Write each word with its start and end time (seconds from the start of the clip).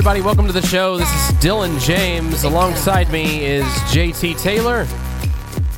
everybody. 0.00 0.22
Welcome 0.22 0.46
to 0.46 0.52
the 0.54 0.66
show. 0.66 0.96
This 0.96 1.10
is 1.10 1.36
Dylan 1.36 1.78
James. 1.78 2.44
Alongside 2.44 3.12
me 3.12 3.44
is 3.44 3.66
JT 3.92 4.40
Taylor. 4.40 4.84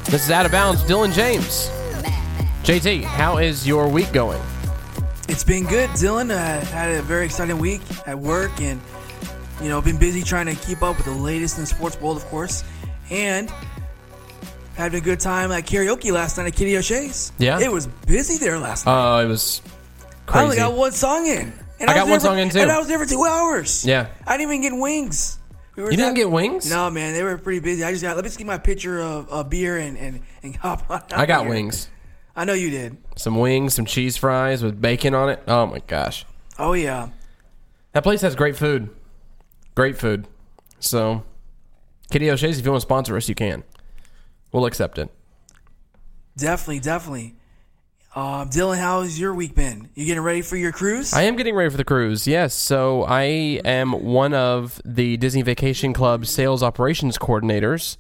This 0.05 0.27
is 0.27 0.31
Out 0.31 0.47
of 0.47 0.53
Bounds, 0.53 0.81
Dylan 0.85 1.13
James. 1.13 1.69
JT, 2.63 3.03
how 3.03 3.39
is 3.39 3.67
your 3.67 3.89
week 3.89 4.13
going? 4.13 4.41
It's 5.29 5.43
been 5.43 5.65
good, 5.65 5.91
Dylan. 5.91 6.31
Uh, 6.31 6.65
had 6.67 6.91
a 6.91 7.03
very 7.03 7.25
exciting 7.25 7.59
week 7.59 7.81
at 8.07 8.17
work, 8.17 8.53
and 8.61 8.81
you 9.61 9.69
know, 9.69 9.83
been 9.83 9.99
busy 9.99 10.23
trying 10.23 10.47
to 10.47 10.55
keep 10.55 10.83
up 10.83 10.99
with 10.99 11.07
the 11.07 11.11
latest 11.11 11.57
in 11.57 11.65
the 11.65 11.67
sports 11.67 12.01
world, 12.01 12.17
of 12.17 12.25
course, 12.27 12.63
and 13.11 13.53
had 14.77 14.95
a 14.95 15.01
good 15.01 15.19
time 15.19 15.51
at 15.51 15.65
karaoke 15.65 16.13
last 16.13 16.39
night 16.39 16.47
at 16.47 16.55
Kitty 16.55 16.77
O'Shea's. 16.77 17.33
Yeah? 17.39 17.59
it 17.59 17.73
was 17.73 17.89
busy 18.07 18.39
there 18.39 18.61
last 18.61 18.87
night. 18.87 19.17
Oh, 19.17 19.19
it 19.19 19.27
was 19.27 19.63
I 20.29 20.45
only 20.45 20.55
got 20.59 20.75
one 20.75 20.93
song 20.93 21.27
in. 21.27 21.53
And 21.83 21.91
I 21.91 21.95
got 21.95 22.05
was 22.07 22.11
one 22.11 22.21
for- 22.21 22.27
song 22.27 22.39
in, 22.39 22.49
too. 22.51 22.61
and 22.61 22.71
I 22.71 22.79
was 22.79 22.89
there 22.89 22.99
for 22.99 23.07
two 23.07 23.25
hours. 23.25 23.85
Yeah. 23.85 24.07
I 24.27 24.37
didn't 24.37 24.53
even 24.55 24.63
get 24.63 24.81
wings. 24.81 25.39
We 25.77 25.83
You 25.85 25.91
didn't 25.91 26.07
that- 26.07 26.15
get 26.15 26.31
wings? 26.31 26.71
No, 26.71 26.91
man, 26.91 27.13
they 27.15 27.23
were 27.23 27.37
pretty 27.39 27.61
busy. 27.61 27.83
I 27.85 27.91
just 27.91 28.03
got. 28.03 28.15
Let 28.17 28.25
me 28.25 28.29
just 28.29 28.39
get 28.39 28.47
my 28.47 28.59
picture 28.59 29.01
of 29.01 29.27
a 29.31 29.43
beer 29.45 29.79
and 29.79 29.97
and 29.99 30.21
and 30.43 30.57
hop 30.57 30.89
on. 30.91 31.03
I 31.13 31.27
got 31.27 31.43
here. 31.43 31.51
wings. 31.51 31.89
I 32.37 32.45
know 32.45 32.53
you 32.55 32.71
did. 32.71 32.97
Some 33.17 33.37
wings, 33.39 33.75
some 33.75 33.85
cheese 33.85 34.17
fries 34.17 34.63
with 34.63 34.81
bacon 34.81 35.15
on 35.15 35.29
it. 35.29 35.43
Oh 35.49 35.67
my 35.67 35.81
gosh. 35.87 36.25
Oh 36.59 36.73
yeah. 36.75 37.09
That 37.93 38.03
place 38.03 38.21
has 38.23 38.35
great 38.35 38.57
food. 38.57 38.89
Great 39.75 39.99
food. 39.99 40.27
So, 40.79 41.25
Kitty 42.11 42.31
O'Shea's, 42.31 42.59
if 42.59 42.65
you 42.65 42.71
want 42.71 42.81
to 42.81 42.87
sponsor 42.87 43.17
us, 43.17 43.29
you 43.29 43.35
can. 43.35 43.65
We'll 44.51 44.67
accept 44.67 44.99
it. 44.99 45.11
Definitely, 46.37 46.81
definitely. 46.81 47.35
Um, 48.15 48.51
Dylan, 48.51 48.77
how's 48.77 49.19
your 49.19 49.33
week 49.33 49.55
been? 49.55 49.89
You 49.95 50.05
getting 50.05 50.23
ready 50.23 50.43
for 50.43 50.57
your 50.57 50.71
cruise? 50.71 51.15
I 51.15 51.23
am 51.23 51.35
getting 51.35 51.55
ready 51.55 51.71
for 51.71 51.79
the 51.79 51.85
cruise. 51.85 52.27
Yes, 52.27 52.53
so 52.53 53.05
I 53.05 53.23
am 53.65 53.93
one 53.93 54.35
of 54.35 54.83
the 54.85 55.17
Disney 55.17 55.41
Vacation 55.41 55.95
Club 55.95 56.27
sales 56.27 56.63
operations 56.63 57.17
coordinators, 57.17 57.97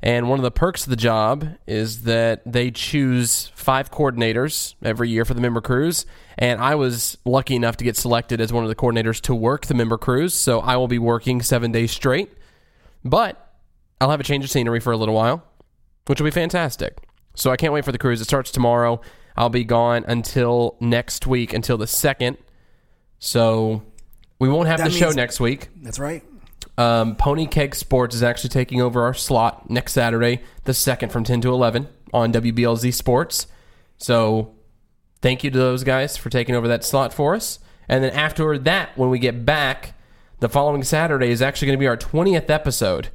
and 0.00 0.28
one 0.28 0.38
of 0.38 0.44
the 0.44 0.52
perks 0.52 0.84
of 0.84 0.90
the 0.90 0.96
job 0.96 1.44
is 1.66 2.04
that 2.04 2.42
they 2.46 2.70
choose 2.70 3.50
five 3.56 3.90
coordinators 3.90 4.76
every 4.80 5.10
year 5.10 5.24
for 5.24 5.34
the 5.34 5.40
member 5.40 5.60
cruise, 5.60 6.06
and 6.38 6.60
I 6.60 6.76
was 6.76 7.18
lucky 7.24 7.56
enough 7.56 7.78
to 7.78 7.84
get 7.84 7.96
selected 7.96 8.40
as 8.40 8.52
one 8.52 8.62
of 8.62 8.68
the 8.68 8.76
coordinators 8.76 9.20
to 9.22 9.34
work 9.34 9.66
the 9.66 9.74
member 9.74 9.98
cruise. 9.98 10.34
So 10.34 10.60
I 10.60 10.76
will 10.76 10.86
be 10.86 11.00
working 11.00 11.42
seven 11.42 11.72
days 11.72 11.90
straight, 11.90 12.30
but 13.04 13.56
I'll 14.00 14.10
have 14.10 14.20
a 14.20 14.24
change 14.24 14.44
of 14.44 14.52
scenery 14.52 14.78
for 14.78 14.92
a 14.92 14.96
little 14.96 15.16
while, 15.16 15.42
which 16.06 16.20
will 16.20 16.26
be 16.26 16.30
fantastic. 16.30 16.98
So 17.34 17.50
I 17.50 17.56
can't 17.56 17.72
wait 17.72 17.84
for 17.84 17.92
the 17.92 17.98
cruise. 17.98 18.20
It 18.20 18.24
starts 18.26 18.52
tomorrow. 18.52 19.00
I'll 19.38 19.48
be 19.48 19.62
gone 19.62 20.04
until 20.08 20.76
next 20.80 21.24
week, 21.26 21.54
until 21.54 21.78
the 21.78 21.86
second. 21.86 22.38
So 23.20 23.84
we 24.40 24.48
won't 24.48 24.66
have 24.66 24.78
That 24.78 24.90
the 24.90 24.96
show 24.96 25.10
next 25.10 25.38
week. 25.38 25.68
That's 25.80 26.00
right. 26.00 26.24
Um, 26.76 27.14
Pony 27.14 27.46
Keg 27.46 27.76
Sports 27.76 28.16
is 28.16 28.22
actually 28.22 28.50
taking 28.50 28.82
over 28.82 29.02
our 29.04 29.14
slot 29.14 29.70
next 29.70 29.92
Saturday, 29.92 30.42
the 30.64 30.74
second 30.74 31.12
from 31.12 31.22
ten 31.22 31.40
to 31.42 31.50
eleven 31.50 31.86
on 32.12 32.32
WBLZ 32.32 32.92
Sports. 32.92 33.46
So 33.96 34.54
thank 35.22 35.44
you 35.44 35.50
to 35.52 35.58
those 35.58 35.84
guys 35.84 36.16
for 36.16 36.30
taking 36.30 36.56
over 36.56 36.66
that 36.68 36.84
slot 36.84 37.14
for 37.14 37.36
us. 37.36 37.60
And 37.88 38.02
then 38.02 38.10
after 38.10 38.58
that, 38.58 38.98
when 38.98 39.08
we 39.08 39.20
get 39.20 39.44
back, 39.44 39.94
the 40.40 40.48
following 40.48 40.82
Saturday 40.82 41.30
is 41.30 41.42
actually 41.42 41.66
going 41.66 41.78
to 41.78 41.80
be 41.80 41.86
our 41.86 41.96
twentieth 41.96 42.50
episode 42.50 43.10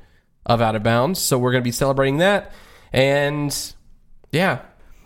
of 0.46 0.62
Out 0.62 0.76
of 0.76 0.84
Bounds. 0.84 1.20
So 1.20 1.38
we're 1.38 1.52
going 1.52 1.64
to 1.64 1.68
be 1.68 1.72
celebrating 1.72 2.18
that. 2.20 2.54
And 2.94 3.74
yeah, 4.32 4.62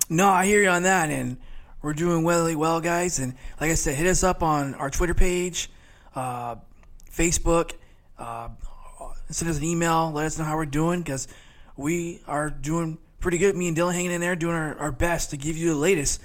No, 0.10 0.30
I 0.30 0.46
hear 0.46 0.62
you 0.62 0.70
on 0.70 0.84
that, 0.84 1.10
and 1.10 1.38
we're 1.82 1.94
doing 1.94 2.26
really 2.26 2.56
well, 2.56 2.80
guys. 2.80 3.20
And 3.20 3.34
like 3.60 3.72
I 3.72 3.76
said, 3.76 3.96
hit 3.96 4.08
us 4.08 4.24
up 4.24 4.42
on 4.42 4.74
our 4.76 4.90
Twitter 4.90 5.14
page, 5.14 5.70
uh, 6.16 6.56
Facebook. 7.12 7.74
Uh, 8.18 8.50
send 9.30 9.52
us 9.52 9.58
an 9.58 9.64
email. 9.64 10.12
Let 10.12 10.26
us 10.26 10.38
know 10.38 10.46
how 10.46 10.56
we're 10.56 10.66
doing 10.66 11.02
because 11.02 11.28
we 11.76 12.22
are 12.28 12.50
doing 12.50 12.98
pretty 13.20 13.38
good. 13.38 13.56
Me 13.56 13.68
and 13.68 13.76
Dylan 13.76 13.94
hanging 13.94 14.12
in 14.12 14.22
there, 14.22 14.36
doing 14.36 14.56
our, 14.56 14.78
our 14.78 14.92
best 14.92 15.32
to 15.32 15.38
give 15.38 15.58
you 15.58 15.70
the 15.70 15.76
latest 15.76 16.22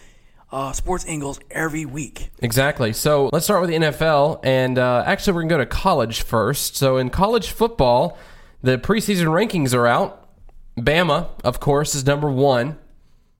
uh, 0.52 0.72
sports 0.72 1.04
angles 1.06 1.40
every 1.50 1.84
week. 1.84 2.30
Exactly. 2.40 2.92
So 2.92 3.30
let's 3.32 3.44
start 3.44 3.62
with 3.62 3.70
the 3.70 3.76
NFL. 3.76 4.40
And 4.44 4.78
uh, 4.78 5.02
actually, 5.06 5.32
we're 5.32 5.42
going 5.42 5.48
to 5.48 5.54
go 5.56 5.58
to 5.58 5.66
college 5.66 6.22
first. 6.22 6.76
So 6.76 6.98
in 6.98 7.10
college 7.10 7.50
football, 7.50 8.18
the 8.62 8.78
preseason 8.78 9.26
rankings 9.26 9.74
are 9.74 9.86
out. 9.86 10.28
Bama, 10.76 11.28
of 11.44 11.60
course, 11.60 11.94
is 11.94 12.06
number 12.06 12.30
one. 12.30 12.78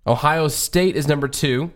Ohio 0.07 0.49
State 0.49 0.97
is 0.97 1.07
number 1.09 1.29
two. 1.29 1.73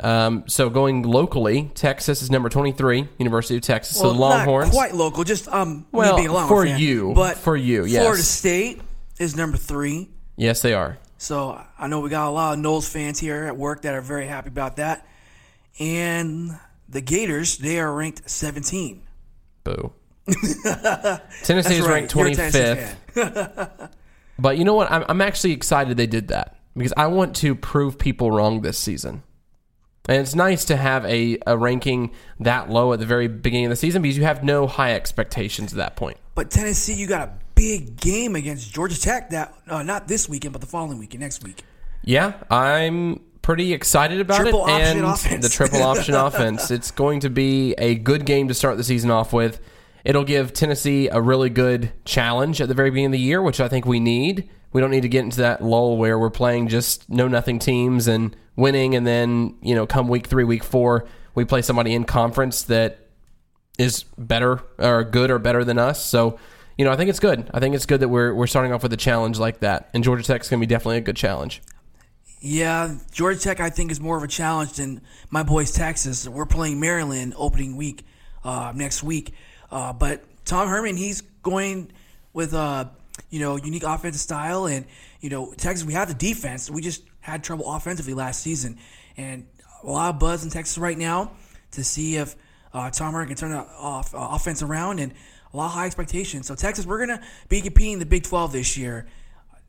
Um, 0.00 0.44
so 0.46 0.70
going 0.70 1.02
locally, 1.02 1.70
Texas 1.74 2.22
is 2.22 2.30
number 2.30 2.48
23, 2.48 3.08
University 3.18 3.56
of 3.56 3.62
Texas. 3.62 3.98
so 3.98 4.12
the 4.12 4.18
Longhorns. 4.18 4.68
not 4.68 4.74
quite 4.74 4.94
local, 4.94 5.24
just 5.24 5.48
um, 5.48 5.78
me 5.78 5.84
Well, 5.90 6.16
being 6.16 6.28
a 6.28 6.32
Longhorn 6.32 6.66
for 6.66 6.66
fan. 6.70 6.78
you. 6.80 7.12
but 7.14 7.36
For 7.36 7.56
you, 7.56 7.84
yes. 7.84 8.02
Florida 8.02 8.22
State 8.22 8.80
is 9.18 9.34
number 9.36 9.56
three. 9.56 10.08
Yes, 10.36 10.62
they 10.62 10.72
are. 10.72 10.98
So 11.16 11.60
I 11.76 11.88
know 11.88 11.98
we 12.00 12.10
got 12.10 12.28
a 12.28 12.30
lot 12.30 12.56
of 12.56 12.64
Noles 12.64 12.88
fans 12.88 13.18
here 13.18 13.46
at 13.46 13.56
work 13.56 13.82
that 13.82 13.94
are 13.94 14.00
very 14.00 14.26
happy 14.26 14.48
about 14.48 14.76
that. 14.76 15.04
And 15.80 16.56
the 16.88 17.00
Gators, 17.00 17.58
they 17.58 17.80
are 17.80 17.92
ranked 17.92 18.30
17. 18.30 19.02
Boo. 19.64 19.92
Tennessee 21.42 21.74
is 21.74 21.80
right. 21.80 21.90
ranked 21.90 22.10
Tennessee 22.12 22.94
25th. 23.14 23.90
But 24.40 24.56
you 24.56 24.62
know 24.62 24.74
what? 24.74 24.92
I'm, 24.92 25.04
I'm 25.08 25.20
actually 25.20 25.52
excited 25.52 25.96
they 25.96 26.06
did 26.06 26.28
that 26.28 26.57
because 26.78 26.94
I 26.96 27.06
want 27.06 27.36
to 27.36 27.54
prove 27.54 27.98
people 27.98 28.30
wrong 28.30 28.62
this 28.62 28.78
season. 28.78 29.22
And 30.08 30.22
it's 30.22 30.34
nice 30.34 30.64
to 30.66 30.76
have 30.76 31.04
a, 31.04 31.38
a 31.46 31.56
ranking 31.56 32.12
that 32.40 32.70
low 32.70 32.94
at 32.94 32.98
the 32.98 33.04
very 33.04 33.28
beginning 33.28 33.66
of 33.66 33.70
the 33.70 33.76
season 33.76 34.00
because 34.00 34.16
you 34.16 34.24
have 34.24 34.42
no 34.42 34.66
high 34.66 34.94
expectations 34.94 35.72
at 35.72 35.76
that 35.76 35.96
point. 35.96 36.16
But 36.34 36.50
Tennessee, 36.50 36.94
you 36.94 37.06
got 37.06 37.28
a 37.28 37.32
big 37.54 37.96
game 37.96 38.34
against 38.34 38.72
Georgia 38.72 38.98
Tech 38.98 39.30
that 39.30 39.52
uh, 39.68 39.82
not 39.82 40.08
this 40.08 40.26
weekend, 40.26 40.52
but 40.52 40.62
the 40.62 40.66
following 40.66 40.98
weekend, 40.98 41.20
next 41.20 41.44
week. 41.44 41.62
Yeah, 42.02 42.34
I'm 42.50 43.20
pretty 43.42 43.74
excited 43.74 44.20
about 44.20 44.40
Triple 44.40 44.66
it. 44.66 44.70
and 44.70 45.04
offense. 45.04 45.44
the 45.44 45.50
triple 45.50 45.82
option 45.82 46.14
offense. 46.14 46.70
It's 46.70 46.90
going 46.90 47.20
to 47.20 47.30
be 47.30 47.72
a 47.74 47.94
good 47.96 48.24
game 48.24 48.48
to 48.48 48.54
start 48.54 48.78
the 48.78 48.84
season 48.84 49.10
off 49.10 49.32
with. 49.34 49.60
It'll 50.04 50.24
give 50.24 50.54
Tennessee 50.54 51.08
a 51.08 51.20
really 51.20 51.50
good 51.50 51.92
challenge 52.06 52.62
at 52.62 52.68
the 52.68 52.74
very 52.74 52.90
beginning 52.90 53.06
of 53.06 53.12
the 53.12 53.18
year, 53.18 53.42
which 53.42 53.60
I 53.60 53.68
think 53.68 53.84
we 53.84 54.00
need. 54.00 54.48
We 54.72 54.80
don't 54.80 54.90
need 54.90 55.02
to 55.02 55.08
get 55.08 55.24
into 55.24 55.38
that 55.38 55.62
lull 55.62 55.96
where 55.96 56.18
we're 56.18 56.30
playing 56.30 56.68
just 56.68 57.08
no 57.08 57.28
nothing 57.28 57.58
teams 57.58 58.06
and 58.08 58.36
winning, 58.56 58.94
and 58.94 59.06
then 59.06 59.56
you 59.62 59.74
know 59.74 59.86
come 59.86 60.08
week 60.08 60.26
three, 60.26 60.44
week 60.44 60.64
four, 60.64 61.06
we 61.34 61.44
play 61.44 61.62
somebody 61.62 61.94
in 61.94 62.04
conference 62.04 62.62
that 62.64 62.98
is 63.78 64.04
better 64.18 64.60
or 64.78 65.04
good 65.04 65.30
or 65.30 65.38
better 65.38 65.64
than 65.64 65.78
us. 65.78 66.04
So, 66.04 66.38
you 66.76 66.84
know, 66.84 66.90
I 66.90 66.96
think 66.96 67.08
it's 67.08 67.20
good. 67.20 67.48
I 67.54 67.60
think 67.60 67.74
it's 67.74 67.86
good 67.86 68.00
that 68.00 68.08
we're 68.08 68.34
we're 68.34 68.46
starting 68.46 68.72
off 68.72 68.82
with 68.82 68.92
a 68.92 68.98
challenge 68.98 69.38
like 69.38 69.60
that, 69.60 69.88
and 69.94 70.04
Georgia 70.04 70.24
Tech's 70.24 70.48
going 70.48 70.60
to 70.60 70.66
be 70.66 70.68
definitely 70.68 70.98
a 70.98 71.02
good 71.02 71.16
challenge. 71.16 71.62
Yeah, 72.40 72.94
Georgia 73.10 73.40
Tech, 73.40 73.58
I 73.58 73.70
think, 73.70 73.90
is 73.90 74.00
more 74.00 74.16
of 74.16 74.22
a 74.22 74.28
challenge 74.28 74.74
than 74.74 75.00
my 75.28 75.42
boys, 75.42 75.72
Texas. 75.72 76.28
We're 76.28 76.46
playing 76.46 76.78
Maryland 76.78 77.34
opening 77.36 77.76
week 77.76 78.04
uh, 78.44 78.72
next 78.76 79.02
week. 79.02 79.34
Uh, 79.70 79.92
but 79.92 80.22
Tom 80.44 80.68
Herman, 80.68 80.96
he's 80.96 81.20
going 81.42 81.90
with 82.32 82.54
a 82.54 82.90
you 83.30 83.40
know 83.40 83.56
unique 83.56 83.84
offensive 83.84 84.20
style, 84.20 84.66
and 84.66 84.86
you 85.20 85.30
know 85.30 85.52
Texas. 85.56 85.86
We 85.86 85.94
have 85.94 86.08
the 86.08 86.14
defense. 86.14 86.70
We 86.70 86.82
just 86.82 87.02
had 87.20 87.44
trouble 87.44 87.72
offensively 87.72 88.14
last 88.14 88.42
season, 88.42 88.78
and 89.16 89.46
a 89.82 89.90
lot 89.90 90.14
of 90.14 90.18
buzz 90.18 90.44
in 90.44 90.50
Texas 90.50 90.78
right 90.78 90.98
now 90.98 91.32
to 91.72 91.84
see 91.84 92.16
if 92.16 92.34
uh, 92.72 92.90
Tom 92.90 93.12
Herman 93.12 93.28
can 93.28 93.36
turn 93.36 93.50
the 93.50 93.58
off, 93.58 94.14
uh, 94.14 94.28
offense 94.32 94.62
around, 94.62 95.00
and 95.00 95.12
a 95.52 95.56
lot 95.56 95.66
of 95.66 95.72
high 95.72 95.86
expectations. 95.86 96.46
So 96.46 96.54
Texas, 96.54 96.86
we're 96.86 96.98
gonna 96.98 97.22
be 97.48 97.60
competing 97.60 97.94
in 97.94 97.98
the 97.98 98.06
Big 98.06 98.24
12 98.24 98.52
this 98.52 98.76
year. 98.76 99.06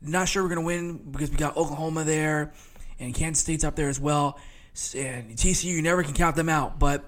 Not 0.02 0.30
sure 0.30 0.44
we're 0.44 0.50
going 0.50 0.62
to 0.62 0.66
win 0.66 1.12
because 1.12 1.30
we 1.30 1.36
got 1.36 1.58
Oklahoma 1.58 2.06
there 2.06 2.54
and 3.00 3.14
Kansas 3.14 3.44
State's 3.44 3.64
up 3.64 3.76
there 3.76 3.90
as 3.90 4.00
well. 4.00 4.40
And 4.96 5.36
TCU, 5.36 5.66
you 5.66 5.82
never 5.82 6.04
can 6.04 6.14
count 6.14 6.36
them 6.36 6.48
out. 6.48 6.80
But 6.80 7.04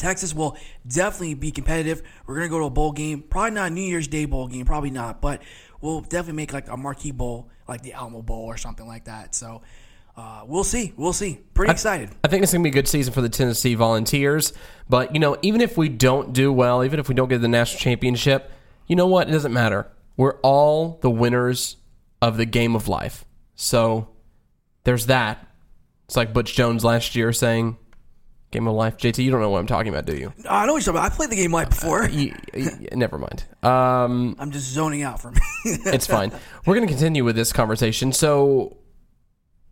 Texas 0.00 0.34
will 0.34 0.56
definitely 0.86 1.34
be 1.34 1.52
competitive. 1.52 2.02
We're 2.26 2.36
going 2.36 2.48
to 2.48 2.50
go 2.50 2.58
to 2.58 2.64
a 2.64 2.70
bowl 2.70 2.92
game. 2.92 3.22
Probably 3.22 3.52
not 3.52 3.70
a 3.70 3.74
New 3.74 3.82
Year's 3.82 4.08
Day 4.08 4.24
bowl 4.24 4.48
game. 4.48 4.64
Probably 4.64 4.90
not. 4.90 5.20
But 5.20 5.42
we'll 5.80 6.00
definitely 6.00 6.34
make 6.34 6.52
like 6.52 6.68
a 6.68 6.76
marquee 6.76 7.12
bowl, 7.12 7.48
like 7.68 7.82
the 7.82 7.92
Alamo 7.92 8.22
Bowl 8.22 8.44
or 8.44 8.56
something 8.56 8.86
like 8.86 9.04
that. 9.04 9.34
So 9.34 9.62
uh, 10.16 10.42
we'll 10.46 10.64
see. 10.64 10.92
We'll 10.96 11.12
see. 11.12 11.40
Pretty 11.54 11.70
excited. 11.70 12.10
I 12.24 12.28
think 12.28 12.42
it's 12.42 12.52
going 12.52 12.62
to 12.62 12.64
be 12.64 12.70
a 12.70 12.72
good 12.72 12.88
season 12.88 13.12
for 13.12 13.20
the 13.20 13.28
Tennessee 13.28 13.74
Volunteers. 13.74 14.52
But, 14.88 15.14
you 15.14 15.20
know, 15.20 15.36
even 15.42 15.60
if 15.60 15.76
we 15.76 15.88
don't 15.88 16.32
do 16.32 16.52
well, 16.52 16.82
even 16.84 16.98
if 16.98 17.08
we 17.08 17.14
don't 17.14 17.28
get 17.28 17.40
the 17.40 17.48
national 17.48 17.80
championship, 17.80 18.50
you 18.86 18.96
know 18.96 19.06
what? 19.06 19.28
It 19.28 19.32
doesn't 19.32 19.52
matter. 19.52 19.86
We're 20.16 20.36
all 20.40 20.98
the 21.00 21.10
winners 21.10 21.76
of 22.20 22.36
the 22.36 22.44
game 22.44 22.74
of 22.74 22.88
life. 22.88 23.24
So 23.54 24.08
there's 24.84 25.06
that. 25.06 25.46
It's 26.06 26.16
like 26.16 26.32
Butch 26.32 26.54
Jones 26.54 26.84
last 26.84 27.14
year 27.14 27.32
saying, 27.32 27.76
Game 28.50 28.66
of 28.66 28.74
life. 28.74 28.96
JT, 28.96 29.22
you 29.22 29.30
don't 29.30 29.40
know 29.40 29.50
what 29.50 29.60
I'm 29.60 29.66
talking 29.68 29.90
about, 29.92 30.06
do 30.06 30.16
you? 30.16 30.32
I 30.48 30.66
know 30.66 30.72
what 30.72 30.84
you're 30.84 30.92
talking 30.92 30.98
about. 31.06 31.12
I 31.12 31.14
played 31.14 31.30
the 31.30 31.36
game 31.36 31.52
live 31.52 31.70
before. 31.70 32.08
Y- 32.12 32.34
y- 32.52 32.88
never 32.92 33.16
mind. 33.16 33.44
Um, 33.62 34.34
I'm 34.40 34.50
just 34.50 34.66
zoning 34.72 35.02
out 35.02 35.20
for 35.22 35.30
me. 35.30 35.38
it's 35.64 36.06
fine. 36.08 36.32
We're 36.66 36.74
going 36.74 36.86
to 36.86 36.92
continue 36.92 37.22
with 37.24 37.36
this 37.36 37.52
conversation. 37.52 38.12
So, 38.12 38.76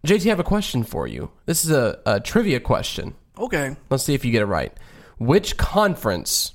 JT, 0.06 0.26
I 0.26 0.28
have 0.28 0.38
a 0.38 0.44
question 0.44 0.84
for 0.84 1.08
you. 1.08 1.32
This 1.46 1.64
is 1.64 1.72
a, 1.72 1.98
a 2.06 2.20
trivia 2.20 2.60
question. 2.60 3.16
okay. 3.36 3.74
Let's 3.90 4.04
see 4.04 4.14
if 4.14 4.24
you 4.24 4.30
get 4.30 4.42
it 4.42 4.46
right. 4.46 4.72
Which 5.18 5.56
conference 5.56 6.52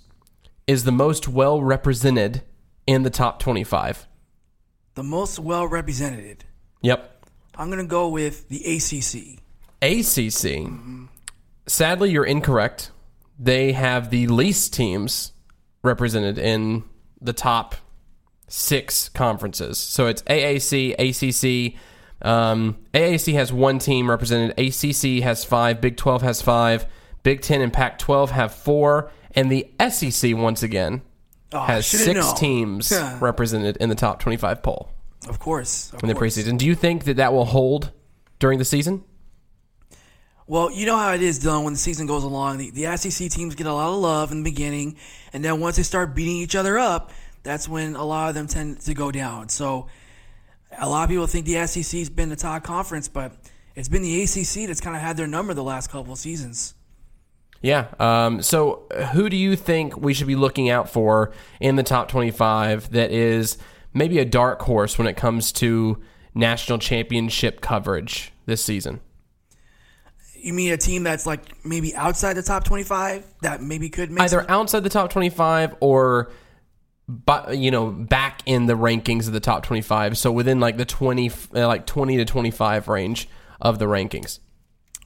is 0.66 0.86
the 0.86 0.94
most 0.94 1.28
well 1.28 1.62
represented 1.62 2.44
in 2.88 3.04
the 3.04 3.10
top 3.10 3.40
25? 3.40 4.08
The 4.96 5.04
most 5.04 5.40
well 5.40 5.68
represented. 5.68 6.46
Yep. 6.84 7.26
I'm 7.56 7.68
going 7.68 7.80
to 7.80 7.86
go 7.86 8.08
with 8.08 8.48
the 8.48 8.64
ACC. 8.78 9.40
ACC. 9.82 10.70
Sadly, 11.68 12.12
you're 12.12 12.26
incorrect. 12.26 12.92
They 13.40 13.72
have 13.74 14.10
the 14.10 14.28
least 14.28 14.74
teams 14.74 15.34
represented 15.82 16.38
in 16.38 16.84
the 17.22 17.34
top 17.34 17.76
six 18.48 19.10
conferences. 19.10 19.78
So 19.78 20.08
it's 20.08 20.22
AAC, 20.24 20.94
ACC. 21.00 21.80
Um, 22.26 22.78
AAC 22.94 23.34
has 23.34 23.52
one 23.52 23.80
team 23.80 24.10
represented. 24.10 24.52
ACC 24.60 25.24
has 25.24 25.44
five. 25.44 25.82
Big 25.82 25.98
12 25.98 26.22
has 26.22 26.42
five. 26.42 26.86
Big 27.24 27.42
10 27.42 27.62
and 27.62 27.72
Pac 27.74 27.98
12 27.98 28.32
have 28.32 28.54
four. 28.54 29.12
And 29.36 29.52
the 29.52 29.68
SEC, 29.90 30.36
once 30.36 30.62
again, 30.64 31.02
Oh, 31.52 31.62
has 31.62 31.86
six 31.86 32.20
known. 32.20 32.36
teams 32.36 32.92
Yeah. 32.92 33.18
represented 33.22 33.78
in 33.78 33.90
the 33.90 33.96
top 33.96 34.20
25 34.20 34.64
poll 34.64 34.90
Of 35.30 35.40
course. 35.40 35.92
Of 35.94 36.02
in 36.04 36.10
the 36.10 36.16
course. 36.16 36.36
preseason. 36.38 36.58
Do 36.58 36.66
you 36.66 36.76
think 36.76 37.04
that 37.06 37.18
that 37.18 37.32
will 37.34 37.46
hold 37.46 37.92
during 38.40 38.58
the 38.60 38.66
season? 38.66 39.04
Well, 40.54 40.70
you 40.72 40.86
know 40.86 40.98
how 40.98 41.16
it 41.16 41.24
is, 41.24 41.40
Dylan, 41.40 41.64
when 41.64 41.74
the 41.74 41.80
season 41.80 42.06
goes 42.06 42.24
along. 42.24 42.60
The, 42.60 42.70
the 42.70 42.96
SEC 42.96 43.32
teams 43.32 43.56
get 43.56 43.66
a 43.66 43.74
lot 43.74 43.92
of 43.92 44.00
love 44.00 44.32
in 44.32 44.44
the 44.44 44.52
beginning, 44.52 44.98
and 45.34 45.44
then 45.44 45.60
once 45.60 45.78
they 45.78 45.82
start 45.82 46.14
beating 46.14 46.36
each 46.36 46.56
other 46.56 46.78
up, 46.78 47.10
that's 47.42 47.68
when 47.68 47.96
a 47.96 48.04
lot 48.04 48.30
of 48.30 48.36
them 48.36 48.46
tend 48.46 48.80
to 48.82 48.94
go 48.94 49.10
down. 49.10 49.50
So 49.50 49.88
a 50.78 50.88
lot 50.88 51.06
of 51.06 51.10
people 51.10 51.26
think 51.26 51.48
the 51.48 51.66
SEC's 51.66 52.12
been 52.12 52.30
the 52.30 52.36
top 52.36 52.64
conference, 52.64 53.08
but 53.08 53.32
it's 53.74 53.90
been 53.90 54.04
the 54.04 54.22
ACC 54.22 54.68
that's 54.68 54.80
kind 54.80 54.96
of 54.96 55.02
had 55.02 55.18
their 55.18 55.26
number 55.26 55.56
the 55.56 55.64
last 55.64 55.90
couple 55.90 56.14
of 56.14 56.20
seasons. 56.20 56.76
Yeah. 57.64 57.88
Um, 58.00 58.44
so, 58.44 58.84
who 59.14 59.32
do 59.32 59.38
you 59.38 59.56
think 59.56 59.98
we 59.98 60.14
should 60.14 60.28
be 60.28 60.36
looking 60.36 60.70
out 60.70 60.88
for 60.88 61.32
in 61.62 61.78
the 61.78 61.84
top 61.84 62.10
25 62.10 62.92
that 62.92 63.10
is 63.10 63.58
maybe 63.92 64.20
a 64.20 64.26
dark 64.26 64.62
horse 64.62 65.00
when 65.00 65.08
it 65.08 65.18
comes 65.18 65.52
to 65.54 66.00
national 66.36 66.78
championship 66.78 67.60
coverage 67.60 68.32
this 68.46 68.64
season? 68.64 69.00
You 70.44 70.54
mean 70.54 70.74
a 70.74 70.78
team 70.78 71.04
that's 71.04 71.26
like 71.26 71.66
maybe 71.66 71.96
outside 71.96 72.34
the 72.34 72.44
top 72.44 72.64
25 72.66 73.26
that 73.42 73.62
maybe 73.62 73.90
could 73.90 74.12
make 74.12 74.24
Either 74.24 74.50
outside 74.50 74.82
the 74.82 74.90
top 74.90 75.10
25 75.10 75.76
or 75.80 76.32
but 77.08 77.58
you 77.58 77.72
know 77.72 77.92
back 77.92 78.42
in 78.46 78.66
the 78.66 78.74
rankings 78.74 79.28
of 79.28 79.34
the 79.34 79.40
top 79.40 79.64
25 79.64 80.18
so 80.18 80.32
within 80.32 80.62
like 80.62 80.78
the 80.78 80.86
20 80.86 81.30
uh, 81.54 81.68
like 81.68 81.86
20 81.86 82.16
to 82.16 82.24
25 82.24 82.88
range 82.88 83.28
of 83.60 83.78
the 83.78 83.86
rankings 83.86 84.40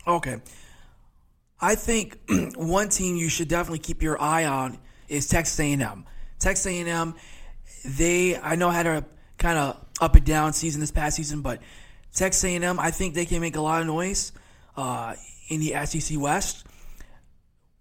Okay. 0.07 0.37
I 1.59 1.75
think 1.75 2.19
one 2.55 2.89
team 2.89 3.17
you 3.17 3.29
should 3.29 3.49
definitely 3.49 3.79
keep 3.79 4.01
your 4.01 4.21
eye 4.21 4.45
on 4.45 4.79
is 5.09 5.27
Texas 5.27 5.59
A&M. 5.59 6.05
Texas 6.39 6.65
A&M, 6.65 7.15
they 7.83 8.37
I 8.37 8.55
know 8.55 8.69
had 8.69 8.87
a 8.87 9.05
kind 9.37 9.57
of 9.57 9.85
up 9.99 10.15
and 10.15 10.25
down 10.25 10.53
season 10.53 10.79
this 10.79 10.91
past 10.91 11.17
season, 11.17 11.41
but 11.41 11.61
Texas 12.13 12.43
A&M, 12.43 12.79
I 12.79 12.91
think 12.91 13.15
they 13.15 13.25
can 13.25 13.41
make 13.41 13.55
a 13.55 13.61
lot 13.61 13.81
of 13.81 13.87
noise 13.87 14.31
uh, 14.77 15.15
in 15.49 15.59
the 15.59 15.73
SEC 15.85 16.19
West. 16.19 16.65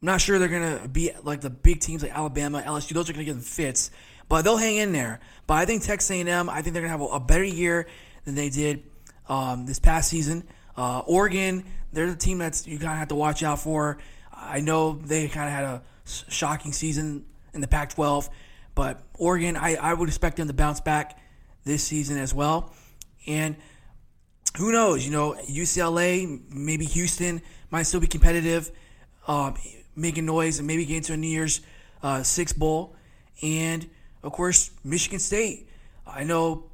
I'm 0.03 0.07
not 0.07 0.21
sure 0.21 0.39
they're 0.39 0.49
gonna 0.49 0.89
be 0.89 1.11
like 1.23 1.41
the 1.41 1.51
big 1.51 1.81
teams 1.81 2.03
like 2.03 2.17
Alabama, 2.17 2.63
LSU. 2.63 2.91
Those 2.91 3.09
are 3.09 3.13
gonna 3.13 3.25
give 3.25 3.37
them 3.37 3.45
fits, 3.45 3.91
but 4.29 4.43
they'll 4.43 4.57
hang 4.57 4.77
in 4.77 4.93
there. 4.93 5.21
But 5.47 5.55
I 5.55 5.65
think 5.67 5.83
Texas 5.83 6.11
A&M, 6.11 6.49
I 6.51 6.63
think 6.63 6.75
they're 6.75 6.83
gonna 6.83 6.91
have 6.91 7.01
a, 7.01 7.05
a 7.05 7.21
better 7.21 7.45
year 7.45 7.87
than 8.25 8.35
they 8.35 8.49
did 8.49 8.83
um, 9.29 9.67
this 9.67 9.79
past 9.79 10.11
season. 10.11 10.45
Uh, 10.77 11.01
Oregon, 11.07 11.65
they're 11.93 12.11
the 12.11 12.17
team 12.17 12.39
that's 12.39 12.67
you 12.67 12.79
kind 12.79 12.93
of 12.93 12.99
have 12.99 13.09
to 13.09 13.15
watch 13.15 13.43
out 13.43 13.61
for. 13.61 13.99
I 14.33 14.61
know 14.61 14.93
they 14.93 15.29
kind 15.29 15.49
of 15.49 15.55
had 15.55 15.65
a 15.65 15.83
shocking 16.05 16.73
season 16.73 17.25
in 17.55 17.61
the 17.61 17.69
Pac-12, 17.69 18.29
but 18.75 19.03
Oregon, 19.15 19.57
I, 19.57 19.77
I 19.77 19.95
would 19.95 20.09
expect 20.09 20.37
them 20.37 20.47
to 20.49 20.53
bounce 20.53 20.81
back 20.81 21.19
this 21.65 21.83
season 21.83 22.19
as 22.19 22.35
well. 22.35 22.75
And 23.27 23.57
who 24.57 24.73
knows? 24.73 25.05
You 25.05 25.13
know, 25.13 25.35
UCLA, 25.49 26.41
maybe 26.53 26.85
Houston 26.87 27.43
might 27.71 27.85
still 27.85 28.01
be 28.01 28.07
competitive, 28.07 28.71
um, 29.27 29.55
making 29.95 30.27
noise, 30.27 30.59
and 30.59 30.67
maybe 30.67 30.85
get 30.85 30.99
into 30.99 31.13
a 31.13 31.17
New 31.17 31.29
Year's 31.29 31.61
uh, 32.03 32.23
Six 32.23 32.53
Bowl. 32.53 32.97
And 33.43 33.89
of 34.23 34.33
course, 34.33 34.71
Michigan 34.85 35.19
State. 35.19 35.69
I 36.07 36.25
know 36.25 36.71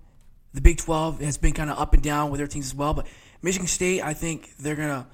the 0.53 0.61
Big 0.61 0.79
12 0.79 1.21
has 1.21 1.39
been 1.39 1.53
kind 1.53 1.71
of 1.71 1.79
up 1.79 1.95
and 1.95 2.03
down 2.03 2.31
with 2.31 2.39
their 2.39 2.47
teams 2.47 2.67
as 2.67 2.75
well, 2.75 2.95
but 2.95 3.07
Michigan 3.41 3.67
State, 3.67 4.03
I 4.03 4.15
think 4.15 4.57
they're 4.59 4.77
gonna 4.77 5.07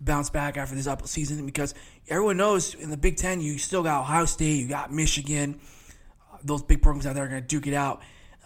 bounce 0.00 0.30
back 0.30 0.56
after 0.56 0.74
this 0.74 0.86
up 0.86 1.06
season 1.06 1.44
because 1.44 1.74
everyone 2.08 2.36
knows 2.36 2.74
in 2.74 2.90
the 2.90 2.96
Big 2.96 3.16
Ten 3.16 3.40
you 3.40 3.58
still 3.58 3.82
got 3.82 4.00
Ohio 4.00 4.24
State, 4.24 4.60
you 4.60 4.68
got 4.68 4.92
Michigan, 4.92 5.60
those 6.42 6.62
big 6.62 6.82
programs 6.82 7.06
out 7.06 7.14
there 7.14 7.26
are 7.26 7.28
to 7.28 7.40
duke 7.40 7.66
it 7.66 7.74
out. 7.74 8.00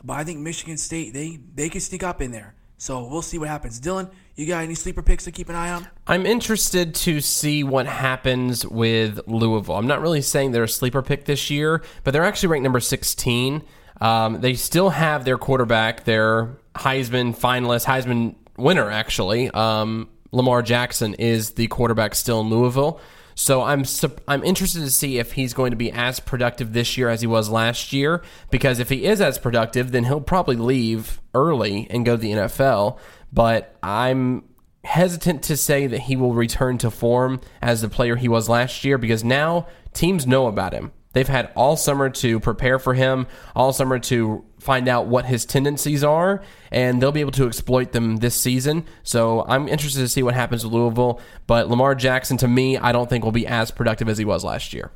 But 0.04 0.14
I 0.14 0.24
think 0.24 0.40
Michigan 0.40 0.76
State 0.76 1.14
they 1.14 1.38
they 1.54 1.68
can 1.68 1.80
sneak 1.80 2.02
up 2.02 2.20
in 2.20 2.30
there. 2.30 2.54
So 2.78 3.06
we'll 3.06 3.22
see 3.22 3.38
what 3.38 3.48
happens. 3.48 3.80
Dylan, 3.80 4.10
you 4.36 4.46
got 4.46 4.62
any 4.62 4.74
sleeper 4.74 5.02
picks 5.02 5.24
to 5.24 5.32
keep 5.32 5.48
an 5.48 5.54
eye 5.54 5.70
on? 5.70 5.88
i'm 6.06 6.24
interested 6.26 6.94
to 6.94 7.20
see 7.20 7.64
what 7.64 7.86
happens 7.86 8.64
with 8.66 9.18
louisville 9.26 9.74
i'm 9.74 9.86
not 9.86 10.00
really 10.00 10.20
saying 10.22 10.52
they're 10.52 10.64
a 10.64 10.68
sleeper 10.68 11.02
pick 11.02 11.24
this 11.24 11.50
year 11.50 11.82
but 12.04 12.12
they're 12.12 12.24
actually 12.24 12.48
ranked 12.48 12.62
number 12.62 12.80
16 12.80 13.62
um, 14.00 14.40
they 14.42 14.54
still 14.54 14.90
have 14.90 15.24
their 15.24 15.38
quarterback 15.38 16.04
their 16.04 16.56
heisman 16.74 17.36
finalist 17.36 17.86
heisman 17.86 18.34
winner 18.56 18.90
actually 18.90 19.50
um, 19.50 20.08
lamar 20.32 20.62
jackson 20.62 21.14
is 21.14 21.52
the 21.52 21.66
quarterback 21.68 22.14
still 22.14 22.40
in 22.40 22.48
louisville 22.48 23.00
So 23.38 23.62
I'm 23.62 23.84
I'm 24.26 24.42
interested 24.42 24.80
to 24.80 24.90
see 24.90 25.18
if 25.18 25.32
he's 25.32 25.52
going 25.52 25.70
to 25.70 25.76
be 25.76 25.92
as 25.92 26.20
productive 26.20 26.72
this 26.72 26.96
year 26.96 27.10
as 27.10 27.20
he 27.20 27.26
was 27.26 27.50
last 27.50 27.92
year. 27.92 28.22
Because 28.50 28.80
if 28.80 28.88
he 28.88 29.04
is 29.04 29.20
as 29.20 29.38
productive, 29.38 29.92
then 29.92 30.04
he'll 30.04 30.22
probably 30.22 30.56
leave 30.56 31.20
early 31.34 31.86
and 31.90 32.04
go 32.04 32.16
to 32.16 32.22
the 32.22 32.32
NFL. 32.32 32.98
But 33.30 33.76
I'm 33.82 34.44
hesitant 34.84 35.42
to 35.42 35.56
say 35.56 35.86
that 35.86 36.00
he 36.00 36.16
will 36.16 36.32
return 36.32 36.78
to 36.78 36.90
form 36.90 37.40
as 37.60 37.82
the 37.82 37.90
player 37.90 38.16
he 38.16 38.28
was 38.28 38.48
last 38.48 38.84
year 38.84 38.96
because 38.96 39.22
now 39.22 39.66
teams 39.92 40.26
know 40.26 40.46
about 40.46 40.72
him. 40.72 40.92
They've 41.16 41.26
had 41.26 41.50
all 41.56 41.78
summer 41.78 42.10
to 42.10 42.40
prepare 42.40 42.78
for 42.78 42.92
him, 42.92 43.26
all 43.54 43.72
summer 43.72 43.98
to 44.00 44.44
find 44.60 44.86
out 44.86 45.06
what 45.06 45.24
his 45.24 45.46
tendencies 45.46 46.04
are, 46.04 46.42
and 46.70 47.00
they'll 47.00 47.10
be 47.10 47.22
able 47.22 47.32
to 47.32 47.46
exploit 47.46 47.92
them 47.92 48.18
this 48.18 48.34
season. 48.34 48.84
So 49.02 49.42
I'm 49.48 49.66
interested 49.66 50.00
to 50.00 50.10
see 50.10 50.22
what 50.22 50.34
happens 50.34 50.62
with 50.62 50.74
Louisville. 50.74 51.22
But 51.46 51.70
Lamar 51.70 51.94
Jackson, 51.94 52.36
to 52.36 52.48
me, 52.48 52.76
I 52.76 52.92
don't 52.92 53.08
think 53.08 53.24
will 53.24 53.32
be 53.32 53.46
as 53.46 53.70
productive 53.70 54.10
as 54.10 54.18
he 54.18 54.26
was 54.26 54.44
last 54.44 54.74
year. 54.74 54.92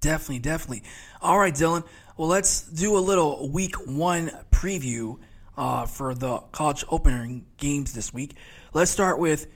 Definitely, 0.00 0.38
definitely. 0.38 0.84
All 1.20 1.40
right, 1.40 1.52
Dylan. 1.52 1.84
Well, 2.16 2.28
let's 2.28 2.62
do 2.62 2.96
a 2.96 3.00
little 3.00 3.50
week 3.50 3.74
one 3.88 4.30
preview 4.52 5.18
uh, 5.56 5.86
for 5.86 6.14
the 6.14 6.38
college 6.52 6.84
opening 6.88 7.46
games 7.56 7.94
this 7.94 8.14
week. 8.14 8.36
Let's 8.72 8.92
start 8.92 9.18
with 9.18 9.48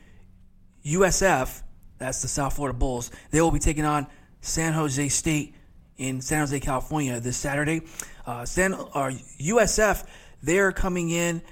USF. 0.85 1.63
That's 1.99 2.23
the 2.23 2.29
South 2.29 2.57
Florida 2.57 2.77
Bulls. 2.77 3.13
They 3.31 3.41
will 3.41 3.53
be 3.53 3.61
taking 3.61 3.85
on 3.85 4.09
San 4.41 4.73
Jose 4.73 5.09
State 5.09 5.55
in 5.97 6.21
San 6.21 6.41
Jose, 6.41 6.59
California 6.61 7.21
this 7.21 7.37
Saturday. 7.37 7.83
Uh, 8.27 8.45
San 8.45 8.75
uh, 8.75 9.11
USF, 9.41 10.07
they're 10.43 10.73
coming 10.73 11.11
in 11.11 11.43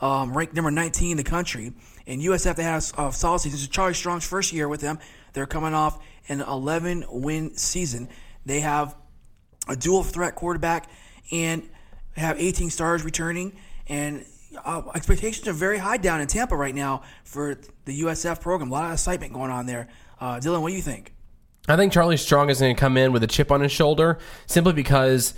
um, 0.00 0.36
ranked 0.36 0.54
number 0.54 0.70
19 0.70 1.12
in 1.12 1.16
the 1.16 1.24
country. 1.24 1.72
And 2.06 2.20
USF, 2.20 2.56
they 2.56 2.62
had 2.62 2.82
a, 2.98 3.06
a 3.06 3.12
solid 3.12 3.40
season. 3.40 3.52
This 3.52 3.62
is 3.62 3.68
Charlie 3.68 3.94
Strong's 3.94 4.26
first 4.26 4.52
year 4.52 4.68
with 4.68 4.80
them. 4.80 4.98
They're 5.32 5.46
coming 5.46 5.74
off 5.74 5.98
an 6.28 6.40
11 6.40 7.06
win 7.08 7.56
season. 7.56 8.08
They 8.44 8.60
have 8.60 8.94
a 9.68 9.76
dual 9.76 10.02
threat 10.02 10.34
quarterback 10.34 10.90
and 11.32 11.68
have 12.16 12.38
18 12.38 12.70
stars 12.70 13.02
returning. 13.02 13.56
And 13.88 14.24
uh, 14.64 14.82
expectations 14.94 15.48
are 15.48 15.52
very 15.52 15.78
high 15.78 15.96
down 15.96 16.20
in 16.20 16.26
Tampa 16.26 16.56
right 16.56 16.74
now 16.74 17.02
for 17.24 17.58
the 17.84 18.02
USF 18.02 18.40
program. 18.40 18.70
A 18.70 18.72
lot 18.72 18.86
of 18.86 18.92
excitement 18.92 19.32
going 19.32 19.50
on 19.50 19.66
there. 19.66 19.88
Uh, 20.20 20.38
Dylan, 20.38 20.60
what 20.60 20.68
do 20.68 20.76
you 20.76 20.82
think? 20.82 21.14
I 21.66 21.76
think 21.76 21.92
Charlie 21.92 22.18
Strong 22.18 22.50
is 22.50 22.60
going 22.60 22.74
to 22.74 22.80
come 22.80 22.96
in 22.96 23.12
with 23.12 23.22
a 23.22 23.26
chip 23.26 23.50
on 23.50 23.62
his 23.62 23.72
shoulder 23.72 24.18
simply 24.46 24.74
because 24.74 25.34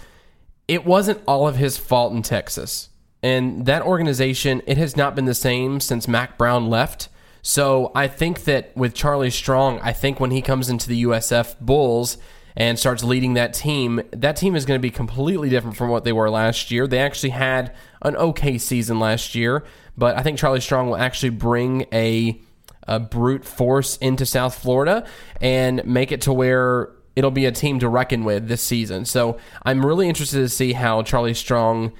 it 0.66 0.84
wasn't 0.84 1.22
all 1.26 1.46
of 1.46 1.56
his 1.56 1.76
fault 1.76 2.12
in 2.12 2.22
Texas. 2.22 2.88
And 3.22 3.66
that 3.66 3.82
organization, 3.82 4.62
it 4.66 4.76
has 4.76 4.96
not 4.96 5.14
been 5.14 5.24
the 5.24 5.34
same 5.34 5.80
since 5.80 6.08
Mack 6.08 6.36
Brown 6.36 6.68
left. 6.68 7.08
So 7.42 7.92
I 7.94 8.08
think 8.08 8.44
that 8.44 8.76
with 8.76 8.92
Charlie 8.92 9.30
Strong, 9.30 9.78
I 9.80 9.92
think 9.92 10.18
when 10.18 10.32
he 10.32 10.42
comes 10.42 10.68
into 10.68 10.88
the 10.88 11.04
USF 11.04 11.60
Bulls 11.60 12.18
and 12.56 12.76
starts 12.78 13.04
leading 13.04 13.34
that 13.34 13.54
team, 13.54 14.02
that 14.10 14.34
team 14.34 14.56
is 14.56 14.64
going 14.64 14.78
to 14.78 14.82
be 14.82 14.90
completely 14.90 15.48
different 15.48 15.76
from 15.76 15.90
what 15.90 16.02
they 16.02 16.12
were 16.12 16.28
last 16.28 16.72
year. 16.72 16.88
They 16.88 16.98
actually 16.98 17.30
had 17.30 17.72
an 18.02 18.16
okay 18.16 18.58
season 18.58 18.98
last 18.98 19.36
year, 19.36 19.64
but 19.96 20.16
I 20.16 20.22
think 20.22 20.38
Charlie 20.38 20.60
Strong 20.60 20.88
will 20.88 20.96
actually 20.96 21.30
bring 21.30 21.86
a 21.92 22.40
a 22.86 23.00
brute 23.00 23.44
force 23.44 23.96
into 23.98 24.26
South 24.26 24.56
Florida 24.56 25.06
and 25.40 25.84
make 25.84 26.12
it 26.12 26.22
to 26.22 26.32
where 26.32 26.90
it'll 27.14 27.30
be 27.30 27.46
a 27.46 27.52
team 27.52 27.78
to 27.80 27.88
reckon 27.88 28.24
with 28.24 28.46
this 28.48 28.62
season. 28.62 29.04
So 29.04 29.38
I'm 29.62 29.84
really 29.84 30.08
interested 30.08 30.38
to 30.38 30.48
see 30.48 30.74
how 30.74 31.02
Charlie 31.02 31.34
Strong 31.34 31.92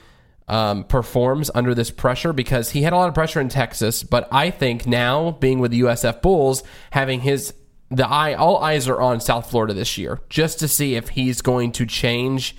um, 0.49 0.85
performs 0.85 1.51
under 1.55 1.75
this 1.75 1.91
pressure 1.91 2.33
because 2.33 2.71
he 2.71 2.83
had 2.83 2.93
a 2.93 2.97
lot 2.97 3.09
of 3.09 3.15
pressure 3.15 3.41
in 3.41 3.49
Texas, 3.49 4.03
but 4.03 4.29
I 4.31 4.51
think 4.51 4.87
now 4.87 5.33
being 5.33 5.59
with 5.59 5.73
the 5.73 5.81
USF 5.81 6.23
Bulls, 6.23 6.63
having 6.93 7.21
his 7.21 7.53
the 7.89 8.07
eye 8.07 8.35
all 8.35 8.59
eyes 8.59 8.89
are 8.89 9.01
on 9.01 9.21
South 9.21 9.49
Florida 9.49 9.73
this 9.73 9.97
year, 9.97 10.21
just 10.29 10.59
to 10.61 10.69
see 10.69 10.97
if 10.97 11.11
he's 11.11 11.41
going 11.41 11.73
to 11.73 11.87
change 11.87 12.57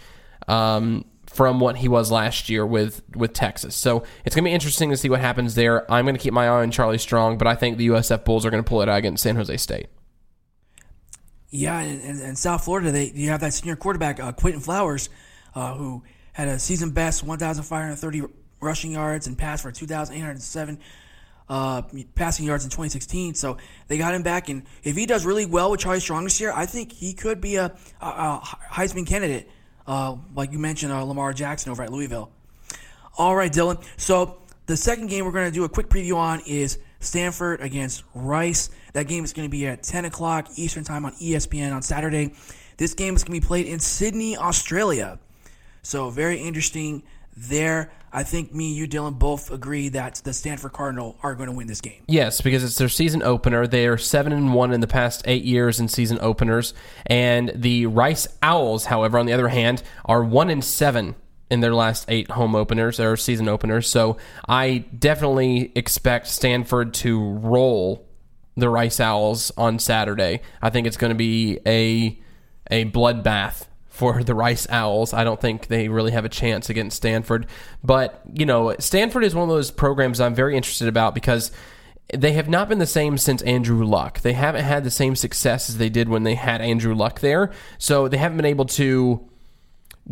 um, 0.47 1.05
from 1.37 1.59
what 1.59 1.77
he 1.77 1.87
was 1.87 2.09
last 2.09 2.49
year 2.49 2.65
with 2.65 3.03
with 3.15 3.31
Texas. 3.31 3.75
So 3.75 4.03
it's 4.25 4.35
going 4.35 4.43
to 4.43 4.49
be 4.49 4.53
interesting 4.53 4.89
to 4.89 4.97
see 4.97 5.07
what 5.07 5.19
happens 5.19 5.53
there. 5.53 5.89
I'm 5.89 6.03
going 6.03 6.15
to 6.15 6.19
keep 6.19 6.33
my 6.33 6.47
eye 6.47 6.63
on 6.63 6.71
Charlie 6.71 6.97
Strong, 6.97 7.37
but 7.37 7.45
I 7.45 7.53
think 7.53 7.77
the 7.77 7.89
USF 7.89 8.25
Bulls 8.25 8.43
are 8.43 8.49
going 8.49 8.63
to 8.63 8.67
pull 8.67 8.81
it 8.81 8.89
out 8.89 8.97
against 8.97 9.21
San 9.21 9.35
Jose 9.35 9.55
State. 9.57 9.85
Yeah, 11.51 11.79
and, 11.79 12.35
South 12.37 12.65
Florida, 12.65 12.91
they 12.91 13.11
you 13.13 13.29
have 13.29 13.41
that 13.41 13.53
senior 13.53 13.75
quarterback 13.75 14.19
uh, 14.19 14.31
Quinton 14.31 14.61
Flowers, 14.61 15.09
uh, 15.53 15.75
who 15.75 16.01
had 16.33 16.47
a 16.47 16.57
season 16.57 16.89
best 16.89 17.23
1,530 17.23 18.23
rushing 18.59 18.91
yards 18.91 19.27
and 19.27 19.37
passed 19.37 19.61
for 19.61 19.71
2,807 19.71 20.79
uh, 21.49 21.83
passing 22.15 22.47
yards 22.47 22.63
in 22.63 22.71
2016. 22.71 23.35
So 23.35 23.57
they 23.87 23.99
got 23.99 24.15
him 24.15 24.23
back, 24.23 24.49
and 24.49 24.63
if 24.83 24.95
he 24.95 25.05
does 25.05 25.23
really 25.23 25.45
well 25.45 25.69
with 25.69 25.81
Charlie 25.81 25.99
Strong 25.99 26.23
this 26.23 26.41
year, 26.41 26.51
I 26.51 26.65
think 26.65 26.91
he 26.91 27.13
could 27.13 27.39
be 27.41 27.57
a, 27.57 27.75
a, 28.01 28.05
a 28.05 28.41
Heisman 28.71 29.05
candidate, 29.05 29.47
uh, 29.87 30.15
like 30.35 30.51
you 30.51 30.59
mentioned, 30.59 30.91
uh, 30.91 31.01
Lamar 31.03 31.33
Jackson 31.33 31.71
over 31.71 31.83
at 31.83 31.91
Louisville. 31.91 32.29
All 33.17 33.35
right, 33.35 33.51
Dylan. 33.51 33.83
So 33.97 34.37
the 34.67 34.77
second 34.77 35.07
game 35.07 35.25
we're 35.25 35.31
going 35.31 35.49
to 35.49 35.53
do 35.53 35.63
a 35.63 35.69
quick 35.69 35.87
preview 35.87 36.17
on 36.17 36.41
is 36.41 36.79
Stanford 36.99 37.61
against 37.61 38.03
Rice. 38.13 38.69
That 38.93 39.07
game 39.07 39.23
is 39.23 39.33
going 39.33 39.47
to 39.47 39.51
be 39.51 39.65
at 39.67 39.83
10 39.83 40.05
o'clock 40.05 40.49
Eastern 40.55 40.83
Time 40.83 41.05
on 41.05 41.13
ESPN 41.13 41.73
on 41.73 41.81
Saturday. 41.81 42.33
This 42.77 42.93
game 42.93 43.15
is 43.15 43.23
going 43.23 43.39
to 43.39 43.41
be 43.41 43.47
played 43.47 43.65
in 43.65 43.79
Sydney, 43.79 44.37
Australia. 44.37 45.19
So 45.81 46.09
very 46.09 46.37
interesting 46.37 47.03
there. 47.35 47.91
I 48.17 48.23
think 48.23 48.51
me, 48.51 48.73
you, 48.73 48.87
Dylan, 48.87 49.19
both 49.19 49.51
agree 49.51 49.89
that 49.89 50.21
the 50.23 50.33
Stanford 50.33 50.73
Cardinal 50.73 51.19
are 51.21 51.35
going 51.35 51.49
to 51.49 51.55
win 51.55 51.67
this 51.67 51.81
game. 51.81 52.01
Yes, 52.07 52.41
because 52.41 52.63
it's 52.63 52.75
their 52.75 52.89
season 52.89 53.21
opener. 53.21 53.67
They 53.67 53.85
are 53.85 53.95
seven 53.95 54.33
and 54.33 54.55
one 54.55 54.73
in 54.73 54.81
the 54.81 54.87
past 54.87 55.21
eight 55.25 55.43
years 55.43 55.79
in 55.79 55.87
season 55.87 56.17
openers, 56.19 56.73
and 57.05 57.51
the 57.53 57.85
Rice 57.85 58.27
Owls, 58.41 58.85
however, 58.85 59.19
on 59.19 59.27
the 59.27 59.33
other 59.33 59.49
hand, 59.49 59.83
are 60.05 60.23
one 60.23 60.49
and 60.49 60.65
seven 60.65 61.13
in 61.51 61.59
their 61.59 61.75
last 61.75 62.05
eight 62.09 62.31
home 62.31 62.55
openers 62.55 62.99
or 62.99 63.17
season 63.17 63.47
openers. 63.47 63.87
So 63.87 64.17
I 64.49 64.85
definitely 64.97 65.71
expect 65.75 66.25
Stanford 66.25 66.95
to 66.95 67.21
roll 67.21 68.03
the 68.55 68.67
Rice 68.67 68.99
Owls 68.99 69.51
on 69.57 69.77
Saturday. 69.77 70.41
I 70.59 70.71
think 70.71 70.87
it's 70.87 70.97
going 70.97 71.11
to 71.11 71.15
be 71.15 71.59
a 71.67 72.19
a 72.71 72.85
bloodbath 72.85 73.67
for 73.97 74.23
the 74.23 74.35
Rice 74.35 74.67
Owls. 74.69 75.11
I 75.11 75.23
don't 75.23 75.41
think 75.41 75.67
they 75.67 75.89
really 75.89 76.11
have 76.11 76.23
a 76.23 76.29
chance 76.29 76.69
against 76.69 76.97
Stanford. 76.97 77.47
But, 77.83 78.21
you 78.31 78.45
know, 78.45 78.75
Stanford 78.77 79.23
is 79.23 79.33
one 79.33 79.49
of 79.49 79.55
those 79.55 79.71
programs 79.71 80.21
I'm 80.21 80.35
very 80.35 80.55
interested 80.55 80.87
about 80.87 81.15
because 81.15 81.51
they 82.13 82.33
have 82.33 82.47
not 82.47 82.69
been 82.69 82.77
the 82.77 82.85
same 82.85 83.17
since 83.17 83.41
Andrew 83.41 83.83
Luck. 83.83 84.21
They 84.21 84.33
haven't 84.33 84.65
had 84.65 84.83
the 84.83 84.91
same 84.91 85.15
success 85.15 85.67
as 85.67 85.79
they 85.79 85.89
did 85.89 86.09
when 86.09 86.21
they 86.21 86.35
had 86.35 86.61
Andrew 86.61 86.93
Luck 86.93 87.21
there. 87.21 87.51
So 87.79 88.07
they 88.07 88.17
haven't 88.17 88.37
been 88.37 88.45
able 88.45 88.65
to 88.65 89.27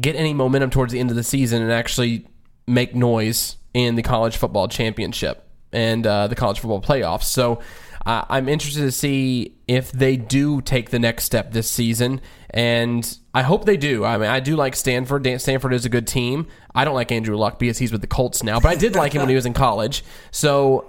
get 0.01 0.15
any 0.15 0.33
momentum 0.33 0.71
towards 0.71 0.91
the 0.91 0.99
end 0.99 1.11
of 1.11 1.15
the 1.15 1.23
season 1.23 1.61
and 1.61 1.71
actually 1.71 2.27
make 2.65 2.95
noise 2.95 3.57
in 3.75 3.93
the 3.93 4.01
college 4.01 4.35
football 4.35 4.67
championship 4.67 5.47
and 5.71 6.07
uh, 6.07 6.25
the 6.25 6.35
college 6.35 6.59
football 6.59 6.81
playoffs. 6.81 7.25
So 7.25 7.61
uh, 8.05 8.23
I'm 8.29 8.47
interested 8.47 8.81
to 8.81 8.91
see 8.91 9.55
if 9.67 9.91
they 9.91 10.15
do 10.15 10.61
take 10.61 10.91
the 10.91 10.99
next 10.99 11.23
step 11.23 11.51
this 11.51 11.69
season, 11.69 12.21
and 12.51 13.17
I 13.33 13.41
hope 13.41 13.65
they 13.65 13.77
do. 13.77 14.05
I 14.05 14.17
mean, 14.17 14.29
I 14.29 14.39
do 14.39 14.55
like 14.55 14.75
Stanford. 14.75 15.27
Stanford 15.41 15.73
is 15.73 15.85
a 15.85 15.89
good 15.89 16.05
team. 16.05 16.47
I 16.73 16.85
don't 16.85 16.93
like 16.93 17.11
Andrew 17.11 17.35
Luck 17.35 17.57
because 17.57 17.79
he's 17.79 17.91
with 17.91 18.01
the 18.01 18.07
Colts 18.07 18.43
now, 18.43 18.59
but 18.59 18.69
I 18.69 18.75
did 18.75 18.95
like 18.95 19.13
him 19.13 19.21
when 19.21 19.29
he 19.29 19.35
was 19.35 19.47
in 19.47 19.53
college. 19.53 20.03
So, 20.29 20.85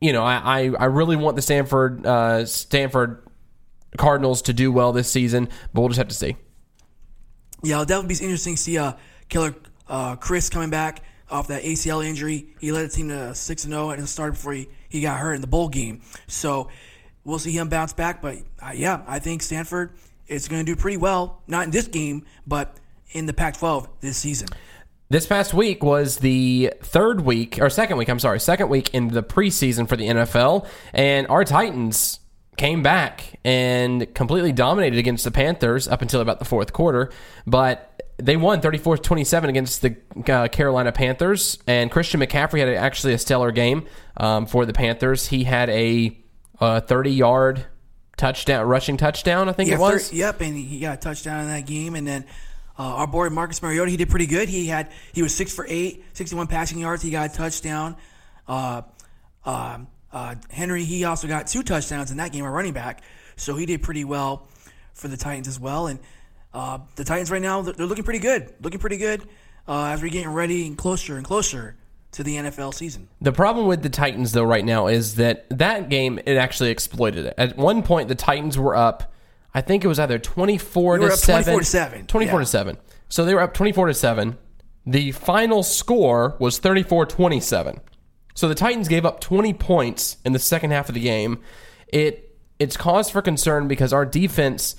you 0.00 0.12
know, 0.14 0.24
I 0.24 0.36
I, 0.36 0.60
I 0.80 0.84
really 0.86 1.16
want 1.16 1.36
the 1.36 1.42
Stanford 1.42 2.06
uh, 2.06 2.46
Stanford 2.46 3.28
Cardinals 3.98 4.42
to 4.42 4.54
do 4.54 4.72
well 4.72 4.92
this 4.92 5.10
season, 5.10 5.50
but 5.74 5.82
we'll 5.82 5.90
just 5.90 5.98
have 5.98 6.08
to 6.08 6.14
see. 6.14 6.36
Yeah, 7.62 7.84
that 7.84 7.96
would 7.96 8.08
be 8.08 8.14
interesting 8.14 8.56
to 8.56 8.60
see 8.60 8.78
uh, 8.78 8.94
Keller 9.28 9.54
uh, 9.86 10.16
Chryst 10.16 10.50
coming 10.50 10.70
back 10.70 11.02
off 11.30 11.48
that 11.48 11.62
ACL 11.62 12.04
injury. 12.04 12.46
He 12.60 12.72
led 12.72 12.90
the 12.90 12.94
team 12.94 13.08
to 13.08 13.34
six 13.34 13.64
and 13.64 13.72
zero 13.72 13.90
and 13.90 14.02
the 14.02 14.06
start 14.06 14.34
before 14.34 14.52
he, 14.52 14.68
he 14.88 15.00
got 15.00 15.18
hurt 15.18 15.34
in 15.34 15.40
the 15.40 15.46
bowl 15.46 15.68
game. 15.68 16.02
So 16.26 16.68
we'll 17.24 17.38
see 17.38 17.52
him 17.52 17.68
bounce 17.68 17.92
back. 17.92 18.22
But 18.22 18.38
uh, 18.62 18.72
yeah, 18.74 19.02
I 19.06 19.18
think 19.18 19.42
Stanford 19.42 19.92
is 20.26 20.48
going 20.48 20.64
to 20.64 20.72
do 20.72 20.78
pretty 20.78 20.96
well. 20.96 21.42
Not 21.46 21.64
in 21.64 21.70
this 21.70 21.88
game, 21.88 22.24
but 22.46 22.76
in 23.10 23.26
the 23.26 23.32
Pac-12 23.32 23.88
this 24.00 24.16
season. 24.16 24.48
This 25.10 25.26
past 25.26 25.54
week 25.54 25.84
was 25.84 26.16
the 26.16 26.72
third 26.82 27.20
week, 27.20 27.58
or 27.60 27.68
second 27.68 27.98
week, 27.98 28.08
I'm 28.08 28.18
sorry, 28.18 28.40
second 28.40 28.68
week 28.68 28.92
in 28.94 29.08
the 29.08 29.22
preseason 29.22 29.88
for 29.88 29.96
the 29.96 30.08
NFL, 30.08 30.66
and 30.92 31.26
our 31.28 31.44
Titans 31.44 32.20
came 32.56 32.82
back 32.82 33.38
and 33.44 34.12
completely 34.14 34.52
dominated 34.52 34.98
against 34.98 35.24
the 35.24 35.30
Panthers 35.30 35.86
up 35.88 36.02
until 36.02 36.20
about 36.20 36.38
the 36.38 36.44
fourth 36.44 36.72
quarter. 36.72 37.10
But 37.46 38.02
they 38.16 38.36
won 38.36 38.60
34 38.60 38.98
27 38.98 39.50
against 39.50 39.82
the 39.82 39.96
uh, 40.28 40.48
Carolina 40.48 40.92
Panthers. 40.92 41.58
And 41.66 41.90
Christian 41.90 42.20
McCaffrey 42.20 42.60
had 42.60 42.68
actually 42.68 43.14
a 43.14 43.18
stellar 43.18 43.50
game 43.50 43.86
um, 44.16 44.46
for 44.46 44.66
the 44.66 44.72
Panthers. 44.72 45.26
He 45.26 45.44
had 45.44 45.68
a 45.70 46.16
30 46.60 47.10
yard 47.10 47.66
touchdown, 48.16 48.66
rushing 48.66 48.96
touchdown, 48.96 49.48
I 49.48 49.52
think 49.52 49.68
yeah, 49.68 49.76
it 49.76 49.80
was. 49.80 50.12
yep, 50.12 50.40
and 50.40 50.56
he 50.56 50.80
got 50.80 50.98
a 50.98 51.00
touchdown 51.00 51.42
in 51.42 51.48
that 51.48 51.66
game. 51.66 51.94
And 51.94 52.06
then 52.06 52.24
uh, 52.78 52.82
our 52.82 53.06
boy 53.06 53.28
Marcus 53.30 53.62
Mariota, 53.62 53.90
he 53.90 53.96
did 53.96 54.10
pretty 54.10 54.26
good. 54.26 54.48
He 54.48 54.66
had 54.66 54.90
he 55.12 55.22
was 55.22 55.34
six 55.34 55.54
for 55.54 55.66
eight, 55.68 56.04
61 56.12 56.46
passing 56.46 56.78
yards. 56.78 57.02
He 57.02 57.10
got 57.10 57.30
a 57.30 57.34
touchdown. 57.34 57.96
Uh, 58.46 58.82
um, 59.44 59.88
uh, 60.12 60.36
Henry, 60.50 60.84
he 60.84 61.04
also 61.04 61.26
got 61.26 61.46
two 61.46 61.62
touchdowns 61.62 62.10
in 62.10 62.18
that 62.18 62.32
game, 62.32 62.44
a 62.44 62.50
running 62.50 62.72
back. 62.72 63.02
So 63.36 63.56
he 63.56 63.66
did 63.66 63.82
pretty 63.82 64.04
well 64.04 64.48
for 64.92 65.08
the 65.08 65.16
Titans 65.16 65.48
as 65.48 65.58
well. 65.58 65.88
And 65.88 65.98
uh, 66.54 66.78
the 66.94 67.04
Titans 67.04 67.30
right 67.30 67.42
now, 67.42 67.60
they're 67.60 67.86
looking 67.86 68.04
pretty 68.04 68.20
good. 68.20 68.54
Looking 68.60 68.80
pretty 68.80 68.96
good 68.96 69.22
uh, 69.68 69.86
as 69.86 70.02
we're 70.02 70.10
getting 70.10 70.30
ready 70.30 70.66
and 70.66 70.78
closer 70.78 71.16
and 71.16 71.24
closer 71.24 71.76
to 72.12 72.22
the 72.22 72.36
NFL 72.36 72.72
season. 72.72 73.08
The 73.20 73.32
problem 73.32 73.66
with 73.66 73.82
the 73.82 73.90
Titans, 73.90 74.32
though, 74.32 74.44
right 74.44 74.64
now 74.64 74.86
is 74.86 75.16
that 75.16 75.46
that 75.50 75.88
game, 75.88 76.20
it 76.24 76.36
actually 76.36 76.70
exploited 76.70 77.26
it. 77.26 77.34
At 77.36 77.56
one 77.56 77.82
point, 77.82 78.08
the 78.08 78.14
Titans 78.14 78.56
were 78.56 78.76
up, 78.76 79.12
I 79.52 79.60
think 79.60 79.84
it 79.84 79.88
was 79.88 79.98
either 79.98 80.18
24 80.18 80.98
to 80.98 81.16
7. 81.16 81.42
24 81.42 81.60
to 81.60 81.66
7. 81.66 82.06
24 82.06 82.32
yeah. 82.32 82.44
to 82.44 82.46
7. 82.46 82.78
So 83.08 83.24
they 83.24 83.34
were 83.34 83.40
up 83.40 83.52
24 83.52 83.88
to 83.88 83.94
7. 83.94 84.38
The 84.86 85.12
final 85.12 85.62
score 85.62 86.36
was 86.38 86.58
34 86.58 87.06
27. 87.06 87.80
So 88.34 88.48
the 88.48 88.54
Titans 88.54 88.88
gave 88.88 89.04
up 89.04 89.20
20 89.20 89.54
points 89.54 90.18
in 90.24 90.32
the 90.32 90.38
second 90.38 90.70
half 90.70 90.88
of 90.88 90.94
the 90.94 91.00
game. 91.00 91.40
It 91.88 92.36
it's 92.58 92.76
cause 92.76 93.10
for 93.10 93.22
concern 93.22 93.66
because 93.66 93.92
our 93.92 94.06
defense 94.06 94.76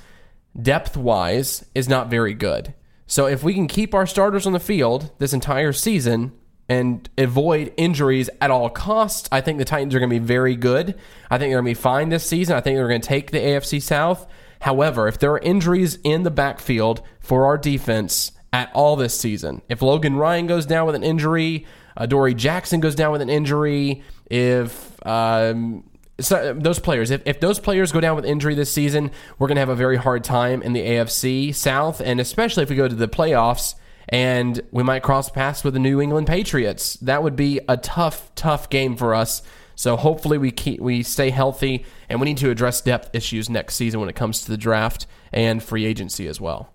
depth 0.60 0.96
wise 0.98 1.66
is 1.74 1.90
not 1.90 2.10
very 2.10 2.34
good. 2.34 2.74
So 3.08 3.28
if 3.28 3.44
we 3.44 3.54
can 3.54 3.68
keep 3.68 3.94
our 3.94 4.08
starters 4.08 4.48
on 4.48 4.54
the 4.54 4.60
field 4.60 5.12
this 5.20 5.34
entire 5.34 5.74
season 5.74 6.32
and 6.68 7.08
avoid 7.18 7.74
injuries 7.78 8.30
at 8.42 8.50
all 8.50 8.70
costs, 8.70 9.30
I 9.32 9.42
think 9.42 9.60
the 9.60 9.66
Titans 9.66 9.94
are 9.94 10.00
going 10.00 10.10
to 10.10 10.20
be 10.20 10.26
very 10.26 10.56
good. 10.56 10.96
I 11.30 11.38
think 11.38 11.52
they're 11.52 11.62
going 11.62 11.76
to 11.76 11.80
be 11.80 11.82
fine 11.82 12.10
this 12.10 12.26
season. 12.26 12.56
I 12.56 12.62
think 12.62 12.78
they're 12.78 12.88
going 12.88 13.02
to 13.02 13.08
take 13.08 13.32
the 13.32 13.40
AFC 13.40 13.82
South. 13.82 14.26
However, 14.62 15.08
if 15.08 15.20
there 15.20 15.32
are 15.32 15.40
injuries 15.40 16.00
in 16.04 16.24
the 16.24 16.32
backfield 16.32 17.02
for 17.20 17.46
our 17.46 17.58
defense 17.58 18.32
at 18.52 18.72
all 18.74 18.96
this 18.96 19.18
season, 19.20 19.62
if 19.70 19.84
Logan 19.84 20.16
Ryan 20.16 20.48
goes 20.48 20.66
down 20.66 20.88
with 20.88 20.96
an 20.96 21.04
injury, 21.04 21.68
uh, 21.96 22.08
Dory 22.08 22.34
Jackson 22.34 22.80
goes 22.80 22.96
down 22.96 23.12
with 23.12 23.22
an 23.22 23.30
injury, 23.30 24.04
if 24.32 25.06
um, 25.06 25.84
so 26.20 26.54
those 26.54 26.80
players, 26.80 27.12
if, 27.12 27.22
if 27.26 27.40
those 27.40 27.60
players 27.60 27.92
go 27.92 28.00
down 28.00 28.16
with 28.16 28.26
injury 28.26 28.56
this 28.56 28.72
season, 28.72 29.12
we're 29.38 29.48
going 29.48 29.56
to 29.56 29.62
have 29.62 29.70
a 29.70 29.76
very 29.76 29.98
hard 29.98 30.24
time 30.24 30.62
in 30.62 30.74
the 30.74 30.82
AFC 30.82 31.54
South, 31.54 32.00
and 32.00 32.20
especially 32.20 32.64
if 32.64 32.70
we 32.70 32.76
go 32.76 32.88
to 32.88 32.96
the 32.96 33.08
playoffs 33.08 33.76
and 34.08 34.62
we 34.72 34.84
might 34.84 35.04
cross 35.04 35.30
paths 35.30 35.64
with 35.64 35.74
the 35.74 35.80
New 35.80 36.00
England 36.00 36.28
Patriots. 36.28 36.94
That 36.96 37.24
would 37.24 37.36
be 37.36 37.60
a 37.68 37.76
tough, 37.76 38.34
tough 38.36 38.70
game 38.70 38.96
for 38.96 39.14
us. 39.14 39.42
So 39.76 39.98
hopefully 39.98 40.38
we 40.38 40.52
keep 40.52 40.80
we 40.80 41.04
stay 41.04 41.32
healthy, 41.32 41.86
and 42.08 42.22
we 42.22 42.26
need 42.26 42.38
to 42.38 42.50
address 42.50 42.80
depth 42.80 43.14
issues 43.14 43.50
next 43.50 43.76
season 43.76 44.00
when 44.00 44.08
it 44.08 44.16
comes 44.16 44.42
to 44.42 44.52
the 44.52 44.58
draft 44.58 45.06
and 45.34 45.62
free 45.62 45.86
agency 45.86 46.28
as 46.28 46.40
well. 46.40 46.72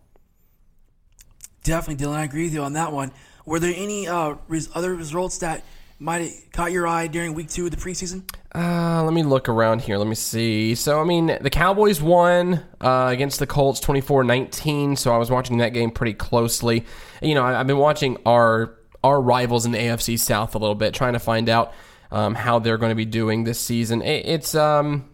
Definitely, 1.64 2.04
Dylan. 2.04 2.16
I 2.16 2.24
agree 2.24 2.44
with 2.44 2.54
you 2.54 2.62
on 2.62 2.74
that 2.74 2.92
one. 2.92 3.12
Were 3.46 3.58
there 3.58 3.72
any 3.74 4.06
uh, 4.06 4.34
res- 4.48 4.68
other 4.74 4.94
results 4.94 5.38
that 5.38 5.64
might 5.98 6.22
have 6.22 6.52
caught 6.52 6.72
your 6.72 6.86
eye 6.86 7.06
during 7.06 7.32
week 7.32 7.48
two 7.48 7.64
of 7.64 7.70
the 7.70 7.76
preseason? 7.78 8.24
Uh, 8.52 9.02
let 9.04 9.12
me 9.12 9.22
look 9.22 9.48
around 9.48 9.80
here. 9.82 9.96
Let 9.96 10.08
me 10.08 10.16
see. 10.16 10.74
So, 10.74 11.00
I 11.00 11.04
mean, 11.04 11.38
the 11.40 11.50
Cowboys 11.50 12.02
won 12.02 12.62
uh, 12.80 13.08
against 13.12 13.38
the 13.38 13.46
Colts 13.46 13.78
24 13.80 14.24
19. 14.24 14.96
So, 14.96 15.12
I 15.12 15.18
was 15.18 15.30
watching 15.30 15.58
that 15.58 15.72
game 15.72 15.90
pretty 15.90 16.14
closely. 16.14 16.84
You 17.22 17.34
know, 17.34 17.44
I, 17.44 17.52
have 17.52 17.66
been 17.66 17.78
watching 17.78 18.16
our 18.26 18.76
our 19.04 19.20
rivals 19.20 19.66
in 19.66 19.72
the 19.72 19.78
AFC 19.78 20.18
South 20.18 20.54
a 20.54 20.58
little 20.58 20.74
bit, 20.74 20.94
trying 20.94 21.12
to 21.14 21.18
find 21.18 21.48
out 21.48 21.72
um, 22.10 22.34
how 22.34 22.58
they're 22.58 22.78
going 22.78 22.90
to 22.90 22.96
be 22.96 23.04
doing 23.04 23.44
this 23.44 23.58
season. 23.58 24.02
It, 24.02 24.26
it's, 24.26 24.54
um, 24.54 25.08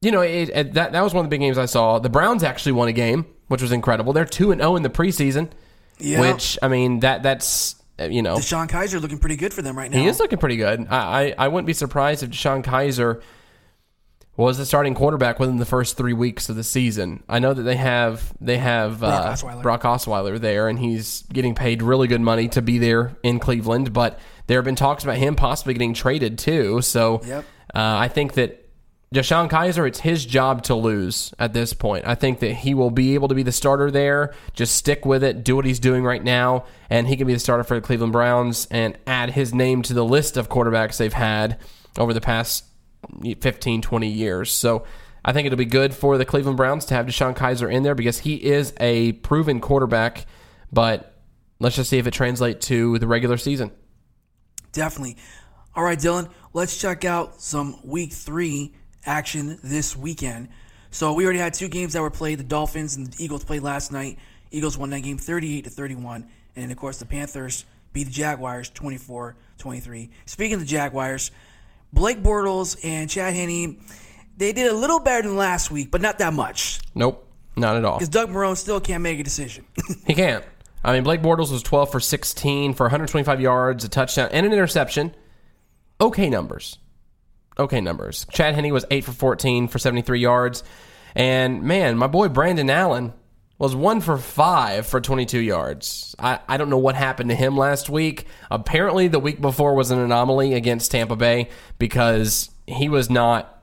you 0.00 0.10
know, 0.10 0.22
it, 0.22 0.48
it, 0.48 0.74
that, 0.74 0.92
that 0.92 1.02
was 1.02 1.14
one 1.14 1.24
of 1.24 1.30
the 1.30 1.34
big 1.34 1.40
games 1.40 1.58
I 1.58 1.66
saw. 1.66 1.98
The 1.98 2.08
Browns 2.08 2.42
actually 2.42 2.72
won 2.72 2.88
a 2.88 2.92
game, 2.92 3.26
which 3.48 3.62
was 3.62 3.72
incredible. 3.72 4.12
They're 4.12 4.24
2 4.24 4.52
and 4.52 4.60
0 4.60 4.76
in 4.76 4.82
the 4.82 4.90
preseason. 4.90 5.50
Yeah. 5.98 6.20
Which 6.20 6.58
I 6.62 6.68
mean 6.68 7.00
that 7.00 7.22
that's 7.22 7.74
you 8.08 8.22
know, 8.22 8.36
DeShone 8.36 8.68
Kizer 8.68 9.00
looking 9.00 9.18
pretty 9.18 9.36
good 9.36 9.52
for 9.52 9.62
them 9.62 9.76
right 9.76 9.90
now. 9.90 9.98
He 9.98 10.06
is 10.06 10.18
looking 10.20 10.38
pretty 10.38 10.56
good. 10.56 10.86
I, 10.88 10.96
I, 11.28 11.34
I 11.38 11.48
wouldn't 11.48 11.66
be 11.66 11.72
surprised 11.72 12.22
if 12.22 12.30
DeShone 12.30 12.62
Kizer 12.64 13.20
was 14.36 14.56
the 14.56 14.64
starting 14.64 14.94
quarterback 14.94 15.38
within 15.38 15.58
the 15.58 15.66
first 15.66 15.96
three 15.98 16.14
weeks 16.14 16.48
of 16.48 16.56
the 16.56 16.64
season. 16.64 17.22
I 17.28 17.40
know 17.40 17.52
that 17.52 17.62
they 17.62 17.76
have 17.76 18.32
they 18.40 18.56
have 18.58 19.00
Brock 19.00 19.24
uh, 19.26 19.32
Osweiler. 19.32 19.62
Brock 19.62 19.82
Osweiler 19.82 20.38
there, 20.40 20.68
and 20.68 20.78
he's 20.78 21.22
getting 21.32 21.54
paid 21.54 21.82
really 21.82 22.08
good 22.08 22.20
money 22.22 22.48
to 22.48 22.62
be 22.62 22.78
there 22.78 23.16
in 23.22 23.38
Cleveland. 23.38 23.92
But 23.92 24.18
there 24.46 24.56
have 24.58 24.64
been 24.64 24.76
talks 24.76 25.04
about 25.04 25.16
him 25.16 25.36
possibly 25.36 25.74
getting 25.74 25.92
traded 25.94 26.38
too. 26.38 26.80
So 26.80 27.20
Yep. 27.26 27.44
uh, 27.74 27.78
I 27.78 28.08
think 28.08 28.34
that 28.34 28.59
DeShone 29.12 29.50
Kizer, 29.50 29.88
it's 29.88 29.98
his 29.98 30.24
job 30.24 30.62
to 30.62 30.76
lose 30.76 31.34
at 31.36 31.52
this 31.52 31.72
point. 31.72 32.06
I 32.06 32.14
think 32.14 32.38
that 32.38 32.52
he 32.52 32.74
will 32.74 32.92
be 32.92 33.14
able 33.14 33.26
to 33.26 33.34
be 33.34 33.42
the 33.42 33.50
starter 33.50 33.90
there. 33.90 34.32
Just 34.54 34.76
stick 34.76 35.04
with 35.04 35.24
it, 35.24 35.42
do 35.42 35.56
what 35.56 35.64
he's 35.64 35.80
doing 35.80 36.04
right 36.04 36.22
now, 36.22 36.64
and 36.88 37.08
he 37.08 37.16
can 37.16 37.26
be 37.26 37.32
the 37.32 37.40
starter 37.40 37.64
for 37.64 37.74
the 37.74 37.80
Cleveland 37.80 38.12
Browns 38.12 38.68
and 38.70 38.96
add 39.08 39.30
his 39.30 39.52
name 39.52 39.82
to 39.82 39.94
the 39.94 40.04
list 40.04 40.36
of 40.36 40.48
quarterbacks 40.48 40.96
they've 40.96 41.12
had 41.12 41.58
over 41.98 42.14
the 42.14 42.20
past 42.20 42.64
15, 43.40 43.82
20 43.82 44.06
years. 44.06 44.52
So 44.52 44.84
I 45.24 45.32
think 45.32 45.46
it'll 45.46 45.56
be 45.56 45.64
good 45.64 45.92
for 45.92 46.16
the 46.16 46.24
Cleveland 46.24 46.56
Browns 46.56 46.84
to 46.84 46.94
have 46.94 47.06
DeShone 47.06 47.36
Kizer 47.36 47.72
in 47.72 47.82
there 47.82 47.96
because 47.96 48.20
he 48.20 48.36
is 48.36 48.72
a 48.78 49.10
proven 49.12 49.60
quarterback, 49.60 50.24
but 50.70 51.20
let's 51.58 51.74
just 51.74 51.90
see 51.90 51.98
if 51.98 52.06
it 52.06 52.12
translates 52.12 52.64
to 52.68 52.96
the 53.00 53.08
regular 53.08 53.38
season. 53.38 53.72
Definitely. 54.70 55.16
All 55.74 55.82
right, 55.82 55.98
Dylan, 55.98 56.30
let's 56.52 56.80
check 56.80 57.04
out 57.04 57.40
some 57.40 57.80
week 57.84 58.12
three 58.12 58.76
action 59.06 59.58
this 59.62 59.96
weekend. 59.96 60.48
So 60.90 61.12
we 61.12 61.24
already 61.24 61.38
had 61.38 61.54
two 61.54 61.68
games 61.68 61.92
that 61.92 62.02
were 62.02 62.10
played. 62.10 62.38
The 62.38 62.44
Dolphins 62.44 62.96
and 62.96 63.06
the 63.06 63.24
Eagles 63.24 63.44
played 63.44 63.62
last 63.62 63.92
night. 63.92 64.18
Eagles 64.50 64.76
won 64.76 64.90
that 64.90 65.00
game 65.00 65.18
38 65.18 65.64
to 65.64 65.70
31. 65.70 66.26
And 66.56 66.72
of 66.72 66.76
course, 66.76 66.98
the 66.98 67.06
Panthers 67.06 67.64
beat 67.92 68.04
the 68.04 68.10
Jaguars 68.10 68.70
24 68.70 69.36
23. 69.58 70.10
Speaking 70.26 70.54
of 70.54 70.60
the 70.60 70.66
Jaguars, 70.66 71.30
Blake 71.92 72.22
Bortles 72.22 72.78
and 72.84 73.08
Chad 73.08 73.34
Henne, 73.34 73.78
they 74.36 74.52
did 74.52 74.70
a 74.70 74.74
little 74.74 75.00
better 75.00 75.28
than 75.28 75.36
last 75.36 75.70
week, 75.70 75.90
but 75.90 76.00
not 76.00 76.18
that 76.18 76.32
much. 76.32 76.80
Nope, 76.94 77.26
not 77.56 77.76
at 77.76 77.84
all. 77.84 77.98
Because 77.98 78.08
Doug 78.08 78.30
Marrone 78.30 78.56
still 78.56 78.80
can't 78.80 79.02
make 79.02 79.20
a 79.20 79.22
decision. 79.22 79.64
He 80.06 80.14
can't. 80.14 80.44
I 80.82 80.94
mean, 80.94 81.02
Blake 81.04 81.20
Bortles 81.20 81.52
was 81.52 81.62
12 81.62 81.92
for 81.92 82.00
16 82.00 82.74
for 82.74 82.84
125 82.84 83.40
yards, 83.40 83.84
a 83.84 83.88
touchdown, 83.88 84.30
and 84.32 84.46
an 84.46 84.52
interception. 84.52 85.14
Okay 86.00 86.30
numbers. 86.30 86.78
Okay 87.60 87.80
numbers. 87.80 88.26
Chad 88.32 88.54
Henne 88.54 88.72
was 88.72 88.86
8 88.90 89.04
for 89.04 89.12
14 89.12 89.68
for 89.68 89.78
73 89.78 90.18
yards. 90.18 90.64
And 91.14 91.62
man, 91.62 91.98
my 91.98 92.06
boy 92.06 92.28
Brandon 92.28 92.70
Allen 92.70 93.12
was 93.58 93.76
1 93.76 94.00
for 94.00 94.16
5 94.16 94.86
for 94.86 95.00
22 95.00 95.38
yards. 95.38 96.16
I, 96.18 96.40
I 96.48 96.56
don't 96.56 96.70
know 96.70 96.78
what 96.78 96.94
happened 96.94 97.28
to 97.28 97.36
him 97.36 97.58
last 97.58 97.90
week. 97.90 98.26
Apparently, 98.50 99.08
the 99.08 99.18
week 99.18 99.40
before 99.40 99.74
was 99.74 99.90
an 99.90 99.98
anomaly 99.98 100.54
against 100.54 100.90
Tampa 100.90 101.16
Bay 101.16 101.50
because 101.78 102.50
he 102.66 102.88
was 102.88 103.10
not 103.10 103.58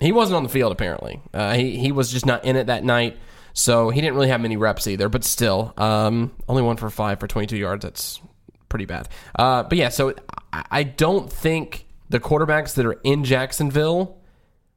he 0.00 0.12
wasn't 0.12 0.36
on 0.36 0.42
the 0.42 0.48
field 0.48 0.72
apparently. 0.72 1.20
Uh, 1.32 1.54
he 1.54 1.76
he 1.76 1.92
was 1.92 2.10
just 2.10 2.26
not 2.26 2.44
in 2.44 2.56
it 2.56 2.66
that 2.66 2.84
night, 2.84 3.18
so 3.52 3.90
he 3.90 4.00
didn't 4.00 4.14
really 4.14 4.28
have 4.28 4.40
many 4.40 4.56
reps 4.56 4.86
either. 4.86 5.08
But 5.08 5.24
still, 5.24 5.72
um, 5.76 6.32
only 6.48 6.62
one 6.62 6.76
for 6.76 6.90
five 6.90 7.20
for 7.20 7.26
22 7.26 7.56
yards. 7.56 7.82
That's 7.82 8.20
pretty 8.68 8.84
bad. 8.84 9.08
Uh, 9.34 9.62
but 9.62 9.78
yeah, 9.78 9.88
so 9.88 10.14
I, 10.52 10.64
I 10.70 10.82
don't 10.82 11.32
think 11.32 11.85
the 12.08 12.20
quarterbacks 12.20 12.74
that 12.74 12.86
are 12.86 13.00
in 13.04 13.24
Jacksonville, 13.24 14.18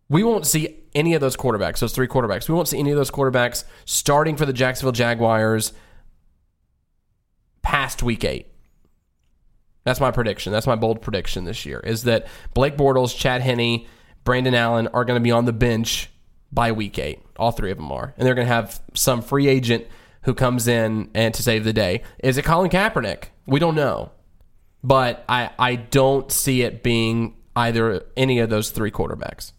we 0.08 0.24
won't 0.24 0.46
see 0.46 0.78
any 0.96 1.14
of 1.14 1.22
those 1.22 1.38
quarterbacks. 1.38 1.80
Those 1.80 1.94
three 1.94 2.08
quarterbacks, 2.08 2.50
we 2.50 2.56
won't 2.56 2.68
see 2.68 2.80
any 2.80 2.92
of 2.92 2.98
those 2.98 3.12
quarterbacks 3.12 3.64
starting 3.86 4.36
for 4.36 4.46
the 4.46 4.54
Jacksonville 4.54 4.92
Jaguars 4.92 5.74
past 7.62 8.02
week 8.02 8.24
eight. 8.24 8.48
That's 9.84 10.00
my 10.00 10.12
prediction. 10.12 10.52
That's 10.52 10.68
my 10.68 10.76
bold 10.76 11.02
prediction 11.02 11.46
this 11.46 11.66
year 11.66 11.80
is 11.80 12.04
that 12.04 12.28
Blake 12.54 12.78
Bortles, 12.78 13.16
Chad 13.16 13.42
Henne, 13.42 13.86
Brandon 14.24 14.54
Allen 14.54 14.88
are 14.88 15.06
going 15.06 15.20
to 15.20 15.24
be 15.24 15.32
on 15.32 15.46
the 15.46 15.54
bench 15.54 16.10
by 16.52 16.72
week 16.72 17.00
eight. 17.00 17.22
All 17.38 17.52
three 17.52 17.72
of 17.72 17.78
them 17.78 17.92
are. 17.92 18.14
And 18.18 18.26
they're 18.26 18.36
going 18.36 18.48
to 18.48 18.54
have 18.54 18.82
some 18.94 19.22
free 19.22 19.48
agent 19.48 19.88
who 20.24 20.34
comes 20.34 20.68
in 20.68 21.10
and 21.14 21.34
to 21.34 21.42
save 21.42 21.64
the 21.64 21.74
day. 21.74 22.04
Is 22.20 22.38
it 22.38 22.44
Colin 22.44 22.70
Kaepernick? 22.70 23.26
We 23.46 23.60
don't 23.60 23.76
know. 23.76 24.12
But 24.84 25.26
I, 25.28 25.50
I 25.60 25.76
don't 25.76 26.32
see 26.32 26.62
it 26.62 26.84
being 26.84 27.36
either 27.56 28.06
any 28.16 28.40
of 28.40 28.50
those 28.50 28.72
three 28.72 28.92
quarterbacks. 28.92 29.52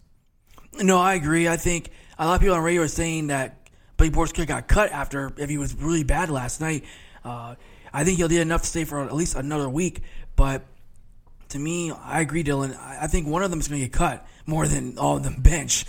No, 0.79 0.97
I 0.97 1.13
agree. 1.13 1.47
I 1.47 1.57
think 1.57 1.89
a 2.17 2.25
lot 2.25 2.35
of 2.35 2.41
people 2.41 2.55
on 2.55 2.63
radio 2.63 2.83
are 2.83 2.87
saying 2.87 3.27
that 3.27 3.69
Blake 3.97 4.13
Bortles 4.13 4.33
could 4.33 4.47
got 4.47 4.67
cut 4.67 4.91
after 4.91 5.31
if 5.37 5.49
he 5.49 5.57
was 5.57 5.75
really 5.75 6.03
bad 6.03 6.29
last 6.29 6.61
night. 6.61 6.85
Uh, 7.23 7.55
I 7.93 8.03
think 8.03 8.17
he'll 8.17 8.27
do 8.27 8.41
enough 8.41 8.61
to 8.61 8.67
stay 8.67 8.83
for 8.83 9.03
at 9.03 9.13
least 9.13 9.35
another 9.35 9.69
week. 9.69 10.01
But 10.35 10.63
to 11.49 11.59
me, 11.59 11.91
I 11.91 12.21
agree, 12.21 12.43
Dylan. 12.43 12.75
I 12.77 12.99
I 13.01 13.07
think 13.07 13.27
one 13.27 13.43
of 13.43 13.51
them 13.51 13.59
is 13.59 13.67
going 13.67 13.81
to 13.81 13.87
get 13.87 13.93
cut 13.93 14.25
more 14.45 14.67
than 14.67 14.97
all 14.97 15.17
of 15.17 15.23
them 15.23 15.35
bench. 15.41 15.85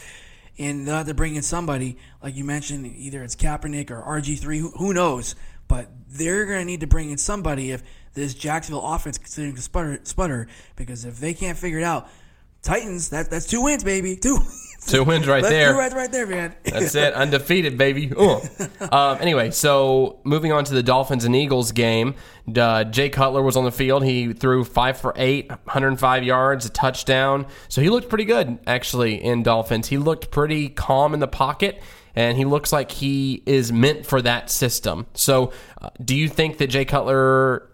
And 0.59 0.87
they'll 0.87 0.97
have 0.97 1.07
to 1.07 1.15
bring 1.15 1.37
in 1.37 1.43
somebody, 1.43 1.97
like 2.23 2.37
you 2.37 2.45
mentioned, 2.45 2.87
either 2.87 3.25
it's 3.25 3.35
Kaepernick 3.35 3.91
or 3.91 4.03
RG3, 4.03 4.61
who, 4.61 4.71
who 4.73 4.93
knows. 4.93 5.35
But 5.67 5.89
they're 6.09 6.45
going 6.45 6.59
to 6.59 6.65
need 6.67 6.81
to 6.81 6.87
bring 6.87 7.11
in 7.11 7.17
somebody 7.17 7.71
if 7.71 7.83
this 8.15 8.35
Jacksonville 8.35 8.85
offense 8.85 9.19
continues 9.19 9.57
to 9.57 9.63
sputter, 9.63 10.01
sputter. 10.05 10.49
Because 10.77 11.05
if 11.05 11.19
they 11.19 11.35
can't 11.35 11.59
figure 11.59 11.79
it 11.79 11.85
out, 11.85 12.09
Titans, 12.63 13.11
that, 13.11 13.31
that's 13.31 13.47
two 13.47 13.63
wins, 13.63 13.83
baby. 13.85 14.17
Two 14.23 14.39
Two 14.87 15.05
wins 15.05 15.29
right 15.29 15.43
That's 15.43 15.53
there. 15.53 15.73
two 15.73 15.79
right, 15.79 15.93
right 15.93 16.11
there, 16.11 16.27
man. 16.27 16.55
That's 16.65 16.95
it, 16.95 17.15
undefeated, 17.15 17.79
baby. 17.79 18.13
Um, 18.91 19.19
anyway, 19.21 19.51
so 19.53 20.21
moving 20.25 20.53
on 20.53 20.65
to 20.65 20.75
the 20.75 20.83
Dolphins 20.83 21.25
and 21.25 21.35
Eagles 21.37 21.73
game, 21.73 22.15
uh, 22.55 22.85
Jay 22.85 23.09
Cutler 23.09 23.41
was 23.41 23.57
on 23.57 23.65
the 23.65 23.71
field. 23.71 24.05
He 24.05 24.33
threw 24.33 24.65
five 24.65 24.99
for 24.99 25.15
eight, 25.17 25.49
105 25.49 26.25
yards, 26.25 26.67
a 26.67 26.71
touchdown. 26.71 27.47
So 27.69 27.81
he 27.81 27.89
looked 27.91 28.09
pretty 28.09 28.25
good, 28.25 28.59
actually, 28.67 29.23
in 29.23 29.45
Dolphins. 29.45 29.89
He 29.89 29.99
looked 29.99 30.31
pretty 30.31 30.69
calm 30.69 31.15
in 31.15 31.21
the 31.21 31.29
pocket, 31.29 31.81
and 32.15 32.37
he 32.37 32.45
looks 32.45 32.73
like 32.73 32.91
he 32.91 33.43
is 33.47 33.73
meant 33.73 34.05
for 34.05 34.21
that 34.23 34.51
system. 34.51 35.07
So, 35.15 35.53
uh, 35.81 35.91
do 36.05 36.17
you 36.17 36.29
think 36.29 36.59
that 36.59 36.67
Jay 36.67 36.85
Cutler 36.85 37.69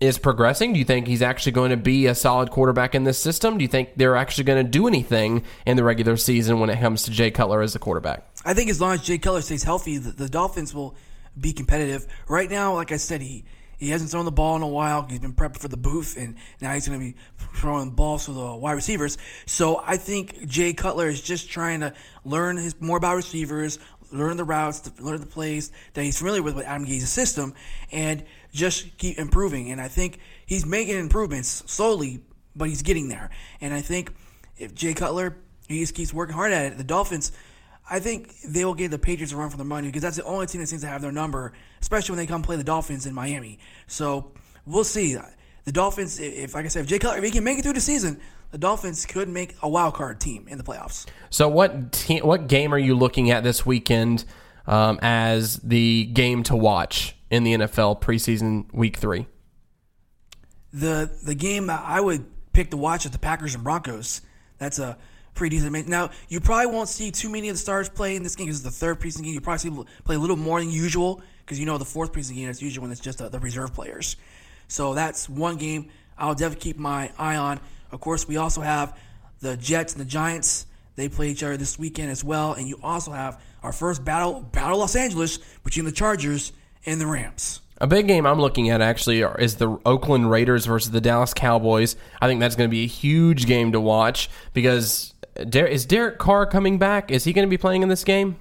is 0.00 0.18
progressing? 0.18 0.72
Do 0.72 0.78
you 0.78 0.84
think 0.84 1.06
he's 1.06 1.22
actually 1.22 1.52
going 1.52 1.70
to 1.70 1.76
be 1.76 2.06
a 2.06 2.14
solid 2.14 2.50
quarterback 2.50 2.94
in 2.94 3.04
this 3.04 3.18
system? 3.18 3.58
Do 3.58 3.62
you 3.62 3.68
think 3.68 3.90
they're 3.96 4.16
actually 4.16 4.44
going 4.44 4.64
to 4.64 4.70
do 4.70 4.88
anything 4.88 5.44
in 5.66 5.76
the 5.76 5.84
regular 5.84 6.16
season 6.16 6.58
when 6.58 6.70
it 6.70 6.80
comes 6.80 7.02
to 7.04 7.10
Jay 7.10 7.30
Cutler 7.30 7.60
as 7.60 7.74
a 7.74 7.78
quarterback? 7.78 8.24
I 8.44 8.54
think 8.54 8.70
as 8.70 8.80
long 8.80 8.94
as 8.94 9.02
Jay 9.02 9.18
Cutler 9.18 9.42
stays 9.42 9.62
healthy, 9.62 9.98
the, 9.98 10.10
the 10.10 10.28
Dolphins 10.28 10.74
will 10.74 10.96
be 11.38 11.52
competitive. 11.52 12.06
Right 12.28 12.50
now, 12.50 12.74
like 12.74 12.92
I 12.92 12.96
said, 12.96 13.20
he 13.20 13.44
he 13.80 13.88
hasn't 13.88 14.10
thrown 14.10 14.26
the 14.26 14.30
ball 14.30 14.56
in 14.56 14.62
a 14.62 14.68
while. 14.68 15.06
He's 15.08 15.20
been 15.20 15.32
prepping 15.32 15.56
for 15.56 15.68
the 15.68 15.76
booth, 15.78 16.18
and 16.18 16.36
now 16.60 16.74
he's 16.74 16.86
going 16.86 17.00
to 17.00 17.04
be 17.04 17.16
throwing 17.56 17.92
balls 17.92 18.26
to 18.26 18.32
the 18.32 18.54
wide 18.54 18.72
receivers. 18.72 19.16
So 19.46 19.82
I 19.84 19.96
think 19.96 20.46
Jay 20.46 20.74
Cutler 20.74 21.08
is 21.08 21.22
just 21.22 21.50
trying 21.50 21.80
to 21.80 21.94
learn 22.22 22.58
his 22.58 22.78
more 22.78 22.98
about 22.98 23.16
receivers, 23.16 23.78
learn 24.12 24.36
the 24.36 24.44
routes, 24.44 24.90
learn 25.00 25.20
the 25.20 25.26
plays 25.26 25.72
that 25.94 26.02
he's 26.02 26.18
familiar 26.18 26.42
with 26.42 26.56
with 26.56 26.66
Adam 26.66 26.84
Gase's 26.84 27.08
system, 27.08 27.54
and 27.90 28.22
just 28.52 28.96
keep 28.98 29.18
improving. 29.18 29.70
And 29.70 29.80
I 29.80 29.88
think 29.88 30.18
he's 30.46 30.66
making 30.66 30.96
improvements 30.96 31.62
slowly, 31.66 32.20
but 32.54 32.68
he's 32.68 32.82
getting 32.82 33.08
there. 33.08 33.30
And 33.60 33.72
I 33.72 33.80
think 33.80 34.12
if 34.56 34.74
Jay 34.74 34.94
Cutler 34.94 35.36
he 35.70 35.80
just 35.80 35.94
keeps 35.94 36.12
working 36.12 36.34
hard 36.34 36.52
at 36.52 36.72
it, 36.72 36.78
the 36.78 36.84
Dolphins. 36.84 37.32
I 37.88 37.98
think 37.98 38.34
they 38.42 38.64
will 38.64 38.74
give 38.74 38.90
the 38.90 38.98
Patriots 38.98 39.32
a 39.32 39.36
run 39.36 39.50
for 39.50 39.56
their 39.56 39.66
money 39.66 39.88
because 39.88 40.02
that's 40.02 40.16
the 40.16 40.24
only 40.24 40.46
team 40.46 40.60
that 40.60 40.68
seems 40.68 40.82
to 40.82 40.88
have 40.88 41.02
their 41.02 41.12
number, 41.12 41.52
especially 41.80 42.12
when 42.12 42.18
they 42.18 42.26
come 42.26 42.42
play 42.42 42.56
the 42.56 42.64
Dolphins 42.64 43.06
in 43.06 43.14
Miami. 43.14 43.58
So 43.86 44.32
we'll 44.66 44.84
see. 44.84 45.16
The 45.64 45.72
Dolphins, 45.72 46.18
if 46.20 46.54
like 46.54 46.64
I 46.64 46.68
said, 46.68 46.82
if 46.82 46.88
Jay 46.88 46.98
Cutler, 46.98 47.18
if 47.18 47.24
he 47.24 47.30
can 47.30 47.44
make 47.44 47.58
it 47.58 47.62
through 47.62 47.74
the 47.74 47.80
season, 47.80 48.20
the 48.50 48.58
Dolphins 48.58 49.06
could 49.06 49.28
make 49.28 49.56
a 49.62 49.68
wild 49.68 49.94
card 49.94 50.20
team 50.20 50.46
in 50.48 50.58
the 50.58 50.64
playoffs. 50.64 51.06
So, 51.30 51.48
what 51.48 52.04
what 52.22 52.48
game 52.48 52.74
are 52.74 52.78
you 52.78 52.94
looking 52.94 53.30
at 53.30 53.44
this 53.44 53.64
weekend 53.64 54.24
um, 54.66 54.98
as 55.02 55.56
the 55.58 56.06
game 56.06 56.42
to 56.44 56.56
watch 56.56 57.14
in 57.30 57.44
the 57.44 57.54
NFL 57.54 58.00
preseason 58.00 58.72
week 58.72 58.96
three? 58.96 59.26
The 60.72 61.10
the 61.24 61.34
game 61.34 61.70
I 61.70 62.00
would 62.00 62.24
pick 62.52 62.70
to 62.70 62.76
watch 62.76 63.04
is 63.04 63.12
the 63.12 63.18
Packers 63.18 63.54
and 63.54 63.64
Broncos. 63.64 64.20
That's 64.58 64.78
a 64.78 64.98
pretty 65.34 65.56
decent 65.56 65.72
match. 65.72 65.86
Now 65.86 66.10
you 66.28 66.40
probably 66.40 66.66
won't 66.66 66.88
see 66.88 67.10
too 67.10 67.28
many 67.30 67.48
of 67.48 67.54
the 67.54 67.58
stars 67.58 67.88
play 67.88 68.16
in 68.16 68.22
this 68.22 68.36
game 68.36 68.46
because 68.46 68.64
it's 68.64 68.64
the 68.64 68.86
third 68.86 69.00
preseason 69.00 69.24
game. 69.24 69.34
You 69.34 69.40
probably 69.40 69.58
see 69.58 69.84
play 70.04 70.16
a 70.16 70.18
little 70.18 70.36
more 70.36 70.60
than 70.60 70.70
usual 70.70 71.22
because 71.44 71.58
you 71.58 71.66
know 71.66 71.78
the 71.78 71.84
fourth 71.84 72.12
preseason 72.12 72.34
game 72.34 72.48
is 72.48 72.60
usually 72.60 72.82
when 72.82 72.92
it's 72.92 73.00
just 73.00 73.20
uh, 73.20 73.28
the 73.28 73.38
reserve 73.40 73.72
players. 73.72 74.16
So 74.68 74.94
that's 74.94 75.28
one 75.28 75.56
game 75.56 75.90
I'll 76.16 76.34
definitely 76.34 76.62
keep 76.62 76.78
my 76.78 77.10
eye 77.18 77.36
on. 77.36 77.60
Of 77.90 78.00
course, 78.00 78.28
we 78.28 78.36
also 78.36 78.60
have 78.60 78.96
the 79.40 79.56
Jets 79.56 79.94
and 79.94 80.00
the 80.00 80.04
Giants. 80.08 80.66
They 80.94 81.08
play 81.08 81.30
each 81.30 81.42
other 81.42 81.56
this 81.56 81.78
weekend 81.78 82.10
as 82.10 82.22
well, 82.22 82.52
and 82.52 82.68
you 82.68 82.78
also 82.82 83.10
have 83.10 83.42
our 83.62 83.72
first 83.72 84.04
battle 84.04 84.40
battle 84.40 84.78
Los 84.78 84.94
Angeles 84.94 85.38
between 85.64 85.86
the 85.86 85.92
Chargers 85.92 86.52
and 86.86 87.00
the 87.00 87.06
Rams. 87.06 87.60
A 87.82 87.86
big 87.86 88.06
game 88.06 88.26
I'm 88.26 88.40
looking 88.40 88.68
at 88.68 88.82
actually 88.82 89.20
is 89.22 89.56
the 89.56 89.78
Oakland 89.86 90.30
Raiders 90.30 90.66
versus 90.66 90.90
the 90.90 91.00
Dallas 91.00 91.32
Cowboys. 91.32 91.96
I 92.20 92.28
think 92.28 92.40
that's 92.40 92.54
going 92.56 92.68
to 92.68 92.70
be 92.70 92.84
a 92.84 92.88
huge 92.88 93.46
game 93.46 93.72
to 93.72 93.80
watch 93.80 94.28
because 94.52 95.14
uh, 95.38 95.44
Der- 95.44 95.64
is 95.66 95.86
Derek 95.86 96.18
Carr 96.18 96.44
coming 96.46 96.76
back? 96.76 97.10
Is 97.10 97.24
he 97.24 97.32
going 97.32 97.46
to 97.46 97.50
be 97.50 97.56
playing 97.56 97.82
in 97.82 97.88
this 97.88 98.04
game? 98.04 98.36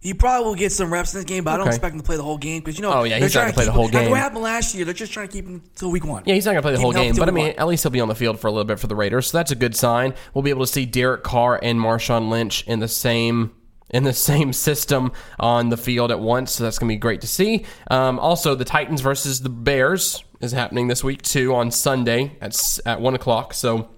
He 0.00 0.14
probably 0.14 0.46
will 0.46 0.54
get 0.54 0.70
some 0.70 0.92
reps 0.92 1.12
in 1.12 1.18
this 1.18 1.24
game, 1.24 1.42
but 1.44 1.50
I 1.50 1.56
don't 1.56 1.66
Okay. 1.66 1.74
expect 1.74 1.92
him 1.94 2.00
to 2.00 2.06
play 2.06 2.16
the 2.16 2.22
whole 2.22 2.38
game 2.38 2.60
because 2.60 2.78
you 2.78 2.82
know. 2.82 2.92
Oh, 2.94 3.02
yeah, 3.02 3.16
he's 3.18 3.34
not 3.34 3.40
trying 3.40 3.44
gonna 3.46 3.52
play 3.54 3.64
the 3.66 3.72
whole 3.72 3.88
game. 3.88 4.10
What 4.10 4.20
happened 4.20 4.42
last 4.42 4.74
year? 4.74 4.84
They're 4.84 4.94
just 4.94 5.12
trying 5.12 5.26
to 5.26 5.32
keep 5.32 5.44
him 5.44 5.60
till 5.74 5.90
week 5.90 6.06
one. 6.06 6.22
Yeah, 6.24 6.34
he's 6.34 6.46
not 6.46 6.52
going 6.52 6.62
to 6.62 6.66
play 6.66 6.72
the 6.72 6.78
Keep 6.78 6.82
whole 6.84 6.92
game, 6.92 7.16
but 7.16 7.28
I 7.28 7.32
mean, 7.32 7.54
at 7.58 7.66
least 7.66 7.82
he'll 7.82 7.90
be 7.90 8.00
on 8.00 8.06
the 8.08 8.14
field 8.14 8.38
for 8.38 8.46
a 8.46 8.50
little 8.52 8.64
bit 8.64 8.78
for 8.78 8.86
the 8.86 8.94
Raiders. 8.94 9.26
So 9.26 9.36
that's 9.38 9.50
a 9.50 9.56
good 9.56 9.74
sign. 9.74 10.14
We'll 10.32 10.42
be 10.42 10.50
able 10.50 10.64
to 10.64 10.72
see 10.72 10.86
Derek 10.86 11.24
Carr 11.24 11.58
and 11.62 11.80
Marshawn 11.80 12.30
Lynch 12.30 12.62
in 12.68 12.78
the 12.78 12.86
same 12.88 13.50
in 13.90 14.04
the 14.04 14.12
same 14.12 14.52
system 14.52 15.12
on 15.38 15.68
the 15.68 15.76
field 15.76 16.10
at 16.10 16.20
once. 16.20 16.52
So 16.52 16.64
that's 16.64 16.78
going 16.78 16.88
to 16.88 16.94
be 16.94 16.98
great 16.98 17.20
to 17.22 17.26
see. 17.26 17.64
Um, 17.90 18.18
also, 18.18 18.54
the 18.54 18.64
Titans 18.64 19.00
versus 19.00 19.40
the 19.40 19.48
Bears 19.48 20.22
is 20.40 20.52
happening 20.52 20.88
this 20.88 21.02
week 21.02 21.22
too 21.22 21.54
on 21.54 21.70
Sunday 21.70 22.36
at 22.40 22.56
at 22.86 23.00
one 23.00 23.14
o'clock. 23.14 23.54
So 23.54 23.88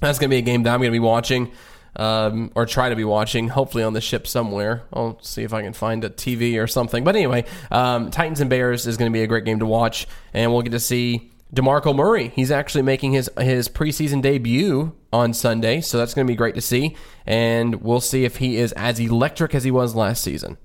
that's 0.00 0.18
going 0.18 0.30
to 0.30 0.34
be 0.34 0.38
a 0.38 0.42
game 0.42 0.64
that 0.64 0.72
I'm 0.72 0.80
going 0.80 0.90
to 0.90 0.94
be 0.94 0.98
watching. 0.98 1.52
Um, 1.94 2.50
or 2.54 2.64
try 2.64 2.88
to 2.88 2.96
be 2.96 3.04
watching, 3.04 3.48
hopefully 3.48 3.84
on 3.84 3.92
the 3.92 4.00
ship 4.00 4.26
somewhere. 4.26 4.84
I'll 4.94 5.20
see 5.20 5.42
if 5.42 5.52
I 5.52 5.60
can 5.60 5.74
find 5.74 6.02
a 6.06 6.08
TV 6.08 6.58
or 6.58 6.66
something. 6.66 7.04
But 7.04 7.16
anyway, 7.16 7.44
um, 7.70 8.10
Titans 8.10 8.40
and 8.40 8.48
Bears 8.48 8.86
is 8.86 8.96
going 8.96 9.12
to 9.12 9.14
be 9.14 9.22
a 9.22 9.26
great 9.26 9.44
game 9.44 9.58
to 9.58 9.66
watch, 9.66 10.06
and 10.32 10.50
we'll 10.50 10.62
get 10.62 10.70
to 10.70 10.80
see 10.80 11.31
Demarco 11.54 11.94
Murray. 11.94 12.28
He's 12.28 12.50
actually 12.50 12.82
making 12.82 13.12
his 13.12 13.30
his 13.38 13.68
preseason 13.68 14.22
debut 14.22 14.94
on 15.12 15.34
Sunday, 15.34 15.80
so 15.80 15.98
that's 15.98 16.14
going 16.14 16.26
to 16.26 16.30
be 16.30 16.36
great 16.36 16.54
to 16.54 16.60
see. 16.60 16.96
And 17.26 17.82
we'll 17.82 18.00
see 18.00 18.24
if 18.24 18.36
he 18.36 18.56
is 18.56 18.72
as 18.72 18.98
electric 18.98 19.54
as 19.54 19.64
he 19.64 19.70
was 19.70 19.94
last 19.94 20.22
season. 20.22 20.56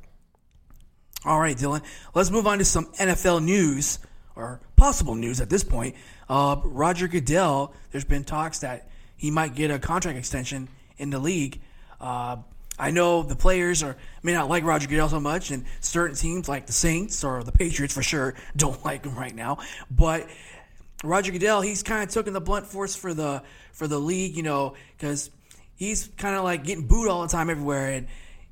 All 1.26 1.40
right, 1.40 1.58
Dylan. 1.58 1.84
Let's 2.14 2.32
move 2.32 2.48
on 2.48 2.60
to 2.60 2.66
some 2.66 2.86
NFL 2.94 3.44
news 3.44 4.00
or 4.36 4.62
possible 4.78 5.16
news 5.16 5.42
at 5.42 5.50
this 5.50 5.64
point. 5.64 5.96
Uh, 6.30 6.58
Roger 6.64 7.08
Goodell. 7.08 7.74
There's 7.92 8.06
been 8.06 8.24
talks 8.24 8.60
that 8.60 8.88
he 9.18 9.30
might 9.30 9.56
get 9.56 9.72
a 9.72 9.80
contract 9.80 10.18
extension 10.18 10.70
in 10.98 11.10
the 11.10 11.20
league. 11.20 11.60
Uh, 12.00 12.38
I 12.80 12.92
know 12.92 13.24
the 13.24 13.36
players 13.36 13.82
are 13.82 13.98
may 14.22 14.34
not 14.34 14.50
like 14.50 14.64
Roger 14.64 14.88
Goodell 14.88 15.10
so 15.10 15.20
much, 15.20 15.52
and 15.52 15.66
certain 15.82 16.16
teams 16.16 16.48
like 16.48 16.68
the 16.68 16.74
Saints 16.74 17.24
or 17.24 17.44
the 17.44 17.52
Patriots 17.52 17.94
for 17.94 18.04
sure 18.04 18.36
don't 18.56 18.84
like 18.86 19.04
him 19.04 19.16
right 19.16 19.36
now. 19.36 19.58
But 19.90 20.30
Roger 21.04 21.32
Goodell, 21.32 21.62
he's 21.62 21.84
kind 21.84 22.04
of 22.04 22.14
taking 22.14 22.34
the 22.34 22.42
blunt 22.42 22.66
force 22.66 22.96
for 22.96 23.14
the 23.14 23.44
for 23.72 23.88
the 23.88 24.00
league, 24.00 24.36
you 24.36 24.44
know, 24.44 24.74
because 24.98 25.30
he's 25.76 26.10
kind 26.18 26.36
of 26.36 26.44
like 26.44 26.64
getting 26.64 26.88
booed 26.88 27.08
all 27.08 27.22
the 27.22 27.28
time 27.28 27.50
everywhere, 27.50 27.92
and 27.92 28.08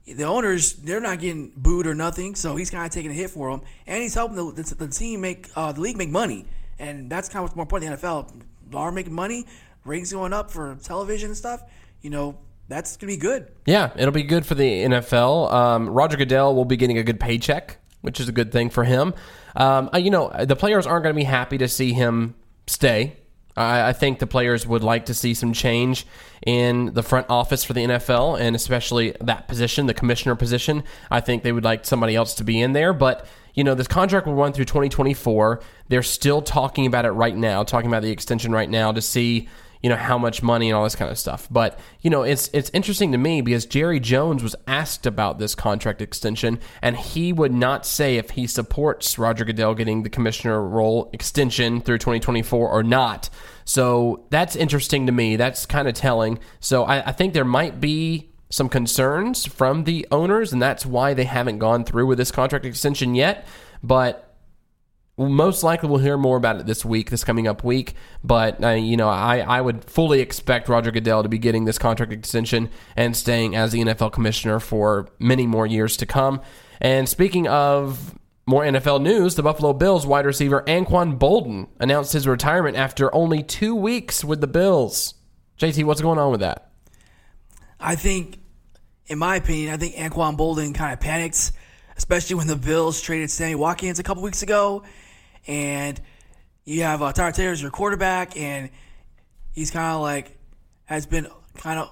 the 0.05 0.23
owners 0.23 0.73
they're 0.73 1.01
not 1.01 1.19
getting 1.19 1.51
booed 1.58 1.88
or 1.88 1.95
nothing, 1.95 2.36
so 2.36 2.55
he's 2.55 2.69
kind 2.69 2.86
of 2.86 2.91
taking 2.91 3.12
a 3.12 3.13
hit 3.13 3.31
for 3.31 3.51
them, 3.51 3.62
and 3.88 4.01
he's 4.01 4.13
helping 4.13 4.36
the, 4.36 4.51
the, 4.51 4.75
the 4.75 4.88
team 4.88 5.21
make 5.21 5.49
uh, 5.55 5.71
the 5.71 5.81
league 5.81 5.97
make 5.97 6.10
money, 6.10 6.45
and 6.77 7.10
that's 7.10 7.27
kind 7.29 7.38
of 7.38 7.43
what's 7.43 7.55
more 7.55 7.63
important. 7.63 7.99
The 7.99 8.08
NFL 8.08 8.41
are 8.75 8.91
making 8.91 9.13
money, 9.13 9.47
ratings 9.84 10.13
going 10.13 10.34
up 10.34 10.51
for 10.51 10.75
television 10.84 11.29
and 11.29 11.38
stuff. 11.38 11.63
You 12.01 12.12
know, 12.12 12.38
that's 12.67 12.97
gonna 12.97 13.12
be 13.12 13.17
good. 13.17 13.51
Yeah, 13.65 13.91
it'll 13.95 14.12
be 14.12 14.23
good 14.23 14.45
for 14.45 14.53
the 14.53 14.84
NFL. 14.84 15.51
Um, 15.51 15.89
Roger 15.89 16.17
Goodell 16.17 16.53
will 16.53 16.65
be 16.65 16.77
getting 16.77 16.99
a 16.99 17.03
good 17.03 17.19
paycheck, 17.19 17.77
which 18.01 18.19
is 18.19 18.29
a 18.29 18.31
good 18.31 18.51
thing 18.51 18.69
for 18.69 18.84
him. 18.84 19.15
Um, 19.56 19.89
uh, 19.94 19.98
you 19.98 20.12
know, 20.12 20.32
the 20.46 20.56
players 20.56 20.86
aren't 20.86 21.04
going 21.04 21.15
to 21.15 21.20
be 21.20 21.26
happy 21.26 21.58
to 21.58 21.68
see 21.68 21.94
him 21.94 22.36
stay. 22.68 23.18
I, 23.56 23.89
I 23.89 23.94
think 23.94 24.20
the 24.20 24.28
players 24.28 24.68
would 24.68 24.84
like 24.84 25.06
to 25.06 25.13
see 25.13 25.34
some 25.34 25.54
change 25.54 26.06
in 26.46 26.94
the 26.94 27.04
front 27.04 27.28
office 27.30 27.63
for 27.63 27.74
the 27.74 27.82
NFL, 27.82 28.39
and 28.39 28.56
especially 28.56 29.15
that 29.22 29.48
position, 29.48 29.86
the 29.86 29.94
commissioner 29.94 30.36
position. 30.36 30.84
I 31.10 31.22
think 31.22 31.44
they 31.44 31.52
would 31.52 31.63
like 31.63 31.86
somebody 31.86 32.15
else 32.15 32.34
to 32.36 32.44
be 32.44 32.62
in 32.62 32.74
there, 32.74 32.94
but. 32.94 33.26
You 33.58 33.63
know, 33.63 33.74
this 33.74 33.88
contract 33.88 34.28
will 34.28 34.34
run 34.34 34.52
through 34.52 34.65
2024. 34.65 35.62
They're 35.88 36.04
still 36.04 36.41
talking 36.41 36.86
about 36.86 37.06
it 37.06 37.12
right 37.12 37.34
now, 37.34 37.63
talking 37.63 37.89
about 37.89 38.02
the 38.02 38.12
extension 38.12 38.52
right 38.52 38.70
now 38.70 38.91
to 38.91 39.02
see 39.02 39.48
you 39.86 39.89
know 39.89 39.95
how 39.95 40.17
much 40.17 40.41
money 40.41 40.67
and 40.67 40.76
all 40.76 40.84
this 40.84 40.95
kind 40.95 41.12
of 41.12 41.17
stuff. 41.19 41.48
But 41.52 41.78
you 42.02 42.10
know, 42.10 42.24
it's 42.24 42.50
it's 42.54 42.71
interesting 42.74 43.12
to 43.12 43.19
me 43.19 43.41
because 43.41 43.67
Jerry 43.67 44.00
Jones 44.00 44.41
was 44.41 44.56
asked 44.65 45.06
about 45.06 45.38
this 45.38 45.54
contract 45.54 46.02
extension, 46.02 46.60
and 46.82 46.98
he 46.98 47.32
would 47.32 47.54
not 47.54 47.86
say 47.86 48.17
if 48.17 48.32
he 48.32 48.48
supports 48.48 49.19
Roger 49.19 49.45
Goodell 49.45 49.76
getting 49.76 50.02
the 50.02 50.10
commissioner 50.10 50.60
role 50.60 51.12
extension 51.13 51.82
through 51.82 52.00
2024 52.00 52.67
or 52.67 52.82
not. 52.82 53.30
So 53.63 54.26
that's 54.32 54.56
interesting 54.56 55.06
to 55.06 55.12
me. 55.12 55.36
That's 55.36 55.67
kind 55.67 55.88
of 55.88 55.93
telling. 55.93 56.39
So 56.60 56.86
I, 56.86 57.10
I 57.10 57.12
think 57.12 57.36
there 57.36 57.45
might 57.45 57.80
be 57.80 58.32
some 58.50 58.69
concerns 58.69 59.45
from 59.45 59.84
the 59.84 60.08
owners, 60.10 60.52
and 60.52 60.60
that's 60.60 60.84
why 60.84 61.13
they 61.13 61.26
haven't 61.26 61.60
gone 61.60 61.84
through 61.84 62.08
with 62.08 62.17
this 62.17 62.32
contract 62.32 62.65
extension 62.65 63.13
yet. 63.13 63.45
But 63.84 64.24
most 65.17 65.63
likely 65.63 65.89
we'll 65.89 65.99
hear 65.99 66.17
more 66.17 66.38
about 66.38 66.60
it 66.60 66.65
this 66.65 66.84
week, 66.84 67.10
this 67.10 67.23
coming 67.23 67.47
up 67.47 67.63
week. 67.63 67.93
But 68.23 68.63
uh, 68.63 68.69
you 68.71 68.97
know, 68.97 69.10
I, 69.10 69.39
I 69.39 69.62
would 69.62 69.86
fully 69.86 70.19
expect 70.19 70.67
Roger 70.67 70.91
Goodell 70.91 71.23
to 71.23 71.30
be 71.30 71.38
getting 71.38 71.65
this 71.65 71.78
contract 71.78 72.12
extension 72.12 72.69
and 72.95 73.15
staying 73.15 73.56
as 73.56 73.71
the 73.71 73.80
NFL 73.80 74.12
commissioner 74.12 74.60
for 74.60 75.08
many 75.19 75.47
more 75.47 75.65
years 75.65 75.97
to 75.97 76.06
come. 76.06 76.41
And 76.82 77.08
speaking 77.08 77.47
of 77.47 78.15
more 78.45 78.63
NFL 78.63 79.01
news, 79.01 79.36
the 79.36 79.43
Buffalo 79.43 79.73
Bills 79.73 80.06
wide 80.06 80.25
receiver 80.25 80.63
Anquan 80.67 81.17
Boldin 81.17 81.67
announced 81.80 82.13
his 82.13 82.28
retirement 82.28 82.78
after 82.78 83.13
only 83.15 83.41
two 83.41 83.73
weeks 83.73 84.23
with 84.23 84.41
the 84.41 84.47
Bills. 84.47 85.15
JT, 85.58 85.86
what's 85.86 86.01
going 86.01 86.19
on 86.19 86.32
with 86.32 86.41
that? 86.41 86.71
I 87.80 87.95
think, 87.95 88.39
in 89.08 89.17
my 89.17 89.38
opinion, 89.38 89.73
I 89.73 89.78
think 89.78 89.95
Anquan 89.95 90.38
Boldin 90.38 90.75
kind 90.75 90.93
of 90.93 90.99
panicked, 90.99 91.54
especially 91.97 92.36
when 92.36 92.47
the 92.47 92.56
Bills 92.56 93.01
traded 93.01 93.32
Sammy 93.32 93.56
Watkins 93.56 93.99
a 93.99 94.04
couple 94.04 94.21
weeks 94.21 94.43
ago, 94.43 94.84
and 95.47 95.99
you 96.63 96.84
have 96.84 97.01
uh, 97.01 97.13
Tyrod 97.13 97.36
Taylor 97.36 97.51
as 97.51 97.62
your 97.62 97.71
quarterback, 97.71 98.38
and 98.38 98.69
he's 99.53 99.71
kind 99.71 99.95
of 99.95 100.01
like 100.01 100.38
has 100.86 101.05
been 101.05 101.27
kind 101.58 101.79
of 101.79 101.91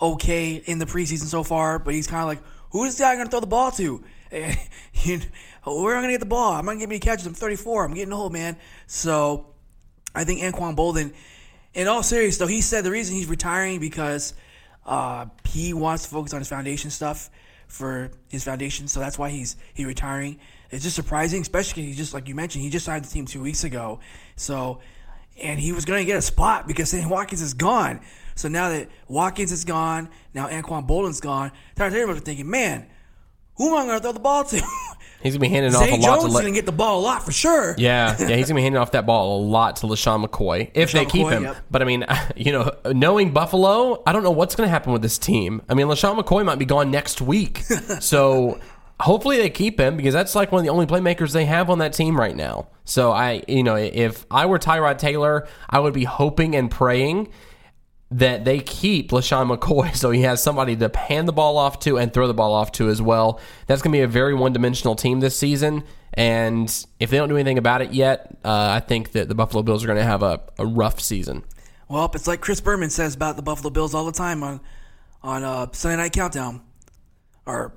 okay 0.00 0.54
in 0.54 0.78
the 0.78 0.86
preseason 0.86 1.24
so 1.24 1.42
far, 1.42 1.78
but 1.78 1.94
he's 1.94 2.06
kind 2.06 2.22
of 2.22 2.28
like, 2.28 2.40
who 2.70 2.84
is 2.84 2.96
this 2.96 3.00
guy 3.00 3.14
going 3.14 3.26
to 3.26 3.30
throw 3.30 3.40
the 3.40 3.46
ball 3.46 3.70
to? 3.72 4.04
And, 4.30 4.58
you 4.92 5.18
know, 5.18 5.82
where 5.82 5.94
am 5.94 6.00
I 6.00 6.02
going 6.02 6.08
to 6.08 6.12
get 6.12 6.20
the 6.20 6.26
ball? 6.26 6.52
I'm 6.52 6.66
not 6.66 6.72
going 6.72 6.80
to 6.80 6.82
get 6.82 6.88
many 6.90 6.98
catches. 6.98 7.26
I'm 7.26 7.32
34. 7.32 7.86
I'm 7.86 7.94
getting 7.94 8.12
old, 8.12 8.30
man. 8.30 8.58
So 8.86 9.46
I 10.14 10.24
think 10.24 10.42
Anquan 10.42 10.76
Boldin, 10.76 11.14
in 11.72 11.88
all 11.88 12.02
seriousness, 12.02 12.36
though, 12.36 12.46
he 12.46 12.60
said 12.60 12.84
the 12.84 12.90
reason 12.90 13.16
he's 13.16 13.26
retiring 13.26 13.80
because 13.80 14.34
uh, 14.84 15.26
he 15.44 15.72
wants 15.72 16.02
to 16.02 16.10
focus 16.10 16.34
on 16.34 16.40
his 16.40 16.48
foundation 16.50 16.90
stuff 16.90 17.30
for 17.68 18.10
his 18.28 18.44
foundation. 18.44 18.86
So 18.86 19.00
that's 19.00 19.18
why 19.18 19.30
he's 19.30 19.56
he 19.72 19.86
retiring. 19.86 20.38
It's 20.70 20.82
just 20.84 20.96
surprising, 20.96 21.40
especially 21.42 21.82
'cause 21.84 21.90
he 21.90 21.94
just 21.96 22.14
like 22.14 22.28
you 22.28 22.34
mentioned, 22.34 22.62
he 22.64 22.70
just 22.70 22.84
signed 22.84 23.04
the 23.04 23.08
team 23.08 23.24
two 23.26 23.40
weeks 23.42 23.64
ago. 23.64 24.00
So 24.36 24.80
and 25.40 25.60
he 25.60 25.70
was 25.72 25.84
going 25.84 26.00
to 26.00 26.04
get 26.04 26.16
a 26.16 26.22
spot 26.22 26.66
because 26.66 26.88
Sammy 26.90 27.06
Watkins 27.06 27.40
is 27.40 27.54
gone. 27.54 28.00
So 28.34 28.48
now 28.48 28.70
that 28.70 28.88
Watkins 29.08 29.52
is 29.52 29.64
gone, 29.64 30.08
now 30.34 30.48
Anquan 30.48 30.86
Boldin's 30.86 31.20
gone, 31.20 31.52
Tyrod 31.76 31.90
Taylor 31.92 32.12
was 32.12 32.20
thinking, 32.22 32.50
man, 32.50 32.86
who 33.56 33.68
am 33.68 33.74
I 33.82 33.86
going 33.86 33.96
to 33.98 34.02
throw 34.02 34.12
the 34.12 34.20
ball 34.20 34.44
to? 34.44 34.56
He's 35.22 35.32
gonna 35.34 35.40
be 35.40 35.48
handing 35.48 35.74
off 35.74 35.82
a 35.82 35.86
Zay 35.86 35.90
lot 35.98 36.00
Jones 36.00 36.22
to 36.22 36.26
is 36.28 36.32
going 36.34 36.44
to 36.46 36.50
get 36.52 36.64
the 36.66 36.70
ball 36.72 37.00
a 37.00 37.02
lot 37.02 37.24
for 37.24 37.32
sure. 37.32 37.74
Yeah, 37.78 38.14
yeah, 38.20 38.36
he's 38.36 38.46
gonna 38.46 38.58
be 38.58 38.62
handing 38.62 38.80
off 38.80 38.92
that 38.92 39.04
ball 39.04 39.40
a 39.40 39.42
lot 39.42 39.74
to 39.76 39.86
LeSean 39.86 40.24
McCoy 40.24 40.70
if 40.74 40.92
they 40.92 41.04
keep 41.04 41.26
McCoy, 41.26 41.32
him. 41.32 41.42
yep. 41.42 41.56
But 41.68 41.82
I 41.82 41.84
mean, 41.84 42.04
you 42.36 42.52
know, 42.52 42.70
knowing 42.86 43.32
Buffalo, 43.32 44.00
I 44.06 44.12
don't 44.12 44.22
know 44.22 44.30
what's 44.30 44.54
gonna 44.54 44.68
happen 44.68 44.92
with 44.92 45.02
this 45.02 45.18
team. 45.18 45.60
I 45.68 45.74
mean, 45.74 45.88
LeSean 45.88 46.16
McCoy 46.20 46.44
might 46.44 46.60
be 46.60 46.66
gone 46.66 46.92
next 46.92 47.20
week, 47.20 47.62
so 47.98 48.60
hopefully 49.00 49.38
they 49.38 49.50
keep 49.50 49.78
him 49.78 49.96
because 49.96 50.14
that's 50.14 50.34
like 50.34 50.50
one 50.52 50.60
of 50.60 50.64
the 50.64 50.72
only 50.72 50.86
playmakers 50.86 51.32
they 51.32 51.44
have 51.44 51.70
on 51.70 51.78
that 51.78 51.92
team 51.92 52.18
right 52.18 52.34
now. 52.34 52.68
So 52.84 53.12
I, 53.12 53.42
you 53.46 53.62
know, 53.62 53.76
if 53.76 54.26
I 54.30 54.46
were 54.46 54.58
Tyrod 54.58 54.98
Taylor, 54.98 55.46
I 55.68 55.78
would 55.78 55.94
be 55.94 56.04
hoping 56.04 56.56
and 56.56 56.70
praying 56.70 57.28
that 58.10 58.44
they 58.44 58.58
keep 58.58 59.10
LeSean 59.10 59.54
McCoy 59.54 59.94
so 59.96 60.10
he 60.10 60.22
has 60.22 60.42
somebody 60.42 60.74
to 60.76 60.90
hand 60.96 61.28
the 61.28 61.32
ball 61.32 61.58
off 61.58 61.78
to 61.80 61.98
and 61.98 62.12
throw 62.12 62.26
the 62.26 62.34
ball 62.34 62.52
off 62.52 62.72
to 62.72 62.88
as 62.88 63.00
well. 63.00 63.40
That's 63.66 63.82
going 63.82 63.92
to 63.92 63.98
be 63.98 64.02
a 64.02 64.08
very 64.08 64.34
one 64.34 64.52
dimensional 64.52 64.96
team 64.96 65.20
this 65.20 65.38
season. 65.38 65.84
And 66.14 66.68
if 66.98 67.10
they 67.10 67.18
don't 67.18 67.28
do 67.28 67.36
anything 67.36 67.58
about 67.58 67.82
it 67.82 67.92
yet, 67.92 68.38
uh, 68.44 68.70
I 68.70 68.80
think 68.80 69.12
that 69.12 69.28
the 69.28 69.34
Buffalo 69.34 69.62
Bills 69.62 69.84
are 69.84 69.86
going 69.86 69.98
to 69.98 70.04
have 70.04 70.22
a, 70.22 70.40
a 70.58 70.66
rough 70.66 71.00
season. 71.00 71.44
Well, 71.88 72.10
it's 72.14 72.26
like 72.26 72.40
Chris 72.40 72.60
Berman 72.60 72.90
says 72.90 73.14
about 73.14 73.36
the 73.36 73.42
Buffalo 73.42 73.70
Bills 73.70 73.94
all 73.94 74.04
the 74.04 74.12
time 74.12 74.42
on 74.42 74.60
on 75.22 75.42
uh, 75.42 75.66
Sunday 75.72 75.96
Night 75.96 76.12
Countdown. 76.12 76.62
Or 77.46 77.72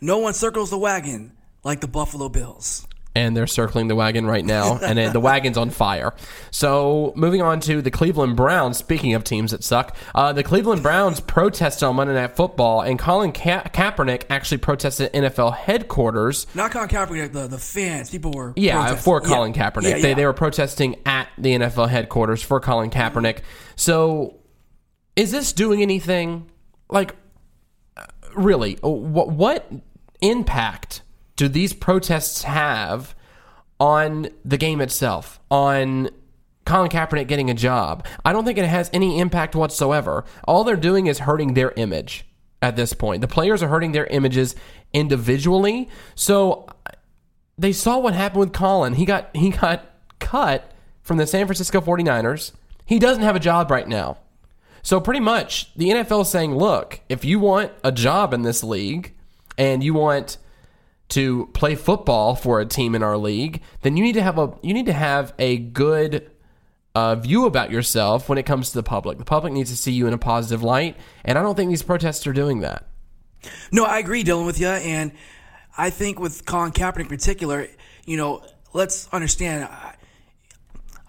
no 0.00 0.18
one 0.18 0.34
circles 0.34 0.70
the 0.70 0.78
wagon 0.78 1.32
like 1.64 1.80
the 1.80 1.88
Buffalo 1.88 2.28
Bills. 2.28 2.86
and 3.14 3.36
they're 3.36 3.46
circling 3.48 3.88
the 3.88 3.94
wagon 3.96 4.24
right 4.24 4.44
now, 4.44 4.78
and 4.82 4.96
then 4.96 5.12
the 5.12 5.18
wagon's 5.20 5.58
on 5.58 5.68
fire. 5.70 6.14
So, 6.52 7.12
moving 7.16 7.42
on 7.42 7.58
to 7.62 7.82
the 7.82 7.90
Cleveland 7.90 8.36
Browns. 8.36 8.78
Speaking 8.78 9.14
of 9.14 9.24
teams 9.24 9.50
that 9.50 9.64
suck, 9.64 9.96
uh, 10.14 10.32
the 10.32 10.44
Cleveland 10.44 10.82
Browns 10.82 11.18
protested 11.36 11.82
on 11.88 11.96
Monday 11.96 12.14
Night 12.14 12.36
Football, 12.36 12.82
and 12.82 12.98
Colin 13.00 13.32
Ka- 13.32 13.64
Kaepernick 13.64 14.24
actually 14.30 14.58
protested 14.58 15.10
at 15.14 15.22
NFL 15.34 15.56
headquarters. 15.56 16.46
Not 16.54 16.70
Colin 16.70 16.88
Kaepernick, 16.88 17.32
the, 17.32 17.48
the 17.48 17.58
fans. 17.58 18.10
People 18.10 18.30
were 18.32 18.52
Yeah, 18.56 18.74
protesting. 18.80 19.02
for 19.02 19.20
Colin 19.20 19.54
Yeah. 19.54 19.70
Kaepernick. 19.70 19.82
Yeah, 19.90 19.98
They, 20.00 20.08
yeah. 20.10 20.14
they 20.14 20.24
were 20.26 20.32
protesting 20.32 20.96
at 21.04 21.28
the 21.36 21.50
NFL 21.56 21.88
headquarters 21.88 22.42
for 22.42 22.60
Colin 22.60 22.90
Kaepernick. 22.90 23.40
So, 23.76 24.36
is 25.16 25.32
this 25.32 25.52
doing 25.52 25.82
anything? 25.82 26.48
Like, 26.88 27.16
uh, 27.96 28.06
really, 28.36 28.78
what, 28.82 29.30
what 29.30 29.68
impact 30.20 31.02
do 31.36 31.48
these 31.48 31.72
protests 31.72 32.42
have 32.42 33.14
on 33.78 34.28
the 34.44 34.58
game 34.58 34.80
itself? 34.80 35.40
On 35.50 36.10
Colin 36.66 36.90
Kaepernick 36.90 37.28
getting 37.28 37.48
a 37.48 37.54
job? 37.54 38.06
I 38.24 38.32
don't 38.32 38.44
think 38.44 38.58
it 38.58 38.66
has 38.66 38.90
any 38.92 39.18
impact 39.18 39.54
whatsoever. 39.54 40.24
All 40.44 40.64
they're 40.64 40.76
doing 40.76 41.06
is 41.06 41.20
hurting 41.20 41.54
their 41.54 41.72
image 41.72 42.26
at 42.60 42.76
this 42.76 42.92
point. 42.92 43.22
The 43.22 43.28
players 43.28 43.62
are 43.62 43.68
hurting 43.68 43.92
their 43.92 44.06
images 44.06 44.54
individually. 44.92 45.88
So 46.14 46.66
they 47.56 47.72
saw 47.72 47.98
what 47.98 48.14
happened 48.14 48.40
with 48.40 48.52
Colin. 48.52 48.94
He 48.94 49.04
got 49.04 49.34
he 49.34 49.50
got 49.50 49.86
cut 50.18 50.70
from 51.02 51.16
the 51.16 51.26
San 51.26 51.46
Francisco 51.46 51.80
49ers. 51.80 52.52
He 52.84 52.98
doesn't 52.98 53.22
have 53.22 53.36
a 53.36 53.40
job 53.40 53.70
right 53.70 53.88
now. 53.88 54.18
So 54.82 55.00
pretty 55.00 55.20
much 55.20 55.74
the 55.74 55.88
NFL 55.88 56.22
is 56.22 56.28
saying, 56.28 56.54
look, 56.54 57.00
if 57.08 57.24
you 57.24 57.38
want 57.38 57.72
a 57.82 57.92
job 57.92 58.34
in 58.34 58.42
this 58.42 58.62
league 58.62 59.14
and 59.60 59.84
you 59.84 59.92
want 59.92 60.38
to 61.10 61.46
play 61.52 61.74
football 61.74 62.34
for 62.34 62.60
a 62.60 62.66
team 62.66 62.94
in 62.94 63.02
our 63.02 63.18
league, 63.18 63.60
then 63.82 63.96
you 63.96 64.02
need 64.02 64.14
to 64.14 64.22
have 64.22 64.38
a 64.38 64.54
you 64.62 64.72
need 64.72 64.86
to 64.86 64.92
have 64.92 65.34
a 65.38 65.58
good 65.58 66.30
uh, 66.94 67.14
view 67.16 67.44
about 67.44 67.70
yourself 67.70 68.28
when 68.28 68.38
it 68.38 68.46
comes 68.46 68.70
to 68.70 68.78
the 68.78 68.82
public. 68.82 69.18
The 69.18 69.24
public 69.24 69.52
needs 69.52 69.70
to 69.70 69.76
see 69.76 69.92
you 69.92 70.06
in 70.06 70.14
a 70.14 70.18
positive 70.18 70.62
light, 70.62 70.96
and 71.24 71.38
I 71.38 71.42
don't 71.42 71.54
think 71.54 71.68
these 71.68 71.82
protests 71.82 72.26
are 72.26 72.32
doing 72.32 72.60
that. 72.60 72.86
No, 73.70 73.84
I 73.84 73.98
agree, 73.98 74.24
Dylan, 74.24 74.46
with 74.46 74.58
you, 74.58 74.68
and 74.68 75.12
I 75.76 75.90
think 75.90 76.18
with 76.18 76.46
Colin 76.46 76.72
Kaepernick 76.72 77.00
in 77.00 77.06
particular, 77.06 77.68
you 78.06 78.16
know, 78.16 78.42
let's 78.72 79.08
understand. 79.12 79.64
I, 79.64 79.94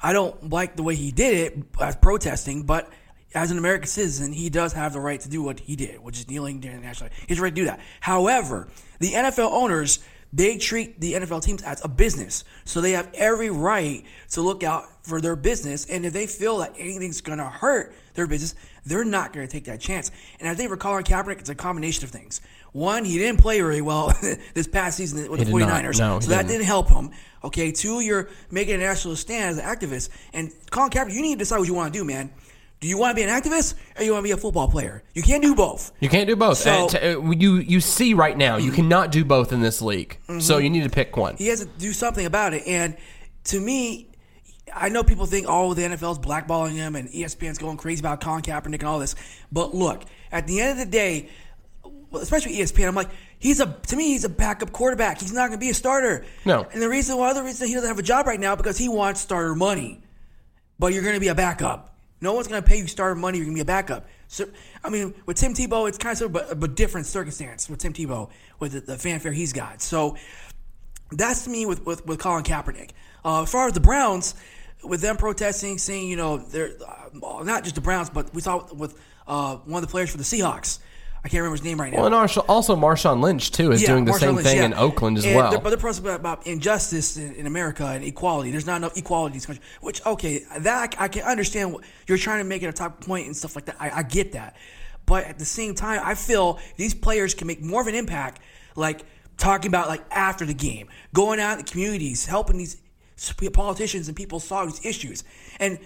I 0.04 0.14
don't 0.14 0.50
like 0.50 0.76
the 0.76 0.84
way 0.84 0.96
he 0.96 1.12
did 1.12 1.36
it 1.36 1.64
as 1.80 1.96
protesting, 1.96 2.64
but 2.64 2.92
as 3.34 3.52
an 3.52 3.58
American 3.58 3.88
citizen, 3.88 4.34
he 4.34 4.50
does 4.50 4.74
have 4.74 4.94
the 4.94 5.00
right 5.00 5.20
to 5.22 5.30
do 5.30 5.42
what 5.42 5.60
he 5.60 5.76
did, 5.76 6.00
which 6.02 6.20
is 6.20 6.30
kneeling 6.30 6.60
during 6.60 6.82
the 6.82 6.86
national. 6.86 7.10
He's 7.28 7.40
right 7.40 7.50
to 7.50 7.56
do 7.56 7.66
that. 7.66 7.80
However, 8.00 8.68
the 9.00 9.14
NFL 9.14 9.52
owners 9.52 10.00
they 10.34 10.58
treat 10.58 11.02
the 11.02 11.14
NFL 11.16 11.44
teams 11.44 11.62
as 11.62 11.84
a 11.84 11.90
business, 11.90 12.46
so 12.64 12.80
they 12.80 12.92
have 12.94 13.10
every 13.16 13.50
right 13.50 14.06
to 14.30 14.42
look 14.42 14.64
out 14.64 14.86
for 15.04 15.20
their 15.20 15.36
business. 15.36 15.86
And 15.88 16.06
if 16.06 16.14
they 16.14 16.26
feel 16.26 16.60
that 16.60 16.74
anything's 16.78 17.20
going 17.20 17.40
to 17.40 17.50
hurt 17.50 17.94
their 18.14 18.28
business, 18.28 18.56
they're 18.86 19.04
not 19.04 19.34
going 19.34 19.46
to 19.46 19.52
take 19.52 19.66
that 19.66 19.82
chance. 19.82 20.10
And 20.40 20.48
I 20.48 20.56
think 20.56 20.70
for 20.70 20.78
Colin 20.78 21.04
Kaepernick, 21.04 21.40
it's 21.40 21.50
a 21.50 21.56
combination 21.56 22.06
of 22.06 22.12
things. 22.12 22.40
One, 22.72 23.04
he 23.04 23.18
didn't 23.18 23.42
play 23.42 23.60
very 23.60 23.82
well 23.82 24.14
this 24.54 24.68
past 24.68 24.96
season 24.96 25.30
with 25.30 25.40
He 25.42 25.46
the 25.46 25.52
did 25.52 25.60
not. 25.68 25.84
49ers, 25.84 26.00
No, 26.00 26.22
so 26.22 26.30
that 26.30 26.44
didn't. 26.44 26.48
didn't 26.52 26.66
help 26.66 26.88
him. 26.88 27.12
Okay, 27.44 27.74
two, 27.74 28.00
you're 28.00 28.30
making 28.50 28.76
a 28.76 28.78
national 28.78 29.18
stand 29.18 29.50
as 29.50 29.58
an 29.58 29.66
activist, 29.66 30.08
and 30.32 30.50
Colin 30.70 30.92
Kaepernick, 30.92 31.14
you 31.14 31.22
need 31.24 31.34
to 31.34 31.40
decide 31.40 31.60
what 31.60 31.68
you 31.68 31.74
want 31.74 31.92
to 31.94 32.00
do, 32.00 32.06
man. 32.06 32.32
Do 32.82 32.88
you 32.88 32.98
want 32.98 33.12
to 33.12 33.16
be 33.16 33.22
an 33.22 33.30
activist 33.30 33.76
or 33.96 34.04
you 34.04 34.12
want 34.12 34.24
to 34.24 34.28
be 34.28 34.32
a 34.32 34.38
football 34.38 34.68
player? 34.68 35.04
You 35.14 35.22
can't 35.22 35.44
do 35.44 35.54
both. 35.54 35.92
You 36.00 36.10
can't 36.10 36.28
do 36.28 36.36
both. 36.36 36.58
So- 36.58 36.90
t- 36.90 36.98
uh, 36.98 37.22
you 37.32 37.58
you 37.58 37.80
see 37.80 38.16
right 38.16 38.36
now, 38.36 38.58
you 38.58 38.72
cannot 38.72 39.12
do 39.12 39.24
both 39.24 39.54
in 39.54 39.62
this 39.62 39.82
league. 39.84 40.18
So 40.40 40.58
you 40.58 40.70
need 40.70 40.84
to 40.84 40.90
pick 40.90 41.16
one. 41.16 41.36
He 41.38 41.48
has 41.48 41.60
to 41.60 41.68
do 41.68 41.94
something 41.94 42.26
about 42.26 42.54
it. 42.56 42.64
And 42.66 42.98
to 43.46 43.60
me, 43.60 44.10
I 44.74 44.90
know 44.90 45.04
people 45.04 45.28
think, 45.28 45.46
oh, 45.48 45.76
the 45.76 45.84
NFL's 45.84 46.18
blackballing 46.18 46.72
him 46.74 46.96
and 46.96 47.08
ESPN's 47.10 47.60
going 47.60 47.78
crazy 47.78 48.00
about 48.00 48.20
Colin 48.20 48.42
Kaepernick 48.42 48.80
and 48.80 48.84
all 48.86 48.98
this. 49.00 49.16
But 49.52 49.76
look, 49.76 50.04
at 50.32 50.48
the 50.48 50.60
end 50.60 50.72
of 50.72 50.78
the 50.78 50.92
day, 50.92 51.30
especially 52.14 52.54
ESPN, 52.58 52.88
I'm 52.88 52.96
like, 52.96 53.10
he's 53.38 53.60
a 53.60 53.68
to 53.88 53.96
me, 53.96 54.08
he's 54.08 54.24
a 54.24 54.30
backup 54.30 54.72
quarterback. 54.72 55.20
He's 55.22 55.34
not 55.34 55.50
going 55.50 55.60
to 55.60 55.64
be 55.64 55.70
a 55.70 55.76
starter. 55.76 56.26
No. 56.46 56.66
And 56.74 56.82
the 56.82 56.90
reason, 56.90 57.16
one 57.16 57.30
other 57.30 57.44
reason 57.44 57.68
he 57.68 57.76
doesn't 57.76 57.88
have 57.88 58.00
a 58.00 58.04
job 58.04 58.26
right 58.26 58.40
now 58.40 58.56
because 58.56 58.80
he 58.80 58.90
wants 58.90 59.22
starter 59.22 59.54
money. 59.54 60.02
But 60.80 60.94
you're 60.94 61.04
going 61.04 61.14
to 61.14 61.20
be 61.22 61.28
a 61.28 61.36
backup. 61.36 61.91
No 62.22 62.34
one's 62.34 62.48
going 62.48 62.62
to 62.62 62.68
pay 62.68 62.78
you 62.78 62.88
starter 62.88 63.16
money. 63.16 63.40
You're 63.40 63.46
going 63.46 63.58
to 63.58 63.60
be 63.60 63.62
a 63.62 63.66
backup. 63.66 64.08
So, 64.28 64.48
I 64.84 64.90
mean, 64.90 65.14
with 65.26 65.38
Tim 65.38 65.54
Tebow, 65.54 65.90
it's 65.90 65.98
kind 65.98 66.14
of 66.14 66.18
similar, 66.20 66.46
but 66.48 66.60
but 66.60 66.76
different 66.76 67.08
circumstance 67.08 67.70
with 67.70 67.80
Tim 67.80 67.94
Tebow 67.94 68.30
with 68.60 68.74
the, 68.74 68.80
the 68.82 68.98
fanfare 68.98 69.34
he's 69.34 69.54
got. 69.54 69.82
So 69.82 70.16
that's 71.12 71.48
me 71.48 71.66
with, 71.66 71.86
with, 71.86 72.06
with 72.06 72.20
Colin 72.20 72.44
Kaepernick. 72.44 72.92
Uh, 73.26 73.44
as 73.44 73.52
far 73.52 73.68
as 73.68 73.74
the 73.74 73.80
Browns, 73.80 74.36
with 74.84 75.02
them 75.02 75.18
protesting, 75.18 75.78
saying, 75.78 76.08
you 76.08 76.16
know, 76.16 76.38
they're 76.38 76.72
uh, 76.88 77.44
not 77.44 77.64
just 77.64 77.76
the 77.76 77.82
Browns, 77.82 78.10
but 78.10 78.34
we 78.34 78.42
saw 78.42 78.66
with 78.74 79.00
uh, 79.28 79.58
one 79.58 79.84
of 79.84 79.88
the 79.88 79.92
players 79.92 80.10
for 80.10 80.18
the 80.18 80.24
Seahawks. 80.24 80.80
I 81.24 81.30
can't 81.30 81.42
remember 81.42 81.56
his 81.58 81.64
name 81.64 81.80
right 81.80 81.92
now. 81.92 81.98
Well, 81.98 82.06
and 82.08 82.16
also- 82.16 82.76
Marshawn 82.76 83.22
Lynch 83.22 83.52
too 83.52 83.72
is 83.72 83.82
Yeah, 83.82 83.90
doing 83.90 84.06
the 84.06 84.12
Marshawn 84.14 84.20
same 84.20 84.36
Lynch, 84.36 84.48
thing 84.48 84.58
yeah. 84.58 84.66
in 84.66 84.74
Oakland 84.74 85.20
as 85.20 85.26
And 85.26 85.36
well. 85.36 85.52
But 85.60 85.70
they're 85.70 85.78
protesting 85.78 86.10
about, 86.10 86.48
injustice 86.48 87.16
in, 87.18 87.36
in 87.36 87.46
America 87.46 87.86
and 87.86 88.04
equality. 88.04 88.50
There's 88.50 88.66
not 88.66 88.78
enough 88.78 88.98
equality 88.98 89.34
in 89.34 89.38
this 89.38 89.46
country. 89.46 89.64
Which, 89.82 90.04
okay, 90.06 90.44
that 90.60 90.96
I, 91.00 91.06
I 91.06 91.08
can 91.08 91.24
understand. 91.24 91.74
What, 91.74 91.84
you're 92.08 92.18
trying 92.18 92.40
to 92.40 92.44
make 92.44 92.64
it 92.64 92.68
a 92.68 92.74
top 92.74 93.06
point 93.06 93.28
and 93.28 93.36
stuff 93.36 93.56
like 93.56 93.66
that. 93.66 93.76
I, 93.80 94.00
I 94.00 94.04
get 94.04 94.32
that. 94.32 94.56
But 95.06 95.26
at 95.26 95.38
the 95.38 95.46
same 95.46 95.76
time, 95.76 96.02
I 96.04 96.16
feel 96.16 96.60
these 96.78 96.96
players 96.96 97.36
can 97.36 97.46
make 97.46 97.62
more 97.62 97.82
of 97.82 97.88
an 97.88 97.96
impact, 97.96 98.42
like 98.76 99.02
talking 99.38 99.70
about 99.70 99.90
like 99.90 100.04
after 100.10 100.46
the 100.46 100.54
game, 100.54 100.88
going 101.14 101.40
out 101.40 101.60
in 101.60 101.66
the 101.66 101.72
communities, 101.72 102.26
helping 102.26 102.58
these 102.58 102.82
politicians 103.54 104.08
and 104.08 104.18
people 104.18 104.40
solve 104.40 104.72
these 104.72 104.86
issues. 104.86 105.24
And 105.60 105.78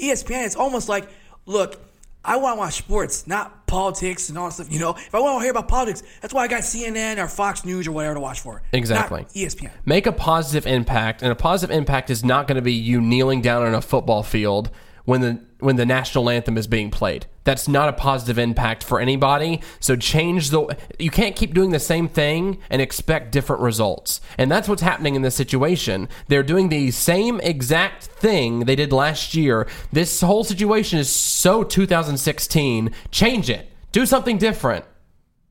ESPN, 0.00 0.46
it's 0.46 0.54
almost 0.54 0.88
like, 0.88 1.08
look, 1.46 1.80
I 2.24 2.36
want 2.36 2.56
to 2.56 2.58
watch 2.58 2.74
sports, 2.74 3.26
not 3.26 3.66
politics 3.66 4.28
and 4.28 4.36
all 4.36 4.46
that 4.48 4.54
stuff. 4.54 4.72
You 4.72 4.80
know, 4.80 4.90
if 4.90 5.14
I 5.14 5.20
want 5.20 5.38
to 5.38 5.42
hear 5.42 5.50
about 5.50 5.68
politics, 5.68 6.02
that's 6.20 6.34
why 6.34 6.42
I 6.42 6.48
got 6.48 6.62
CNN 6.62 7.22
or 7.22 7.28
Fox 7.28 7.64
News 7.64 7.86
or 7.86 7.92
whatever 7.92 8.14
to 8.14 8.20
watch 8.20 8.40
for. 8.40 8.62
Exactly. 8.72 9.24
ESPN. 9.34 9.70
Make 9.84 10.06
a 10.06 10.12
positive 10.12 10.66
impact, 10.66 11.22
and 11.22 11.30
a 11.30 11.36
positive 11.36 11.74
impact 11.74 12.10
is 12.10 12.24
not 12.24 12.46
going 12.46 12.56
to 12.56 12.62
be 12.62 12.72
you 12.72 13.00
kneeling 13.00 13.40
down 13.40 13.62
on 13.62 13.74
a 13.74 13.80
football 13.80 14.22
field 14.22 14.70
when 15.04 15.20
the 15.20 15.40
when 15.60 15.76
the 15.76 15.86
national 15.86 16.30
anthem 16.30 16.56
is 16.56 16.66
being 16.66 16.90
played. 16.90 17.26
That's 17.44 17.66
not 17.66 17.88
a 17.88 17.92
positive 17.92 18.38
impact 18.38 18.84
for 18.84 19.00
anybody. 19.00 19.60
So 19.80 19.96
change 19.96 20.50
the. 20.50 20.76
You 20.98 21.10
can't 21.10 21.34
keep 21.34 21.54
doing 21.54 21.70
the 21.70 21.80
same 21.80 22.08
thing 22.08 22.58
and 22.70 22.80
expect 22.80 23.32
different 23.32 23.62
results. 23.62 24.20
And 24.36 24.50
that's 24.50 24.68
what's 24.68 24.82
happening 24.82 25.14
in 25.14 25.22
this 25.22 25.34
situation. 25.34 26.08
They're 26.28 26.42
doing 26.42 26.68
the 26.68 26.90
same 26.90 27.40
exact 27.40 28.04
thing 28.04 28.60
they 28.60 28.76
did 28.76 28.92
last 28.92 29.34
year. 29.34 29.66
This 29.92 30.20
whole 30.20 30.44
situation 30.44 30.98
is 30.98 31.10
so 31.10 31.64
2016. 31.64 32.90
Change 33.10 33.50
it. 33.50 33.70
Do 33.92 34.06
something 34.06 34.38
different. 34.38 34.84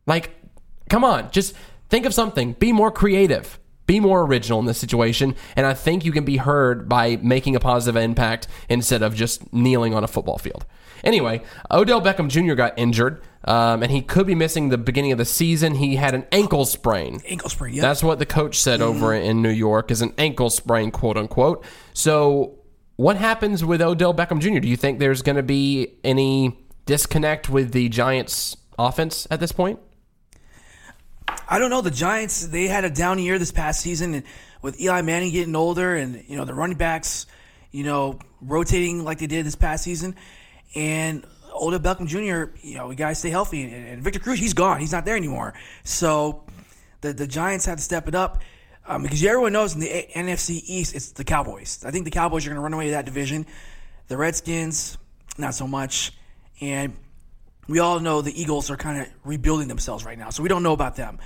Like, 0.06 0.36
come 0.90 1.04
on, 1.04 1.32
just 1.32 1.54
think 1.90 2.06
of 2.06 2.14
something. 2.14 2.54
Be 2.54 2.72
more 2.72 2.92
creative. 2.92 3.60
Be 3.88 4.00
more 4.00 4.22
original 4.22 4.60
in 4.60 4.66
this 4.66 4.78
situation. 4.78 5.36
And 5.56 5.66
I 5.66 5.74
think 5.74 6.06
you 6.06 6.12
can 6.12 6.26
be 6.26 6.38
heard 6.38 6.88
by 6.88 7.16
making 7.18 7.56
a 7.56 7.60
positive 7.60 8.02
impact 8.02 8.48
instead 8.70 9.02
of 9.02 9.16
just 9.16 9.52
kneeling 9.54 9.94
on 9.94 10.04
a 10.04 10.08
football 10.08 10.38
field. 10.38 10.66
Anyway, 11.04 11.42
Odell 11.72 12.02
Beckham 12.02 12.30
Jr. 12.30 12.56
got 12.56 12.78
injured, 12.78 13.22
um, 13.46 13.84
and 13.84 13.92
he 13.92 14.02
could 14.02 14.28
be 14.28 14.36
missing 14.36 14.70
the 14.70 14.78
beginning 14.78 15.12
of 15.12 15.18
the 15.18 15.26
season. 15.26 15.76
He 15.76 15.96
had 15.96 16.14
an 16.14 16.26
ankle 16.32 16.66
sprain. 16.66 17.22
Ankle 17.28 17.50
sprain. 17.50 17.74
Yeah. 17.76 17.82
That's 17.82 18.04
what 18.04 18.20
the 18.20 18.26
coach 18.26 18.60
said 18.60 18.82
over 18.82 19.14
in 19.14 19.42
New 19.42 19.50
York 19.50 19.92
is 19.92 20.02
an 20.02 20.14
ankle 20.18 20.50
sprain, 20.50 20.92
quote 20.92 21.18
unquote. 21.18 21.64
So, 21.94 22.60
what 22.96 23.16
happens 23.16 23.64
with 23.64 23.82
Odell 23.82 24.14
Beckham 24.14 24.40
Jr.? 24.40 24.60
Do 24.60 24.68
you 24.68 24.78
think 24.78 25.00
there's 25.00 25.22
going 25.22 25.36
to 25.36 25.44
be 25.44 25.98
any 26.04 26.58
disconnect 26.86 27.50
with 27.50 27.72
the 27.72 27.90
Giants' 27.90 28.58
offense 28.80 29.28
at 29.30 29.40
this 29.40 29.52
point? 29.52 29.80
I 31.48 31.60
don't 31.60 31.70
know. 31.70 31.82
The 31.82 31.92
Giants 31.92 32.46
they 32.48 32.68
had 32.68 32.84
a 32.84 32.90
down 32.90 33.20
year 33.20 33.40
this 33.40 33.52
past 33.52 33.82
season, 33.82 34.14
and 34.14 34.24
with 34.62 34.80
Eli 34.82 35.02
Manning 35.02 35.32
getting 35.32 35.56
older, 35.56 35.96
and 35.96 36.24
you 36.28 36.38
know 36.38 36.46
the 36.46 36.54
running 36.54 36.78
backs, 36.78 37.26
you 37.72 37.84
know, 37.84 38.20
rotating 38.42 39.04
like 39.04 39.20
they 39.20 39.28
did 39.28 39.46
this 39.46 39.56
past 39.56 39.84
season, 39.84 40.16
and 40.76 41.26
Odell 41.54 41.80
Beckham 41.80 42.08
Jr. 42.08 42.56
You 42.66 42.76
know, 42.76 42.88
we 42.88 42.96
gotta 42.96 43.16
stay 43.16 43.30
healthy, 43.30 43.64
and, 43.64 43.74
and 43.74 44.04
Victor 44.04 44.20
Cruz 44.20 44.40
he's 44.40 44.54
gone, 44.54 44.80
he's 44.80 44.92
not 44.92 45.06
there 45.06 45.16
anymore. 45.16 45.54
So 45.84 46.44
the 47.02 47.14
the 47.14 47.28
Giants 47.28 47.66
had 47.66 47.78
to 47.78 47.84
step 47.84 48.08
it 48.08 48.16
up. 48.16 48.42
Um, 48.90 49.04
because 49.04 49.22
everyone 49.22 49.52
knows 49.52 49.74
in 49.74 49.82
the 49.82 49.90
A- 49.90 50.12
NFC 50.16 50.62
East, 50.66 50.96
it's 50.96 51.12
the 51.12 51.26
Cowboys. 51.26 51.84
I 51.86 51.92
think 51.92 52.06
the 52.06 52.12
Cowboys 52.12 52.46
are 52.46 52.52
going 52.52 52.56
to 52.56 52.62
run 52.62 52.74
away 52.74 52.92
that 52.92 53.04
division. 53.04 53.46
The 54.08 54.16
Redskins, 54.16 54.98
not 55.38 55.56
so 55.56 55.68
much. 55.68 56.14
And 56.62 56.96
we 57.68 57.80
all 57.80 58.00
know 58.00 58.22
the 58.22 58.40
Eagles 58.40 58.70
are 58.72 58.78
kind 58.78 59.02
of 59.02 59.08
rebuilding 59.24 59.68
themselves 59.68 60.06
right 60.06 60.18
now, 60.18 60.30
so 60.30 60.44
we 60.44 60.50
don't 60.50 60.64
know 60.64 60.74
about 60.74 60.96
them. 60.96 61.20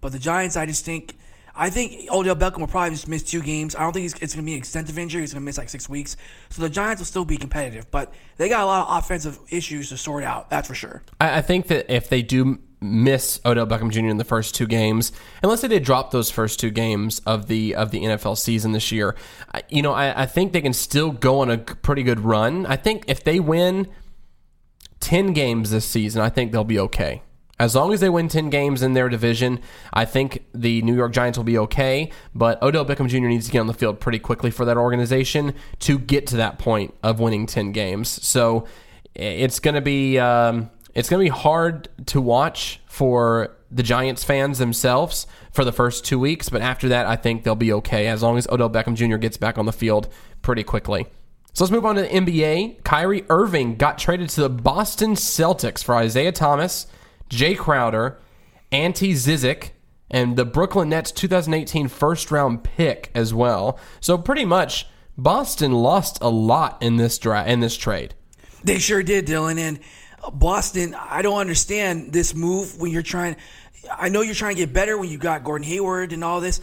But 0.00 0.12
the 0.12 0.18
Giants, 0.18 0.56
I 0.56 0.66
just 0.66 0.84
think, 0.84 1.16
I 1.56 1.70
think 1.70 2.10
Odell 2.12 2.36
Beckham 2.36 2.58
will 2.58 2.66
probably 2.66 2.90
just 2.90 3.08
miss 3.08 3.22
two 3.22 3.40
games. 3.40 3.74
I 3.74 3.80
don't 3.80 3.92
think 3.92 4.06
it's, 4.06 4.18
going 4.18 4.28
to 4.28 4.42
be 4.42 4.52
an 4.52 4.58
extensive 4.58 4.98
injury. 4.98 5.22
He's 5.22 5.32
going 5.32 5.42
to 5.42 5.44
miss 5.44 5.56
like 5.56 5.68
six 5.68 5.88
weeks. 5.88 6.16
So 6.50 6.62
the 6.62 6.68
Giants 6.68 7.00
will 7.00 7.06
still 7.06 7.24
be 7.24 7.36
competitive, 7.36 7.90
but 7.90 8.12
they 8.36 8.48
got 8.48 8.64
a 8.64 8.66
lot 8.66 8.88
of 8.88 8.98
offensive 8.98 9.38
issues 9.50 9.88
to 9.90 9.96
sort 9.96 10.24
out. 10.24 10.50
That's 10.50 10.68
for 10.68 10.74
sure. 10.74 11.02
I, 11.20 11.38
I 11.38 11.42
think 11.42 11.68
that 11.68 11.92
if 11.94 12.08
they 12.08 12.22
do 12.22 12.58
miss 12.80 13.40
Odell 13.46 13.66
Beckham 13.66 13.90
Jr. 13.90 14.08
in 14.08 14.18
the 14.18 14.24
first 14.24 14.54
two 14.54 14.66
games, 14.66 15.12
unless 15.42 15.62
they 15.62 15.68
did 15.68 15.84
drop 15.84 16.10
those 16.10 16.30
first 16.30 16.60
two 16.60 16.70
games 16.70 17.20
of 17.20 17.46
the 17.46 17.74
of 17.74 17.90
the 17.90 18.02
NFL 18.02 18.36
season 18.36 18.72
this 18.72 18.92
year, 18.92 19.16
I, 19.54 19.62
you 19.68 19.80
know, 19.80 19.92
I, 19.92 20.22
I 20.22 20.26
think 20.26 20.52
they 20.52 20.60
can 20.60 20.74
still 20.74 21.12
go 21.12 21.40
on 21.40 21.50
a 21.50 21.58
pretty 21.58 22.02
good 22.02 22.20
run. 22.20 22.66
I 22.66 22.76
think 22.76 23.04
if 23.06 23.24
they 23.24 23.40
win 23.40 23.88
ten 25.00 25.32
games 25.32 25.70
this 25.70 25.84
season, 25.84 26.22
I 26.22 26.28
think 26.28 26.52
they'll 26.52 26.64
be 26.64 26.78
okay. 26.78 27.22
As 27.58 27.76
long 27.76 27.92
as 27.92 28.00
they 28.00 28.08
win 28.08 28.26
10 28.26 28.50
games 28.50 28.82
in 28.82 28.94
their 28.94 29.08
division, 29.08 29.60
I 29.92 30.06
think 30.06 30.44
the 30.52 30.82
New 30.82 30.94
York 30.94 31.12
Giants 31.12 31.38
will 31.38 31.44
be 31.44 31.56
okay. 31.58 32.10
But 32.34 32.60
Odell 32.62 32.84
Beckham 32.84 33.08
Jr. 33.08 33.28
needs 33.28 33.46
to 33.46 33.52
get 33.52 33.60
on 33.60 33.68
the 33.68 33.74
field 33.74 34.00
pretty 34.00 34.18
quickly 34.18 34.50
for 34.50 34.64
that 34.64 34.76
organization 34.76 35.54
to 35.80 35.98
get 35.98 36.26
to 36.28 36.36
that 36.38 36.58
point 36.58 36.94
of 37.04 37.20
winning 37.20 37.46
10 37.46 37.70
games. 37.70 38.08
So 38.26 38.66
it's 39.14 39.60
going 39.60 39.76
to 39.76 39.80
be 39.80 40.18
um, 40.18 40.68
it's 40.94 41.08
going 41.08 41.24
to 41.24 41.30
be 41.30 41.36
hard 41.36 41.88
to 42.06 42.20
watch 42.20 42.80
for 42.86 43.56
the 43.70 43.84
Giants 43.84 44.24
fans 44.24 44.58
themselves 44.58 45.26
for 45.52 45.64
the 45.64 45.72
first 45.72 46.04
two 46.04 46.18
weeks. 46.18 46.48
But 46.48 46.60
after 46.60 46.88
that, 46.88 47.06
I 47.06 47.14
think 47.14 47.44
they'll 47.44 47.54
be 47.54 47.72
okay 47.74 48.08
as 48.08 48.22
long 48.22 48.36
as 48.36 48.48
Odell 48.48 48.70
Beckham 48.70 48.94
Jr. 48.96 49.16
gets 49.16 49.36
back 49.36 49.58
on 49.58 49.66
the 49.66 49.72
field 49.72 50.08
pretty 50.42 50.64
quickly. 50.64 51.06
So 51.54 51.62
let's 51.62 51.70
move 51.70 51.86
on 51.86 51.94
to 51.94 52.02
the 52.02 52.08
NBA. 52.08 52.82
Kyrie 52.82 53.24
Irving 53.30 53.76
got 53.76 53.96
traded 53.96 54.28
to 54.30 54.40
the 54.40 54.50
Boston 54.50 55.12
Celtics 55.12 55.84
for 55.84 55.94
Isaiah 55.94 56.32
Thomas, 56.32 56.88
Jae 57.30 57.56
Crowder, 57.56 58.18
Ante 58.72 59.12
Zizic, 59.12 59.70
and 60.10 60.36
the 60.36 60.44
Brooklyn 60.44 60.88
Nets 60.88 61.12
2018 61.12 61.86
first 61.86 62.32
round 62.32 62.64
pick 62.64 63.12
as 63.14 63.32
well. 63.32 63.78
So 64.00 64.18
pretty 64.18 64.44
much 64.44 64.88
Boston 65.16 65.70
lost 65.70 66.18
a 66.20 66.28
lot 66.28 66.82
in 66.82 66.96
this 66.96 67.18
dra- 67.18 67.46
in 67.46 67.60
this 67.60 67.76
trade. 67.76 68.14
They 68.64 68.80
sure 68.80 69.04
did, 69.04 69.24
Dylan. 69.24 69.58
And 69.58 69.78
Boston, 70.32 70.96
I 70.98 71.22
don't 71.22 71.38
understand 71.38 72.12
this 72.12 72.34
move 72.34 72.80
when 72.80 72.90
you're 72.90 73.02
trying. 73.02 73.36
I 73.92 74.08
know 74.08 74.22
you're 74.22 74.34
trying 74.34 74.56
to 74.56 74.60
get 74.60 74.72
better 74.72 74.98
when 74.98 75.08
you 75.08 75.18
got 75.18 75.44
Gordon 75.44 75.68
Hayward 75.68 76.12
and 76.12 76.24
all 76.24 76.40
this, 76.40 76.60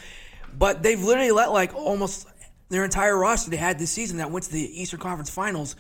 but 0.54 0.84
they've 0.84 1.02
literally 1.02 1.32
let 1.32 1.54
like 1.54 1.74
almost 1.74 2.28
their 2.72 2.84
entire 2.84 3.18
roster 3.18 3.52
they 3.52 3.58
had 3.58 3.78
this 3.78 3.92
season 3.92 4.18
that 4.18 4.32
went 4.32 4.46
to 4.46 4.52
the 4.52 4.82
Eastern 4.82 5.00
Conference 5.00 5.30
Finals 5.30 5.76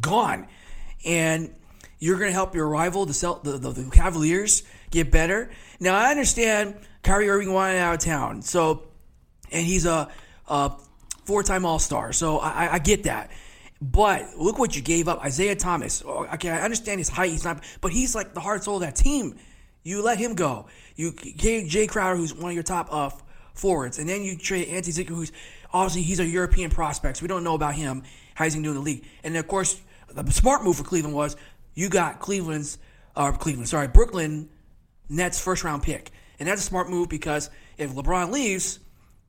gone, 0.00 0.46
and 1.04 1.54
you're 1.98 2.18
going 2.18 2.28
to 2.28 2.34
help 2.34 2.54
your 2.54 2.68
rival, 2.68 3.06
the, 3.06 3.40
the, 3.42 3.58
the 3.58 3.70
the 3.70 3.90
Cavaliers, 3.90 4.62
get 4.90 5.10
better. 5.10 5.50
Now 5.80 5.96
I 5.96 6.10
understand 6.10 6.76
Kyrie 7.02 7.28
Irving 7.28 7.52
wanted 7.52 7.78
out 7.78 7.94
of 7.94 8.00
town, 8.00 8.42
so 8.42 8.84
and 9.50 9.64
he's 9.66 9.86
a, 9.86 10.08
a 10.48 10.72
four-time 11.24 11.64
All-Star, 11.64 12.12
so 12.12 12.38
I, 12.38 12.74
I 12.74 12.78
get 12.78 13.04
that. 13.04 13.30
But 13.80 14.36
look 14.38 14.58
what 14.58 14.74
you 14.74 14.82
gave 14.82 15.06
up, 15.06 15.22
Isaiah 15.22 15.54
Thomas. 15.54 16.02
Oh, 16.06 16.26
Okay, 16.34 16.50
I 16.50 16.62
understand 16.62 16.98
his 16.98 17.08
height; 17.08 17.30
he's 17.30 17.44
not, 17.44 17.62
but 17.80 17.92
he's 17.92 18.14
like 18.14 18.34
the 18.34 18.40
heart 18.40 18.64
soul 18.64 18.76
of 18.76 18.82
that 18.82 18.96
team. 18.96 19.36
You 19.82 20.02
let 20.02 20.18
him 20.18 20.34
go. 20.34 20.66
You 20.96 21.12
gave 21.12 21.68
Jae 21.68 21.88
Crowder, 21.88 22.16
who's 22.16 22.34
one 22.34 22.50
of 22.50 22.54
your 22.54 22.64
top 22.64 22.88
uh, 22.90 23.10
forwards, 23.54 23.98
and 23.98 24.08
then 24.08 24.22
you 24.22 24.36
trade 24.36 24.68
Ante 24.68 24.90
Zizic, 24.90 25.08
who's 25.08 25.30
obviously 25.76 26.02
he's 26.02 26.20
a 26.20 26.26
European 26.26 26.70
prospect, 26.70 27.18
so 27.18 27.22
we 27.22 27.28
don't 27.28 27.44
know 27.44 27.54
about 27.54 27.74
him. 27.74 28.02
How 28.34 28.44
he's 28.44 28.54
going 28.54 28.64
to 28.64 28.68
do 28.68 28.70
in 28.72 28.76
the 28.76 28.82
league? 28.82 29.04
And 29.22 29.36
of 29.36 29.46
course, 29.46 29.80
the 30.12 30.30
smart 30.30 30.64
move 30.64 30.76
for 30.76 30.84
Cleveland 30.84 31.14
was 31.14 31.36
you 31.74 31.88
got 31.88 32.20
Cleveland's, 32.20 32.78
or 33.14 33.32
Cleveland, 33.32 33.68
sorry, 33.68 33.88
Brooklyn 33.88 34.48
Nets 35.08 35.40
first 35.40 35.64
round 35.64 35.82
pick, 35.82 36.10
and 36.38 36.48
that's 36.48 36.62
a 36.62 36.64
smart 36.64 36.90
move 36.90 37.08
because 37.08 37.50
if 37.78 37.92
LeBron 37.92 38.30
leaves, 38.32 38.80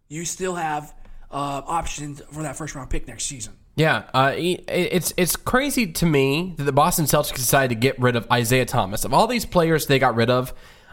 you 0.08 0.26
still 0.26 0.56
have 0.56 0.94
uh, 1.30 1.62
options 1.66 2.22
for 2.32 2.44
that 2.44 2.56
first 2.56 2.76
round 2.76 2.90
pick 2.90 3.08
next 3.08 3.26
season. 3.26 3.54
Yeah, 3.76 4.10
uh, 4.14 4.34
it's 4.36 5.14
it's 5.18 5.36
crazy 5.36 5.92
to 5.92 6.06
me 6.06 6.56
that 6.58 6.64
the 6.64 6.72
Boston 6.72 7.06
Celtics 7.06 7.36
decided 7.36 7.70
to 7.70 7.80
get 7.80 8.00
rid 8.00 8.16
of 8.16 8.26
Isaiah 8.32 8.66
Thomas. 8.66 9.06
Of 9.06 9.14
all 9.14 9.28
these 9.28 9.46
players 9.46 9.86
they 9.86 10.00
got 10.00 10.16
rid 10.16 10.32
of, 10.32 10.52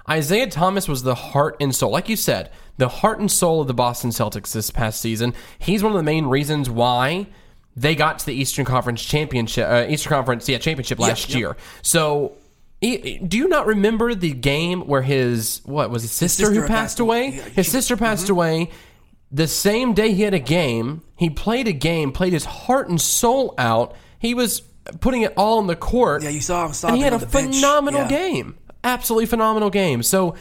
Isaiah 0.08 0.48
Thomas 0.48 0.86
was 0.86 1.02
the 1.02 1.14
heart 1.14 1.56
and 1.60 1.74
soul, 1.74 1.90
like 1.90 2.10
you 2.10 2.16
said, 2.16 2.50
the 2.76 2.88
heart 2.88 3.20
and 3.20 3.30
soul 3.30 3.60
of 3.60 3.66
the 3.68 3.74
Boston 3.74 4.10
Celtics 4.10 4.52
this 4.52 4.70
past 4.70 5.00
season. 5.00 5.34
He's 5.58 5.82
one 5.82 5.92
of 5.92 5.96
the 5.96 6.02
main 6.02 6.26
reasons 6.26 6.68
why 6.68 7.26
they 7.76 7.94
got 7.94 8.18
to 8.20 8.26
the 8.26 8.34
Eastern 8.34 8.64
Conference 8.64 9.02
championship, 9.04 9.68
uh, 9.68 9.86
Eastern 9.88 10.10
Conference, 10.10 10.48
yeah, 10.48 10.58
championship 10.58 10.98
last 10.98 11.34
year. 11.34 11.56
So. 11.82 12.32
Do 12.82 13.38
you 13.38 13.48
not 13.48 13.66
remember 13.66 14.14
the 14.14 14.32
game 14.32 14.82
where 14.82 15.00
his 15.00 15.62
what 15.64 15.88
was 15.90 16.02
his 16.02 16.12
sister, 16.12 16.44
sister 16.46 16.54
who 16.60 16.60
passed 16.66 16.70
passed 16.70 17.00
away? 17.00 17.28
away. 17.28 17.36
Yeah, 17.36 17.42
His 17.44 17.64
she- 17.66 17.72
sister 17.72 17.96
passed 17.96 18.28
away 18.28 18.70
the 19.32 19.46
same 19.48 19.94
day 19.94 20.12
he 20.12 20.20
had 20.22 20.34
a 20.34 20.38
game, 20.38 21.00
he 21.16 21.30
played 21.30 21.66
a 21.66 21.72
game, 21.72 22.12
played 22.12 22.34
his 22.34 22.44
heart 22.44 22.90
and 22.90 23.00
soul 23.00 23.54
out. 23.56 23.94
He 24.18 24.34
was 24.34 24.60
putting 25.00 25.22
it 25.22 25.32
all 25.38 25.58
on 25.58 25.66
the 25.66 25.76
court. 25.76 26.22
Yeah, 26.24 26.28
you 26.28 26.42
saw 26.42 26.66
him 26.68 26.74
and 26.88 26.96
he 26.96 27.02
had 27.02 27.12
a 27.14 27.16
on 27.16 27.20
the 27.20 27.26
bench. 27.26 27.54
phenomenal 27.54 28.02
Yeah. 28.02 28.08
game. 28.08 28.56
Absolutely 28.82 29.26
phenomenal 29.26 29.70
game. 29.70 30.02
So 30.02 30.34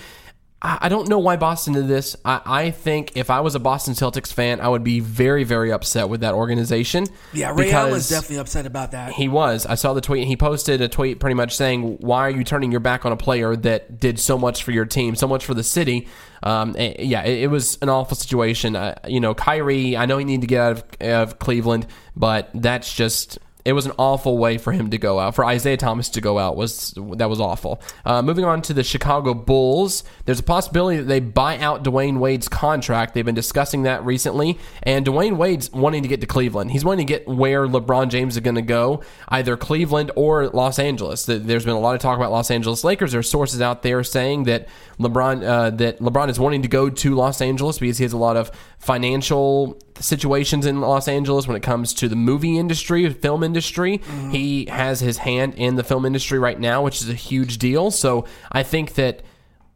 I 0.65 0.87
don't 0.87 1.09
know 1.09 1.19
why 1.19 1.35
Boston 1.35 1.73
did 1.73 1.89
this. 1.89 2.15
I, 2.23 2.41
I 2.45 2.71
think 2.71 3.17
if 3.17 3.29
I 3.29 3.41
was 3.41 3.53
a 3.53 3.59
Boston 3.59 3.95
Celtics 3.95 4.31
fan, 4.31 4.61
I 4.61 4.69
would 4.69 4.83
be 4.83 5.01
very, 5.01 5.43
very 5.43 5.73
upset 5.73 6.07
with 6.07 6.21
that 6.21 6.33
organization. 6.33 7.05
Yeah, 7.33 7.53
Ray 7.53 7.69
Allen 7.69 7.91
was 7.91 8.07
definitely 8.07 8.37
upset 8.37 8.65
about 8.65 8.91
that. 8.91 9.11
he 9.11 9.27
was. 9.27 9.65
I 9.65 9.75
saw 9.75 9.93
the 9.93 9.99
tweet. 9.99 10.25
He 10.25 10.37
posted 10.37 10.79
a 10.79 10.87
tweet 10.87 11.19
pretty 11.19 11.33
much 11.33 11.57
saying, 11.57 11.97
"Why 11.99 12.21
are 12.21 12.29
you 12.29 12.45
turning 12.45 12.71
your 12.71 12.79
back 12.79 13.05
on 13.05 13.11
a 13.11 13.17
player 13.17 13.57
that 13.57 13.99
did 13.99 14.19
so 14.19 14.37
much 14.37 14.63
for 14.63 14.71
your 14.71 14.85
team, 14.85 15.15
so 15.15 15.27
much 15.27 15.43
for 15.45 15.53
the 15.53 15.63
city?" 15.63 16.07
Um, 16.43 16.75
eh, 16.77 16.95
yeah, 16.99 17.23
it, 17.23 17.43
it 17.43 17.47
was 17.47 17.77
an 17.81 17.89
awful 17.89 18.15
situation. 18.15 18.77
Uh, 18.77 18.95
you 19.05 19.19
know, 19.19 19.33
Kyrie. 19.33 19.97
I 19.97 20.05
know 20.05 20.17
he 20.17 20.23
needed 20.23 20.41
to 20.41 20.47
get 20.47 20.61
out 20.61 20.71
of, 21.01 21.09
of 21.31 21.39
Cleveland, 21.39 21.87
but 22.15 22.49
that's 22.53 22.93
just. 22.93 23.37
It 23.65 23.73
was 23.73 23.85
an 23.85 23.93
awful 23.97 24.37
way 24.37 24.57
for 24.57 24.73
him 24.73 24.89
to 24.89 24.97
go 24.97 25.19
out. 25.19 25.35
For 25.35 25.45
Isaiah 25.45 25.77
Thomas 25.77 26.09
to 26.09 26.21
go 26.21 26.37
out 26.37 26.57
was 26.57 26.93
that 27.15 27.29
was 27.29 27.39
awful. 27.39 27.81
Uh, 28.03 28.21
moving 28.21 28.43
on 28.43 28.61
to 28.63 28.73
the 28.73 28.83
Chicago 28.83 29.33
Bulls, 29.33 30.03
there's 30.25 30.39
a 30.39 30.43
possibility 30.43 30.97
that 30.97 31.05
they 31.05 31.21
buy 31.21 31.57
out 31.59 31.83
Dwyane 31.83 32.19
Wade's 32.19 32.49
contract. 32.49 33.13
They've 33.13 33.25
been 33.25 33.35
discussing 33.35 33.83
that 33.83 34.03
recently, 34.03 34.59
and 34.83 35.05
Dwyane 35.05 35.37
Wade's 35.37 35.71
wanting 35.71 36.03
to 36.03 36.09
get 36.09 36.19
to 36.21 36.27
Cleveland. 36.27 36.71
He's 36.71 36.83
wanting 36.83 37.07
to 37.07 37.13
get 37.13 37.27
where 37.27 37.65
LeBron 37.67 38.09
James 38.09 38.35
is 38.35 38.41
going 38.41 38.55
to 38.55 38.61
go, 38.61 39.01
either 39.29 39.55
Cleveland 39.55 40.11
or 40.15 40.49
Los 40.49 40.77
Angeles. 40.77 41.25
There's 41.25 41.65
been 41.65 41.75
a 41.75 41.79
lot 41.79 41.95
of 41.95 42.01
talk 42.01 42.17
about 42.17 42.31
Los 42.31 42.51
Angeles 42.51 42.83
Lakers. 42.83 43.13
There's 43.13 43.29
sources 43.29 43.61
out 43.61 43.81
there 43.81 44.03
saying 44.03 44.43
that 44.43 44.67
LeBron 44.99 45.43
uh, 45.43 45.69
that 45.71 45.99
LeBron 45.99 46.29
is 46.29 46.39
wanting 46.39 46.63
to 46.63 46.67
go 46.67 46.89
to 46.89 47.15
Los 47.15 47.41
Angeles 47.41 47.79
because 47.79 47.97
he 47.97 48.03
has 48.03 48.13
a 48.13 48.17
lot 48.17 48.35
of 48.35 48.51
financial 48.83 49.79
situations 49.97 50.65
in 50.65 50.81
Los 50.81 51.07
Angeles 51.07 51.47
when 51.47 51.55
it 51.55 51.63
comes 51.63 51.93
to 51.93 52.09
the 52.09 52.17
movie 52.17 52.57
industry, 52.57 53.09
film 53.09 53.41
industry. 53.41 54.01
He 54.29 54.65
has 54.65 54.99
his 54.99 55.19
hand 55.19 55.55
in 55.55 55.75
the 55.75 55.83
film 55.83 56.05
industry 56.05 56.37
right 56.37 56.59
now, 56.59 56.83
which 56.83 57.01
is 57.01 57.09
a 57.09 57.13
huge 57.13 57.59
deal. 57.59 57.91
So 57.91 58.25
I 58.51 58.63
think 58.63 58.95
that 58.95 59.21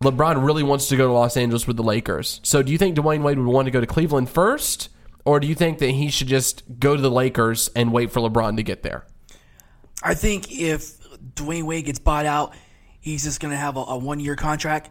LeBron 0.04 0.46
really 0.46 0.64
wants 0.64 0.90
to 0.90 0.98
go 0.98 1.08
to 1.08 1.14
Los 1.14 1.38
Angeles 1.38 1.66
with 1.66 1.78
the 1.78 1.84
Lakers. 1.84 2.42
So 2.44 2.62
do 2.62 2.72
you 2.72 2.78
think 2.78 2.98
Dwyane 2.98 3.24
Wade 3.24 3.40
would 3.40 3.48
want 3.48 3.68
to 3.68 3.72
go 3.72 3.80
to 3.80 3.88
Cleveland 3.88 4.30
first? 4.30 4.90
Or 5.24 5.40
do 5.40 5.48
you 5.48 5.56
think 5.56 5.80
that 5.80 5.92
he 5.92 6.10
should 6.10 6.28
just 6.28 6.64
go 6.78 6.96
to 6.96 7.02
the 7.02 7.12
Lakers 7.12 7.70
and 7.76 7.94
wait 7.94 8.12
for 8.12 8.20
LeBron 8.20 8.58
to 8.58 8.64
get 8.64 8.84
there? 8.84 9.06
I 10.04 10.16
think 10.16 10.52
if 10.52 11.00
Dwyane 11.34 11.64
Wade 11.64 11.86
gets 11.86 12.00
bought 12.00 12.26
out, 12.26 12.54
he's 13.00 13.24
just 13.24 13.40
going 13.40 13.52
to 13.52 13.58
have 13.58 13.78
a, 13.78 13.82
a 13.82 13.98
one 13.98 14.20
year 14.20 14.36
contract. 14.36 14.90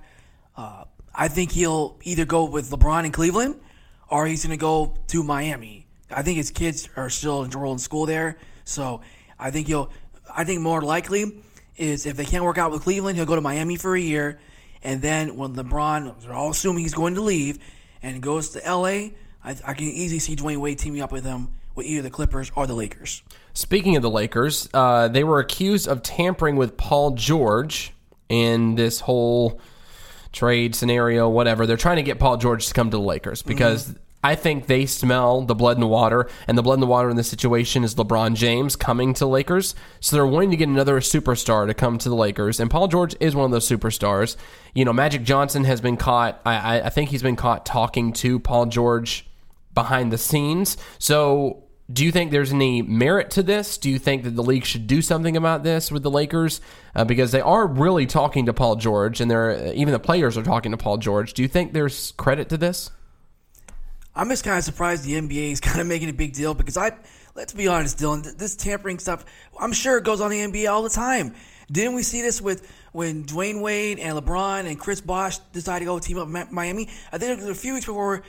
Uh, 0.57 0.85
I 1.15 1.29
think 1.29 1.53
he'll 1.53 1.99
either 2.03 2.25
go 2.25 2.45
with 2.47 2.71
LeBron 2.71 3.05
in 3.05 3.13
Cleveland 3.13 3.61
or 4.09 4.27
he's 4.27 4.45
going 4.45 4.57
to 4.57 4.61
go 4.61 4.95
to 5.09 5.23
Miami. 5.23 5.87
I 6.11 6.23
think 6.23 6.37
his 6.37 6.51
kids 6.51 6.89
are 6.97 7.11
still 7.11 7.45
enrolled 7.45 7.75
in 7.75 7.79
school 7.79 8.07
there. 8.07 8.39
So 8.65 9.01
I 9.39 9.51
think 9.51 9.67
he'll, 9.67 9.91
I 10.35 10.45
think 10.45 10.61
more 10.61 10.83
likely 10.83 11.43
is 11.77 12.07
if 12.07 12.17
they 12.17 12.25
can't 12.25 12.45
work 12.45 12.59
out 12.59 12.71
with 12.71 12.83
Cleveland, 12.83 13.17
he'll 13.17 13.27
go 13.27 13.35
to 13.35 13.41
Miami 13.41 13.77
for 13.77 13.97
a 13.97 14.01
year. 14.01 14.39
And 14.83 15.03
then 15.03 15.37
when 15.37 15.55
LeBron, 15.55 16.23
they're 16.23 16.33
all 16.33 16.51
assuming 16.51 16.83
he's 16.83 16.95
going 16.95 17.15
to 17.17 17.23
leave 17.23 17.59
and 18.03 18.23
goes 18.23 18.51
to 18.51 18.61
LA, 18.61 19.11
I, 19.45 19.57
I 19.65 19.75
can 19.75 19.87
easily 19.87 20.19
see 20.19 20.37
Dwyane 20.37 20.59
Wade 20.59 20.79
teaming 20.79 21.01
up 21.01 21.13
with 21.13 21.25
him 21.25 21.49
with 21.75 21.87
either 21.87 22.03
the 22.03 22.11
Clippers 22.11 22.51
or 22.55 22.67
the 22.67 22.75
Lakers. 22.75 23.23
Speaking 23.53 23.97
of 23.97 24.03
the 24.03 24.11
Lakers, 24.11 24.69
uh, 24.73 25.09
they 25.09 25.25
were 25.25 25.41
accused 25.41 25.89
of 25.89 26.03
tampering 26.03 26.57
with 26.57 26.77
Paul 26.77 27.13
George 27.13 27.93
in 28.29 28.75
this 28.75 29.01
whole 29.01 29.61
trade 30.37 30.75
scenario, 30.75 31.29
whatever. 31.29 31.67
They're 31.67 31.77
trying 31.77 31.97
to 31.97 32.03
get 32.03 32.19
Paul 32.19 32.37
George 32.37 32.67
to 32.67 32.75
come 32.75 32.91
to 32.91 32.97
the 32.97 33.03
Lakers 33.03 33.43
because 33.43 33.95
I 34.23 34.35
think 34.35 34.67
they 34.67 34.87
smell 34.87 35.43
the 35.43 35.55
blood 35.55 35.77
in 35.77 35.81
the 35.81 35.87
water, 35.87 36.29
and 36.47 36.59
the 36.59 36.63
blood 36.63 36.75
in 36.75 36.81
the 36.81 36.87
water 36.87 37.09
in 37.09 37.17
this 37.17 37.29
situation 37.29 37.85
is 37.85 37.95
LeBron 37.95 38.35
James 38.35 38.77
coming 38.77 39.15
to 39.15 39.27
Lakers. 39.27 39.75
So 40.01 40.17
they're 40.17 40.27
wanting 40.27 40.51
to 40.51 40.57
get 40.57 40.69
another 40.69 41.01
superstar 41.01 41.67
to 41.67 41.75
come 41.75 41.97
to 41.99 42.09
the 42.09 42.15
Lakers, 42.15 42.61
and 42.61 42.71
Paul 42.71 42.89
George 42.89 43.15
is 43.21 43.35
one 43.35 43.47
of 43.47 43.51
those 43.51 43.69
superstars. 43.69 44.37
You 44.75 44.85
know, 44.85 44.93
Magic 44.93 45.23
Johnson 45.23 45.65
has 45.65 45.81
been 45.81 45.97
caught. 45.97 46.41
I, 46.45 46.81
I 46.81 46.91
think 46.91 47.11
he's 47.11 47.23
been 47.23 47.37
caught 47.37 47.65
talking 47.65 48.13
to 48.15 48.39
Paul 48.39 48.67
George 48.67 49.27
behind 49.75 50.13
the 50.13 50.19
scenes. 50.19 50.77
So, 50.99 51.66
do 51.93 52.05
you 52.05 52.11
think 52.11 52.33
there's 52.33 52.53
any 52.53 52.83
merit 52.83 53.31
to 53.33 53.43
this? 53.43 53.79
Do 53.79 53.89
you 53.89 53.99
think 53.99 54.25
that 54.25 54.35
the 54.35 54.43
league 54.43 54.65
should 54.65 54.87
do 54.87 55.01
something 55.01 55.37
about 55.37 55.63
this 55.63 55.93
with 55.93 56.03
the 56.03 56.11
Lakers 56.11 56.61
uh, 56.95 57.05
because 57.05 57.31
they 57.31 57.41
are 57.41 57.67
really 57.67 58.07
talking 58.07 58.47
to 58.47 58.53
Paul 58.53 58.77
George, 58.77 59.21
and 59.21 59.31
they're 59.31 59.73
even 59.73 59.93
the 59.93 60.01
players 60.01 60.37
are 60.37 60.43
talking 60.43 60.73
to 60.73 60.77
Paul 60.77 60.99
George? 60.99 61.35
Do 61.35 61.43
you 61.43 61.49
think 61.49 61.73
there's 61.73 62.13
credit 62.13 62.49
to 62.49 62.57
this? 62.57 62.91
I'm 64.17 64.29
just 64.31 64.45
kind 64.45 64.59
of 64.59 64.65
surprised 64.65 65.05
the 65.05 65.13
NBA 65.13 65.53
is 65.53 65.61
kind 65.61 65.81
of 65.81 65.87
making 65.87 66.09
a 66.09 66.15
big 66.15 66.33
deal 66.33 66.55
because 66.55 66.77
I, 66.77 66.93
let's 67.37 67.53
be 67.53 67.69
honest, 67.69 67.99
Dylan, 67.99 68.37
this 68.37 68.57
tampering 68.57 68.99
stuff, 68.99 69.25
I'm 69.61 69.73
sure 69.73 69.99
it 69.99 70.05
goes 70.05 70.21
on 70.21 70.31
the 70.31 70.41
NBA 70.41 70.69
all 70.69 70.83
the 70.83 70.91
time. 70.91 71.35
Didn't 71.71 71.95
we 71.95 72.03
see 72.03 72.23
this 72.23 72.41
with 72.41 72.73
when 72.93 73.25
Dwyane 73.25 73.61
Wade 73.61 73.99
and 73.99 74.17
LeBron 74.17 74.67
and 74.67 74.79
Chris 74.79 75.01
Bosh 75.01 75.39
decided 75.53 75.81
to 75.81 75.85
go 75.87 75.99
team 75.99 76.19
up 76.19 76.29
Miami? 76.51 76.89
I 77.13 77.19
think 77.19 77.39
it 77.39 77.45
was 77.45 77.57
a 77.57 77.61
few 77.61 77.75
weeks 77.75 77.87
before 77.87 78.23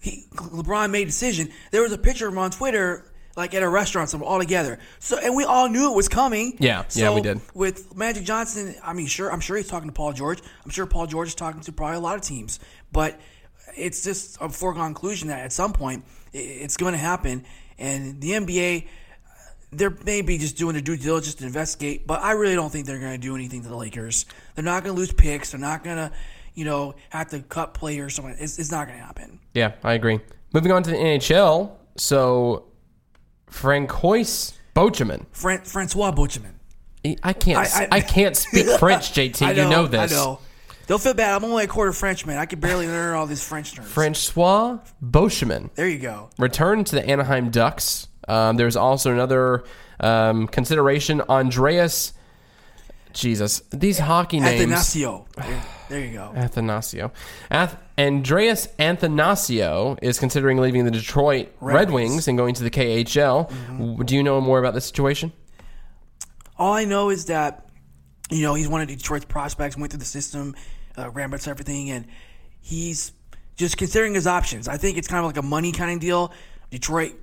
he, 0.00 0.26
LeBron 0.32 0.90
made 0.90 1.02
a 1.02 1.06
decision. 1.06 1.50
There 1.70 1.82
was 1.82 1.92
a 1.92 1.98
picture 1.98 2.26
of 2.26 2.32
him 2.32 2.38
on 2.38 2.50
Twitter, 2.50 3.04
like 3.36 3.54
at 3.54 3.62
a 3.62 3.68
restaurant, 3.68 4.10
somewhere 4.10 4.28
all 4.28 4.38
together. 4.38 4.78
So, 4.98 5.18
and 5.18 5.34
we 5.36 5.44
all 5.44 5.68
knew 5.68 5.90
it 5.92 5.96
was 5.96 6.08
coming. 6.08 6.56
Yeah, 6.58 6.84
yeah, 6.94 7.14
we 7.14 7.20
did. 7.20 7.40
With 7.54 7.96
Magic 7.96 8.24
Johnson, 8.24 8.74
I 8.82 8.92
mean, 8.92 9.06
sure, 9.06 9.32
I'm 9.32 9.40
sure 9.40 9.56
he's 9.56 9.68
talking 9.68 9.88
to 9.88 9.94
Paul 9.94 10.12
George. 10.12 10.40
I'm 10.64 10.70
sure 10.70 10.86
Paul 10.86 11.06
George 11.06 11.28
is 11.28 11.34
talking 11.34 11.60
to 11.62 11.72
probably 11.72 11.96
a 11.96 12.00
lot 12.00 12.16
of 12.16 12.22
teams, 12.22 12.60
but 12.92 13.18
it's 13.76 14.02
just 14.02 14.38
a 14.40 14.48
foregone 14.48 14.94
conclusion 14.94 15.28
that 15.28 15.40
at 15.40 15.52
some 15.52 15.72
point 15.72 16.04
it's 16.32 16.76
going 16.76 16.92
to 16.92 16.98
happen. 16.98 17.44
And 17.78 18.20
the 18.20 18.30
NBA, 18.30 18.88
they're 19.70 19.96
maybe 20.04 20.38
just 20.38 20.56
doing 20.56 20.72
their 20.72 20.82
due 20.82 20.96
diligence 20.96 21.36
to 21.36 21.46
investigate, 21.46 22.06
but 22.06 22.22
I 22.22 22.32
really 22.32 22.54
don't 22.54 22.70
think 22.70 22.86
they're 22.86 22.98
going 22.98 23.12
to 23.12 23.18
do 23.18 23.34
anything 23.34 23.62
to 23.62 23.68
the 23.68 23.76
Lakers. 23.76 24.26
They're 24.54 24.64
not 24.64 24.82
going 24.82 24.94
to 24.94 24.98
lose 25.00 25.12
picks. 25.12 25.52
They're 25.52 25.60
not 25.60 25.84
going 25.84 25.96
to, 25.96 26.12
you 26.58 26.64
know, 26.64 26.94
have 27.10 27.28
to 27.28 27.40
cut 27.40 27.72
players. 27.72 28.14
Something. 28.16 28.34
It's, 28.38 28.58
it's 28.58 28.70
not 28.72 28.86
going 28.88 28.98
to 28.98 29.04
happen. 29.04 29.38
Yeah, 29.54 29.72
I 29.84 29.92
agree. 29.94 30.18
Moving 30.52 30.72
on 30.72 30.82
to 30.82 30.90
the 30.90 30.96
NHL. 30.96 31.70
So, 31.96 32.64
Francois 33.46 34.52
Bocheman. 34.74 35.26
Fran- 35.32 35.62
Francois 35.64 36.10
Butchman. 36.12 36.58
I 37.22 37.32
can't. 37.32 37.58
I, 37.58 37.84
I- 37.84 37.88
I- 37.92 38.00
can't 38.00 38.36
speak 38.36 38.66
French, 38.78 39.12
JT. 39.12 39.46
I 39.46 39.52
you 39.52 39.68
know 39.68 39.86
this. 39.86 40.12
I 40.12 40.16
know. 40.16 40.40
Don't 40.88 41.02
feel 41.02 41.12
bad. 41.14 41.34
I'm 41.34 41.44
only 41.44 41.64
a 41.64 41.66
quarter 41.66 41.92
Frenchman. 41.92 42.38
I 42.38 42.46
can 42.46 42.60
barely 42.60 42.86
learn 42.86 43.14
all 43.14 43.26
these 43.26 43.46
French 43.46 43.74
terms. 43.74 43.90
Francois 43.90 44.78
Beauchemin 45.04 45.68
There 45.74 45.86
you 45.86 45.98
go. 45.98 46.30
returned 46.38 46.86
to 46.88 46.94
the 46.96 47.06
Anaheim 47.06 47.50
Ducks. 47.50 48.08
Um, 48.26 48.56
there's 48.56 48.74
also 48.74 49.12
another 49.12 49.64
um, 50.00 50.46
consideration. 50.48 51.20
Andreas, 51.28 52.14
Jesus, 53.12 53.60
these 53.70 53.98
hockey 53.98 54.40
names. 54.40 54.72
Athanasiou. 54.72 55.26
There, 55.88 56.00
you 56.04 56.12
go. 56.12 56.32
Athanasiou. 56.36 57.10
Ath- 57.50 57.76
Andreas 57.98 58.68
Athanasiou 58.78 59.98
is 60.02 60.18
considering 60.18 60.58
leaving 60.58 60.84
the 60.84 60.90
Detroit 60.90 61.48
Red, 61.60 61.74
Red 61.74 61.90
Wings. 61.90 62.10
Wings. 62.12 62.28
and 62.28 62.36
going 62.38 62.54
to 62.54 62.62
the 62.62 62.70
KHL. 62.70 63.50
W- 63.78 64.04
Do 64.04 64.14
you 64.14 64.22
know 64.22 64.40
more 64.40 64.58
about 64.58 64.74
the 64.74 64.80
situation? 64.80 65.32
All 66.58 66.72
I 66.72 66.84
know 66.84 67.10
is 67.10 67.26
that, 67.26 67.68
you 68.30 68.42
know, 68.42 68.54
he's 68.54 68.68
one 68.68 68.80
of 68.82 68.88
Detroit's 68.88 69.24
prospects, 69.24 69.76
went 69.76 69.92
through 69.92 70.00
the 70.00 70.04
system, 70.04 70.54
uh, 70.96 71.10
Ramberts, 71.10 71.46
everything, 71.48 71.90
and 71.90 72.06
he's 72.60 73.12
just 73.56 73.76
considering 73.76 74.14
his 74.14 74.26
options. 74.26 74.68
I 74.68 74.76
think 74.76 74.98
it's 74.98 75.08
kind 75.08 75.20
of 75.20 75.26
like 75.26 75.36
a 75.36 75.42
money 75.46 75.72
kind 75.72 75.92
of 75.92 76.00
deal. 76.00 76.32
Detroit 76.70 77.14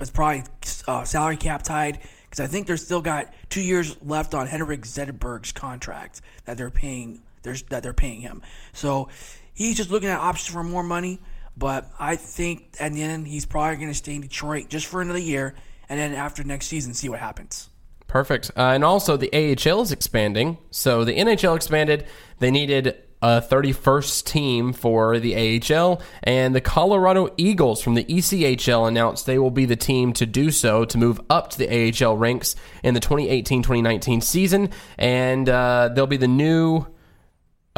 is 0.00 0.10
probably 0.10 0.44
uh, 0.86 1.04
salary 1.04 1.36
cap 1.36 1.62
tied 1.62 2.00
because 2.24 2.40
I 2.40 2.46
think 2.46 2.66
they're 2.66 2.76
still 2.76 3.00
got 3.00 3.32
two 3.48 3.60
years 3.62 3.96
left 4.02 4.34
on 4.34 4.46
Henrik 4.46 4.82
Zetterberg's 4.82 5.52
contract 5.52 6.20
that 6.46 6.56
they're 6.56 6.70
paying. 6.70 7.22
There's 7.42 7.62
that 7.64 7.82
they're 7.82 7.92
paying 7.92 8.20
him. 8.20 8.42
So 8.72 9.08
he's 9.54 9.76
just 9.76 9.90
looking 9.90 10.08
at 10.08 10.18
options 10.18 10.52
for 10.52 10.62
more 10.62 10.82
money. 10.82 11.20
But 11.56 11.90
I 11.98 12.16
think 12.16 12.76
at 12.78 12.92
the 12.92 13.02
end 13.02 13.26
he's 13.26 13.44
probably 13.44 13.76
going 13.76 13.88
to 13.88 13.94
stay 13.94 14.14
in 14.14 14.20
Detroit 14.20 14.68
just 14.68 14.86
for 14.86 15.02
another 15.02 15.18
year, 15.18 15.54
and 15.88 15.98
then 15.98 16.14
after 16.14 16.44
next 16.44 16.66
season, 16.66 16.94
see 16.94 17.08
what 17.08 17.18
happens. 17.18 17.68
Perfect. 18.06 18.50
Uh, 18.56 18.72
and 18.74 18.84
also, 18.84 19.16
the 19.16 19.30
AHL 19.32 19.82
is 19.82 19.92
expanding. 19.92 20.56
So 20.70 21.04
the 21.04 21.12
NHL 21.12 21.56
expanded. 21.56 22.06
They 22.38 22.50
needed 22.50 22.96
a 23.20 23.42
31st 23.42 24.24
team 24.24 24.72
for 24.72 25.18
the 25.18 25.34
AHL, 25.60 26.00
and 26.22 26.54
the 26.54 26.60
Colorado 26.60 27.34
Eagles 27.36 27.82
from 27.82 27.94
the 27.94 28.04
ECHL 28.04 28.86
announced 28.86 29.26
they 29.26 29.38
will 29.38 29.50
be 29.50 29.64
the 29.64 29.76
team 29.76 30.12
to 30.14 30.24
do 30.24 30.52
so 30.52 30.84
to 30.84 30.96
move 30.96 31.20
up 31.28 31.50
to 31.50 31.58
the 31.58 31.68
AHL 32.06 32.16
ranks 32.16 32.54
in 32.84 32.94
the 32.94 33.00
2018 33.00 33.62
2019 33.62 34.20
season. 34.20 34.70
And 34.96 35.48
uh, 35.48 35.90
they'll 35.94 36.06
be 36.06 36.16
the 36.16 36.28
new. 36.28 36.86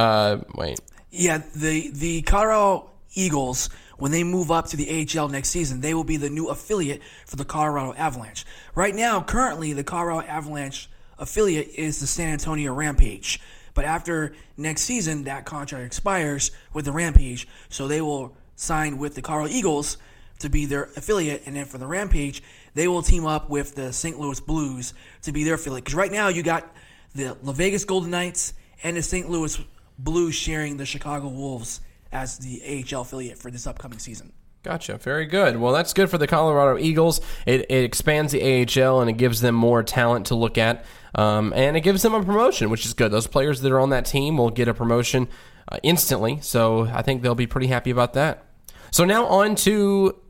Uh, 0.01 0.41
wait. 0.55 0.81
Yeah, 1.11 1.43
the 1.55 1.91
the 1.91 2.23
Colorado 2.23 2.91
Eagles, 3.15 3.69
when 3.99 4.13
they 4.13 4.25
move 4.25 4.51
up 4.51 4.69
to 4.69 4.77
the 4.77 5.07
AHL 5.19 5.29
next 5.29 5.51
season, 5.51 5.81
they 5.81 5.93
will 5.93 6.05
be 6.05 6.17
the 6.17 6.31
new 6.31 6.49
affiliate 6.49 7.03
for 7.27 7.37
the 7.37 7.45
Colorado 7.45 7.93
Avalanche. 7.95 8.47
Right 8.75 8.95
now, 8.95 9.21
currently, 9.21 9.73
the 9.73 9.85
Colorado 9.85 10.27
Avalanche 10.27 10.89
affiliate 11.19 11.69
is 11.75 12.01
the 12.01 12.07
San 12.07 12.33
Antonio 12.33 12.73
Rampage. 12.73 13.41
But 13.75 13.85
after 13.85 14.35
next 14.57 14.83
season, 14.83 15.25
that 15.25 15.45
contract 15.45 15.85
expires 15.85 16.51
with 16.73 16.87
the 16.87 16.93
Rampage, 16.93 17.47
so 17.69 17.87
they 17.87 18.01
will 18.01 18.35
sign 18.57 18.99
with 18.99 19.15
the 19.15 19.23
Colorado 19.23 19.53
Eagles 19.53 19.99
to 20.39 20.49
be 20.49 20.65
their 20.65 20.85
affiliate, 20.97 21.43
and 21.45 21.57
then 21.57 21.67
for 21.67 21.77
the 21.77 21.87
Rampage, 21.87 22.43
they 22.75 22.89
will 22.89 23.03
team 23.03 23.27
up 23.27 23.51
with 23.51 23.75
the 23.75 23.93
St. 23.93 24.19
Louis 24.19 24.41
Blues 24.41 24.95
to 25.23 25.33
be 25.33 25.45
their 25.45 25.55
affiliate. 25.55 25.85
Because 25.85 25.95
right 25.95 26.11
now, 26.11 26.29
you 26.29 26.43
got 26.43 26.75
the 27.15 27.37
La 27.43 27.53
Vegas 27.53 27.85
Golden 27.85 28.11
Knights 28.11 28.55
and 28.83 28.97
the 28.97 29.03
St. 29.03 29.29
Louis 29.29 29.59
Blues 30.05 30.35
sharing 30.35 30.77
the 30.77 30.87
Chicago 30.87 31.29
Wolves 31.29 31.81
as 32.13 32.39
the 32.39 32.85
AHL 32.93 33.03
affiliate 33.03 33.39
for 33.39 33.51
this 33.51 33.67
upcoming 33.67 33.99
season. 33.99 34.33
Gotcha. 34.63 34.99
Very 34.99 35.25
good. 35.25 35.57
Well, 35.57 35.73
that's 35.73 35.95
good 35.95 36.11
for 36.11 36.19
the 36.19 36.27
Colorado 36.27 36.79
Eagles. 36.79 37.23
It, 37.47 37.71
it 37.71 37.85
expands 37.85 38.33
the 38.33 38.43
AHL 38.43 39.01
and 39.01 39.09
it 39.09 39.15
gives 39.15 39.41
them 39.41 39.55
more 39.55 39.83
talent 39.83 40.27
to 40.27 40.35
look 40.35 40.59
at. 40.59 40.85
Um, 41.15 41.53
and 41.57 41.77
it 41.77 41.81
gives 41.81 42.03
them 42.03 42.13
a 42.13 42.23
promotion, 42.23 42.69
which 42.69 42.85
is 42.85 42.93
good. 42.93 43.11
Those 43.11 43.27
players 43.27 43.63
that 43.63 43.73
are 43.73 43.81
on 43.81 43.91
that 43.91 44.05
team 44.05 44.37
will 44.37 44.51
get 44.51 44.69
a 44.69 44.75
promotion 44.75 45.29
uh, 45.69 45.79
instantly. 45.83 46.41
So 46.43 46.87
I 46.89 47.01
think 47.01 47.23
they'll 47.23 47.35
be 47.35 47.47
pretty 47.47 47.69
happy 47.69 47.91
about 47.91 48.13
that. 48.15 48.45
So 48.91 49.05
now 49.05 49.25
on 49.27 49.55
to 49.57 50.21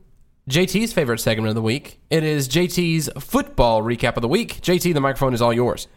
JT's 0.49 0.93
favorite 0.93 1.19
segment 1.19 1.49
of 1.49 1.55
the 1.55 1.61
week. 1.61 1.99
It 2.09 2.23
is 2.23 2.47
JT's 2.47 3.09
football 3.19 3.83
recap 3.83 4.15
of 4.15 4.21
the 4.21 4.27
week. 4.29 4.61
JT, 4.61 4.93
the 4.93 5.01
microphone 5.01 5.33
is 5.33 5.41
all 5.41 5.53
yours. 5.53 5.87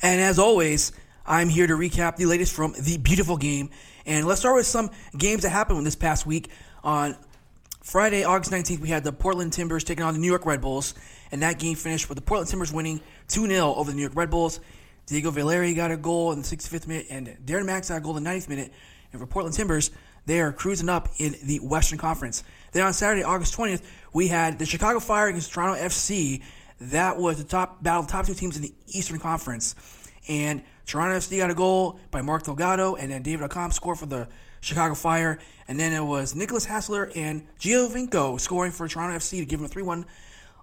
And 0.00 0.20
as 0.20 0.38
always, 0.38 0.92
I'm 1.26 1.48
here 1.48 1.66
to 1.66 1.74
recap 1.74 2.16
the 2.16 2.26
latest 2.26 2.52
from 2.54 2.74
the 2.78 2.98
beautiful 2.98 3.38
game. 3.38 3.70
And 4.04 4.26
let's 4.26 4.40
start 4.40 4.56
with 4.56 4.66
some 4.66 4.90
games 5.16 5.42
that 5.42 5.50
happened 5.50 5.86
this 5.86 5.96
past 5.96 6.26
week. 6.26 6.50
On 6.82 7.16
Friday, 7.82 8.24
August 8.24 8.50
19th, 8.50 8.80
we 8.80 8.88
had 8.88 9.04
the 9.04 9.12
Portland 9.12 9.52
Timbers 9.52 9.84
taking 9.84 10.04
on 10.04 10.12
the 10.12 10.20
New 10.20 10.28
York 10.28 10.44
Red 10.44 10.60
Bulls. 10.60 10.94
And 11.32 11.42
that 11.42 11.58
game 11.58 11.76
finished 11.76 12.10
with 12.10 12.16
the 12.16 12.22
Portland 12.22 12.50
Timbers 12.50 12.72
winning 12.72 13.00
2 13.28 13.46
0 13.46 13.74
over 13.74 13.90
the 13.90 13.96
New 13.96 14.02
York 14.02 14.14
Red 14.14 14.28
Bulls. 14.28 14.60
Diego 15.06 15.30
Valeri 15.30 15.72
got 15.72 15.90
a 15.90 15.96
goal 15.96 16.32
in 16.32 16.42
the 16.42 16.44
65th 16.44 16.86
minute, 16.86 17.06
and 17.10 17.26
Darren 17.44 17.66
Mattocks 17.66 17.88
got 17.88 17.98
a 17.98 18.00
goal 18.00 18.16
in 18.16 18.24
the 18.24 18.30
90th 18.30 18.48
minute. 18.48 18.72
And 19.12 19.20
for 19.20 19.26
Portland 19.26 19.54
Timbers, 19.54 19.90
they 20.26 20.40
are 20.40 20.52
cruising 20.52 20.88
up 20.88 21.08
in 21.18 21.34
the 21.42 21.58
Western 21.58 21.98
Conference. 21.98 22.44
Then 22.72 22.84
on 22.84 22.92
Saturday, 22.92 23.22
August 23.22 23.56
20th, 23.56 23.82
we 24.12 24.28
had 24.28 24.58
the 24.58 24.66
Chicago 24.66 25.00
Fire 25.00 25.28
against 25.28 25.52
Toronto 25.52 25.80
FC. 25.80 26.42
That 26.80 27.16
was 27.16 27.38
the 27.38 27.44
top 27.44 27.82
battle, 27.82 28.02
the 28.02 28.12
top 28.12 28.26
two 28.26 28.34
teams 28.34 28.56
in 28.56 28.62
the 28.62 28.74
Eastern 28.88 29.18
Conference. 29.18 29.74
And 30.28 30.62
Toronto 30.86 31.16
FC 31.16 31.38
got 31.38 31.50
a 31.50 31.54
goal 31.54 31.98
by 32.10 32.22
Mark 32.22 32.42
Delgado, 32.42 32.94
and 32.94 33.10
then 33.10 33.22
David 33.22 33.48
Accam 33.48 33.72
scored 33.72 33.98
for 33.98 34.06
the 34.06 34.28
Chicago 34.60 34.94
Fire. 34.94 35.38
And 35.68 35.78
then 35.78 35.92
it 35.92 36.04
was 36.04 36.34
Nicolas 36.34 36.66
Hasler 36.66 37.10
and 37.16 37.46
Giovinco 37.58 38.40
scoring 38.40 38.72
for 38.72 38.88
Toronto 38.88 39.16
FC 39.16 39.38
to 39.38 39.44
give 39.44 39.60
them 39.60 39.66
a 39.66 39.68
3 39.68 39.82
1 39.82 40.06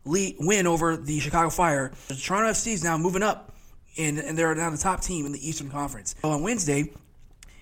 lead 0.05 0.35
win 0.39 0.67
over 0.67 0.97
the 0.97 1.19
Chicago 1.19 1.49
Fire. 1.49 1.91
The 2.07 2.15
Toronto 2.15 2.51
FC 2.51 2.73
is 2.73 2.83
now 2.83 2.97
moving 2.97 3.23
up, 3.23 3.55
and, 3.97 4.19
and 4.19 4.37
they're 4.37 4.53
now 4.55 4.69
the 4.69 4.77
top 4.77 5.01
team 5.01 5.25
in 5.25 5.31
the 5.31 5.47
Eastern 5.47 5.69
Conference. 5.69 6.15
So 6.21 6.29
on 6.29 6.41
Wednesday, 6.41 6.91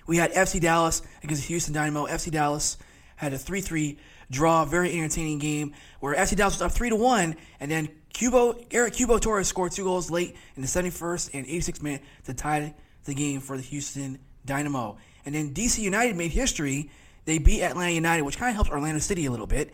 we 0.06 0.16
had 0.16 0.32
FC 0.32 0.60
Dallas 0.60 1.02
against 1.22 1.44
Houston 1.44 1.74
Dynamo. 1.74 2.06
FC 2.06 2.30
Dallas 2.30 2.78
had 3.16 3.32
a 3.32 3.38
3 3.38 3.60
3 3.60 3.98
draw, 4.30 4.64
very 4.64 4.92
entertaining 4.92 5.38
game 5.38 5.74
where 6.00 6.14
FC 6.14 6.36
Dallas 6.36 6.54
was 6.54 6.62
up 6.62 6.72
3 6.72 6.90
to 6.90 6.96
1, 6.96 7.36
and 7.60 7.70
then 7.70 7.88
Cubo, 8.12 8.64
Eric 8.70 8.94
Cubo 8.94 9.20
Torres 9.20 9.48
scored 9.48 9.72
two 9.72 9.84
goals 9.84 10.10
late 10.10 10.36
in 10.56 10.62
the 10.62 10.68
71st 10.68 11.30
and 11.34 11.46
86th 11.46 11.82
minute 11.82 12.02
to 12.24 12.34
tie 12.34 12.74
the 13.04 13.14
game 13.14 13.40
for 13.40 13.56
the 13.56 13.62
Houston 13.62 14.18
Dynamo. 14.44 14.98
And 15.24 15.34
then 15.34 15.54
DC 15.54 15.78
United 15.78 16.16
made 16.16 16.30
history. 16.30 16.90
They 17.24 17.38
beat 17.38 17.62
Atlanta 17.62 17.92
United, 17.92 18.22
which 18.22 18.38
kind 18.38 18.50
of 18.50 18.54
helped 18.54 18.70
Orlando 18.70 19.00
City 19.00 19.26
a 19.26 19.30
little 19.30 19.46
bit. 19.46 19.72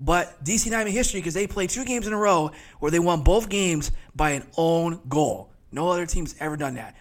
But 0.00 0.44
DC 0.44 0.66
United 0.66 0.86
made 0.86 0.94
history 0.94 1.20
because 1.20 1.34
they 1.34 1.46
played 1.46 1.70
two 1.70 1.84
games 1.84 2.06
in 2.06 2.12
a 2.12 2.18
row 2.18 2.50
where 2.80 2.90
they 2.90 2.98
won 2.98 3.22
both 3.22 3.48
games 3.48 3.92
by 4.14 4.30
an 4.30 4.46
own 4.56 5.00
goal. 5.08 5.50
No 5.70 5.88
other 5.88 6.06
team's 6.06 6.34
ever 6.40 6.56
done 6.56 6.74
that. 6.74 6.96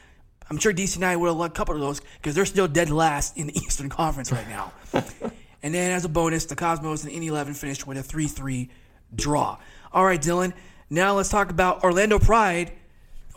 I'm 0.49 0.57
sure 0.57 0.73
DC 0.73 0.95
United 0.95 1.17
would 1.17 1.27
have 1.27 1.37
won 1.37 1.49
a 1.49 1.53
couple 1.53 1.75
of 1.75 1.81
those 1.81 2.01
because 2.21 2.35
they're 2.35 2.45
still 2.45 2.67
dead 2.67 2.89
last 2.89 3.37
in 3.37 3.47
the 3.47 3.57
Eastern 3.57 3.89
Conference 3.89 4.31
right 4.31 4.47
now. 4.49 4.73
and 5.63 5.73
then 5.73 5.91
as 5.91 6.05
a 6.05 6.09
bonus, 6.09 6.45
the 6.45 6.55
Cosmos 6.55 7.03
and 7.03 7.11
Indy 7.11 7.27
11 7.27 7.53
finished 7.55 7.87
with 7.87 7.97
a 7.97 8.03
3 8.03 8.27
3 8.27 8.69
draw. 9.15 9.57
All 9.93 10.03
right, 10.03 10.19
Dylan. 10.19 10.53
Now 10.89 11.15
let's 11.15 11.29
talk 11.29 11.51
about 11.51 11.83
Orlando 11.83 12.17
Pride. 12.17 12.71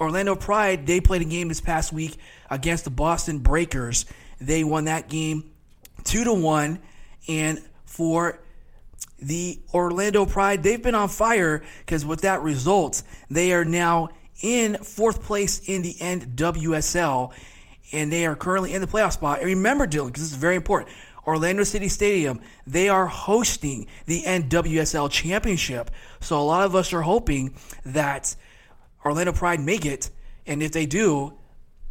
Orlando 0.00 0.34
Pride, 0.34 0.86
they 0.86 1.00
played 1.00 1.20
a 1.20 1.26
game 1.26 1.48
this 1.48 1.60
past 1.60 1.92
week 1.92 2.16
against 2.50 2.84
the 2.84 2.90
Boston 2.90 3.40
Breakers. 3.40 4.06
They 4.40 4.64
won 4.64 4.86
that 4.86 5.10
game 5.10 5.50
2 6.04 6.24
to 6.24 6.32
1. 6.32 6.78
And 7.28 7.62
for 7.84 8.38
the 9.20 9.58
Orlando 9.74 10.24
Pride, 10.24 10.62
they've 10.62 10.82
been 10.82 10.94
on 10.94 11.10
fire 11.10 11.62
because 11.80 12.06
with 12.06 12.22
that 12.22 12.40
result, 12.40 13.02
they 13.30 13.52
are 13.52 13.64
now 13.64 14.08
in 14.40 14.76
fourth 14.76 15.22
place 15.22 15.60
in 15.66 15.82
the 15.82 15.94
NWSL, 15.94 17.32
and 17.92 18.10
they 18.10 18.24
are 18.24 18.36
currently 18.36 18.72
in 18.72 18.80
the 18.80 18.86
playoff 18.86 19.12
spot. 19.12 19.38
And 19.38 19.46
remember, 19.46 19.86
Dylan, 19.86 20.06
because 20.06 20.22
this 20.22 20.32
is 20.32 20.36
very 20.36 20.56
important. 20.56 20.90
Orlando 21.26 21.64
City 21.64 21.88
Stadium, 21.88 22.40
they 22.66 22.88
are 22.88 23.06
hosting 23.06 23.86
the 24.06 24.22
NWSL 24.22 25.10
Championship. 25.10 25.90
So 26.20 26.40
a 26.40 26.42
lot 26.42 26.64
of 26.64 26.74
us 26.76 26.92
are 26.92 27.02
hoping 27.02 27.54
that 27.84 28.36
Orlando 29.04 29.32
Pride 29.32 29.60
make 29.60 29.84
it, 29.86 30.10
and 30.46 30.62
if 30.62 30.72
they 30.72 30.86
do, 30.86 31.32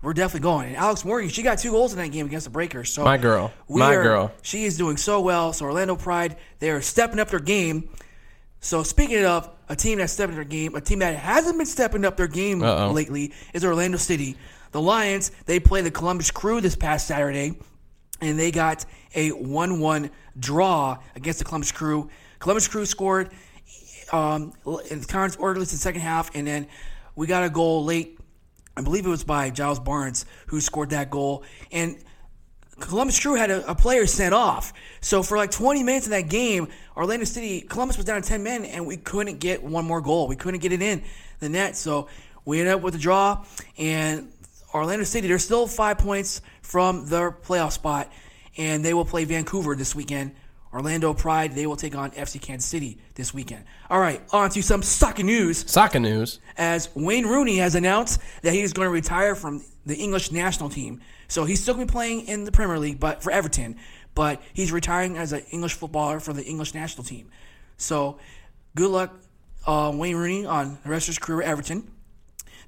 we're 0.02 0.14
definitely 0.14 0.42
going. 0.42 0.68
And 0.70 0.78
Alex 0.78 1.04
Morgan, 1.04 1.30
she 1.30 1.42
got 1.42 1.58
two 1.58 1.72
goals 1.72 1.92
in 1.92 2.00
that 2.00 2.10
game 2.12 2.28
against 2.28 2.46
the 2.46 2.52
Breakers. 2.52 2.94
So 2.94 3.04
My 3.04 3.18
girl. 3.18 3.52
we 3.68 3.80
My 3.80 3.96
are- 3.96 4.04
girl. 4.04 4.32
She 4.42 4.66
is 4.66 4.78
doing 4.78 4.98
so 4.98 5.20
well. 5.20 5.52
So 5.52 5.66
Orlando 5.66 5.96
Pride, 5.96 6.38
they 6.60 6.70
are 6.70 6.82
stepping 6.82 7.20
up 7.20 7.30
their 7.30 7.40
game. 7.40 7.90
So 8.60 8.84
speaking 8.84 9.26
of 9.26 9.50
a 9.68 9.76
team 9.76 9.98
that's 9.98 10.14
stepping 10.14 10.34
up 10.34 10.38
their 10.38 10.44
game, 10.46 10.76
a 10.76 10.82
team 10.82 11.00
that 11.00 11.16
hasn't 11.16 11.58
been 11.58 11.66
stepping 11.66 12.06
up 12.06 12.18
their 12.18 12.28
game 12.28 12.62
Uh-oh. 12.64 12.92
lately 12.92 13.34
is 13.54 13.66
Orlando 13.66 13.98
City. 13.98 14.38
The 14.72 14.82
Lions, 14.82 15.32
they 15.46 15.60
played 15.60 15.86
the 15.86 15.92
Columbus 15.92 16.30
Crew 16.32 16.62
this 16.62 16.76
past 16.76 17.08
Saturday, 17.08 17.58
and 18.22 18.38
they 18.38 18.52
got 18.52 18.86
a 19.16 19.32
1-1 19.32 20.12
draw 20.38 20.98
against 21.16 21.40
the 21.40 21.46
Columbus 21.46 21.72
Crew. 21.72 22.10
Columbus 22.40 22.68
Crew 22.68 22.86
scored 22.86 23.32
um, 24.12 24.54
in 24.90 25.00
the 25.00 25.52
in 25.56 25.60
the 25.60 25.66
second 25.66 26.02
half, 26.02 26.36
and 26.36 26.46
then 26.46 26.68
we 27.16 27.28
got 27.28 27.44
a 27.44 27.50
goal 27.50 27.84
late. 27.84 28.20
I 28.78 28.82
believe 28.82 29.06
it 29.06 29.10
was 29.10 29.24
by 29.24 29.50
Giles 29.50 29.80
Barnes 29.80 30.26
who 30.48 30.60
scored 30.60 30.90
that 30.90 31.10
goal. 31.10 31.44
And 31.72 31.98
Columbus 32.80 33.20
Crew 33.20 33.36
had 33.36 33.50
a, 33.50 33.72
a 33.72 33.76
player 33.76 34.06
sent 34.06 34.34
off. 34.34 34.74
So 35.00 35.24
for 35.24 35.38
like 35.38 35.52
20 35.52 35.82
minutes 35.84 36.08
in 36.08 36.12
that 36.12 36.30
game, 36.30 36.68
Orlando 36.98 37.26
City, 37.26 37.62
Columbus 37.62 37.96
was 37.96 38.06
down 38.06 38.22
to 38.22 38.28
10 38.28 38.44
men, 38.44 38.66
and 38.66 38.86
we 38.86 38.98
couldn't 38.98 39.40
get 39.40 39.64
one 39.64 39.86
more 39.86 40.02
goal. 40.02 40.28
We 40.28 40.36
couldn't 40.36 40.60
get 40.60 40.74
it 40.74 40.82
in 40.82 41.04
the 41.40 41.48
net. 41.48 41.78
So 41.78 42.10
we 42.44 42.60
ended 42.60 42.76
up 42.76 42.82
with 42.82 42.96
a 42.96 42.98
draw, 42.98 43.46
and 43.78 44.32
Orlando 44.74 45.06
City, 45.06 45.28
they're 45.28 45.40
still 45.40 45.68
five 45.68 45.98
points 45.98 46.42
from 46.62 47.08
their 47.08 47.32
playoff 47.32 47.72
spot, 47.72 48.12
and 48.58 48.84
they 48.84 48.94
will 48.94 49.06
play 49.06 49.26
Vancouver 49.26 49.76
this 49.76 49.96
weekend. 49.96 50.32
Orlando 50.74 51.14
Pride, 51.14 51.54
they 51.54 51.66
will 51.66 51.78
take 51.78 51.96
on 51.96 52.12
FC 52.12 52.42
Kansas 52.42 52.70
City 52.70 52.98
this 53.14 53.34
weekend. 53.34 53.64
All 53.90 54.00
right, 54.00 54.22
on 54.34 54.50
to 54.50 54.62
some 54.62 54.84
soccer 54.84 55.24
news. 55.24 55.64
Soccer 55.72 56.02
news. 56.02 56.40
As 56.58 56.94
Wayne 56.96 57.26
Rooney 57.26 57.58
has 57.58 57.76
announced 57.76 58.20
that 58.42 58.52
he 58.52 58.62
is 58.62 58.74
going 58.74 58.86
to 58.86 58.90
retire 58.90 59.36
from 59.36 59.64
the 59.86 59.96
English 59.96 60.34
national 60.34 60.70
team. 60.70 61.00
So 61.30 61.46
he's 61.46 61.62
still 61.62 61.76
going 61.76 61.88
to 61.88 61.92
be 61.92 61.96
playing 61.96 62.28
in 62.28 62.44
the 62.44 62.52
Premier 62.52 62.78
League, 62.78 63.00
but 63.00 63.24
for 63.24 63.32
Everton. 63.32 63.78
But 64.16 64.42
he's 64.54 64.72
retiring 64.72 65.18
as 65.18 65.32
an 65.32 65.44
English 65.52 65.76
footballer 65.76 66.20
for 66.20 66.34
the 66.34 66.44
English 66.44 66.74
national 66.74 67.06
team. 67.06 67.30
So 67.78 68.20
good 68.76 68.90
luck, 68.90 69.14
uh, 69.66 69.94
Wayne 69.96 70.18
Rooney, 70.18 70.46
on 70.46 70.78
the 70.84 70.90
rest 70.90 71.06
of 71.06 71.16
his 71.16 71.20
career 71.20 71.42
at 71.42 71.48
Everton. 71.48 71.90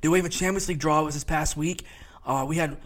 They 0.01 0.07
The 0.07 0.15
UEFA 0.15 0.31
Champions 0.31 0.69
League 0.69 0.79
draw 0.79 1.03
was 1.03 1.13
this 1.13 1.23
past 1.23 1.57
week. 1.57 1.83
Uh, 2.25 2.45
we 2.47 2.55
had 2.57 2.77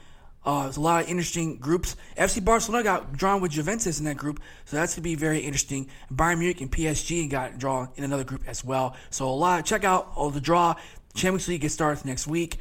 uh, 0.43 0.71
a 0.75 0.79
lot 0.79 1.03
of 1.03 1.09
interesting 1.09 1.57
groups. 1.57 1.95
FC 2.17 2.43
Barcelona 2.43 2.83
got 2.83 3.13
drawn 3.13 3.41
with 3.41 3.51
Juventus 3.51 3.99
in 3.99 4.05
that 4.05 4.17
group, 4.17 4.39
so 4.65 4.75
that's 4.75 4.95
going 4.95 5.03
to 5.03 5.09
be 5.09 5.15
very 5.15 5.39
interesting. 5.39 5.87
Bayern 6.13 6.39
Munich 6.39 6.61
and 6.61 6.71
PSG 6.71 7.29
got 7.29 7.59
drawn 7.59 7.89
in 7.95 8.03
another 8.03 8.23
group 8.23 8.43
as 8.47 8.63
well. 8.63 8.95
So 9.11 9.27
a 9.27 9.29
lot. 9.29 9.65
Check 9.65 9.83
out 9.83 10.11
all 10.15 10.29
the 10.29 10.41
draw. 10.41 10.75
Champions 11.13 11.47
League 11.47 11.61
gets 11.61 11.73
started 11.73 12.05
next 12.05 12.25
week. 12.25 12.57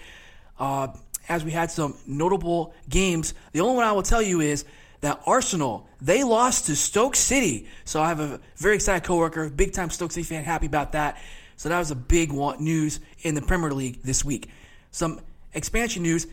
Uh, 0.58 0.88
as 1.28 1.44
we 1.44 1.52
had 1.52 1.70
some 1.70 1.96
notable 2.06 2.74
games, 2.88 3.34
the 3.52 3.60
only 3.60 3.76
one 3.76 3.84
I 3.84 3.92
will 3.92 4.02
tell 4.02 4.20
you 4.20 4.40
is 4.40 4.64
that 5.00 5.22
Arsenal 5.26 5.86
they 6.02 6.24
lost 6.24 6.66
to 6.66 6.76
Stoke 6.76 7.16
City. 7.16 7.66
So 7.84 8.02
I 8.02 8.08
have 8.08 8.20
a 8.20 8.40
very 8.56 8.74
excited 8.74 9.06
coworker, 9.06 9.48
big 9.48 9.72
time 9.72 9.90
Stoke 9.90 10.12
City 10.12 10.24
fan, 10.24 10.44
happy 10.44 10.66
about 10.66 10.92
that. 10.92 11.18
So 11.56 11.68
that 11.68 11.78
was 11.78 11.90
a 11.90 11.94
big 11.94 12.32
news 12.32 13.00
in 13.22 13.34
the 13.34 13.42
Premier 13.42 13.70
League 13.72 14.02
this 14.02 14.24
week. 14.24 14.48
Some 14.90 15.20
expansion 15.52 16.02
news. 16.02 16.26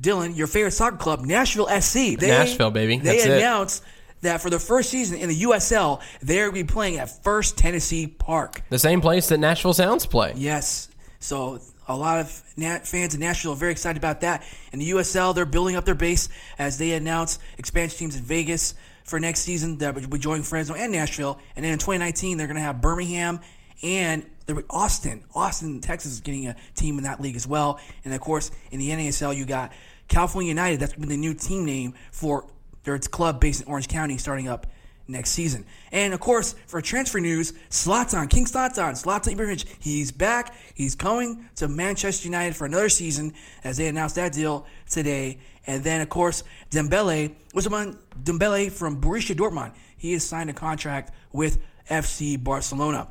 Dylan, 0.00 0.36
your 0.36 0.46
favorite 0.46 0.72
soccer 0.72 0.96
club, 0.96 1.20
Nashville 1.20 1.68
SC. 1.80 2.18
They, 2.18 2.28
Nashville, 2.28 2.70
baby. 2.70 2.98
They 2.98 3.16
That's 3.16 3.26
announced 3.26 3.82
it. 3.82 4.22
that 4.22 4.42
for 4.42 4.50
the 4.50 4.58
first 4.58 4.90
season 4.90 5.18
in 5.18 5.28
the 5.28 5.42
USL, 5.42 6.00
they're 6.20 6.50
going 6.50 6.62
to 6.62 6.64
be 6.64 6.72
playing 6.72 6.98
at 6.98 7.22
First 7.22 7.56
Tennessee 7.56 8.06
Park. 8.06 8.62
The 8.68 8.78
same 8.78 9.00
place 9.00 9.28
that 9.28 9.38
Nashville 9.38 9.74
Sounds 9.74 10.06
play. 10.06 10.34
Yes. 10.36 10.88
So 11.18 11.60
a 11.88 11.96
lot 11.96 12.20
of 12.20 12.42
Nat 12.56 12.86
fans 12.86 13.14
in 13.14 13.20
Nashville 13.20 13.52
are 13.52 13.56
very 13.56 13.72
excited 13.72 13.96
about 13.96 14.20
that. 14.20 14.44
In 14.72 14.78
the 14.78 14.90
USL, 14.90 15.34
they're 15.34 15.46
building 15.46 15.76
up 15.76 15.84
their 15.84 15.94
base 15.94 16.28
as 16.58 16.78
they 16.78 16.92
announce 16.92 17.38
expansion 17.58 17.98
teams 17.98 18.16
in 18.16 18.22
Vegas 18.22 18.74
for 19.04 19.20
next 19.20 19.40
season 19.40 19.78
that 19.78 19.94
will 19.94 20.06
be 20.08 20.18
joining 20.18 20.42
Fresno 20.42 20.74
and 20.74 20.92
Nashville. 20.92 21.38
And 21.54 21.64
then 21.64 21.72
in 21.72 21.78
2019, 21.78 22.36
they're 22.36 22.48
going 22.48 22.56
to 22.56 22.62
have 22.62 22.80
Birmingham 22.80 23.40
and 23.82 24.26
Austin. 24.70 25.24
Austin, 25.34 25.80
Texas 25.80 26.12
is 26.12 26.20
getting 26.20 26.46
a 26.46 26.56
team 26.74 26.98
in 26.98 27.04
that 27.04 27.20
league 27.20 27.36
as 27.36 27.46
well. 27.46 27.80
And 28.04 28.14
of 28.14 28.20
course, 28.20 28.50
in 28.70 28.78
the 28.78 28.90
NASL, 28.90 29.36
you 29.36 29.44
got 29.44 29.72
California 30.08 30.48
United. 30.48 30.80
That's 30.80 30.94
been 30.94 31.08
the 31.08 31.16
new 31.16 31.34
team 31.34 31.64
name 31.64 31.94
for 32.12 32.46
their 32.84 32.98
club 32.98 33.40
based 33.40 33.62
in 33.62 33.68
Orange 33.68 33.88
County 33.88 34.16
starting 34.18 34.48
up 34.48 34.66
next 35.08 35.30
season. 35.30 35.64
And 35.92 36.14
of 36.14 36.20
course, 36.20 36.54
for 36.66 36.80
transfer 36.80 37.20
news, 37.20 37.52
Zlatan, 37.70 38.28
King 38.28 38.44
Zlatan, 38.44 38.92
Zlatan 38.92 39.34
Ibrahimovic, 39.34 39.66
he's 39.78 40.10
back. 40.10 40.54
He's 40.74 40.94
coming 40.94 41.48
to 41.56 41.68
Manchester 41.68 42.26
United 42.26 42.56
for 42.56 42.66
another 42.66 42.88
season 42.88 43.34
as 43.64 43.76
they 43.76 43.88
announced 43.88 44.16
that 44.16 44.32
deal 44.32 44.66
today. 44.88 45.38
And 45.66 45.82
then, 45.82 46.00
of 46.00 46.08
course, 46.08 46.44
Dembele, 46.70 47.34
Ousmane 47.54 47.96
Dembele 48.22 48.70
from 48.70 49.00
Borussia 49.00 49.34
Dortmund. 49.34 49.74
He 49.96 50.12
has 50.12 50.24
signed 50.24 50.50
a 50.50 50.54
contract 50.54 51.12
with 51.32 51.58
FC 51.90 52.42
Barcelona. 52.42 53.08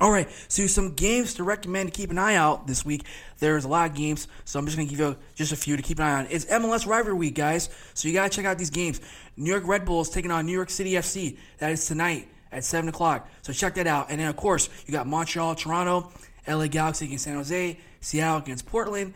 All 0.00 0.10
right, 0.10 0.30
so 0.48 0.66
some 0.66 0.94
games 0.94 1.34
to 1.34 1.44
recommend 1.44 1.92
to 1.92 1.94
keep 1.94 2.10
an 2.10 2.16
eye 2.16 2.34
out 2.34 2.66
this 2.66 2.86
week. 2.86 3.04
There's 3.38 3.66
a 3.66 3.68
lot 3.68 3.90
of 3.90 3.94
games, 3.94 4.28
so 4.46 4.58
I'm 4.58 4.64
just 4.64 4.78
gonna 4.78 4.88
give 4.88 4.98
you 4.98 5.14
just 5.34 5.52
a 5.52 5.56
few 5.56 5.76
to 5.76 5.82
keep 5.82 5.98
an 5.98 6.06
eye 6.06 6.20
on. 6.20 6.26
It's 6.30 6.46
MLS 6.46 6.86
rivalry 6.86 7.18
week, 7.18 7.34
guys, 7.34 7.68
so 7.92 8.08
you 8.08 8.14
gotta 8.14 8.30
check 8.30 8.46
out 8.46 8.56
these 8.56 8.70
games. 8.70 9.02
New 9.36 9.50
York 9.50 9.66
Red 9.66 9.84
Bulls 9.84 10.08
taking 10.08 10.30
on 10.30 10.46
New 10.46 10.52
York 10.52 10.70
City 10.70 10.92
FC. 10.92 11.36
That 11.58 11.72
is 11.72 11.86
tonight 11.86 12.28
at 12.50 12.64
seven 12.64 12.88
o'clock. 12.88 13.28
So 13.42 13.52
check 13.52 13.74
that 13.74 13.86
out. 13.86 14.06
And 14.08 14.18
then 14.18 14.28
of 14.28 14.36
course 14.36 14.70
you 14.86 14.92
got 14.92 15.06
Montreal, 15.06 15.54
Toronto, 15.54 16.10
LA 16.48 16.68
Galaxy 16.68 17.04
against 17.04 17.24
San 17.24 17.34
Jose, 17.34 17.78
Seattle 18.00 18.38
against 18.38 18.64
Portland. 18.64 19.12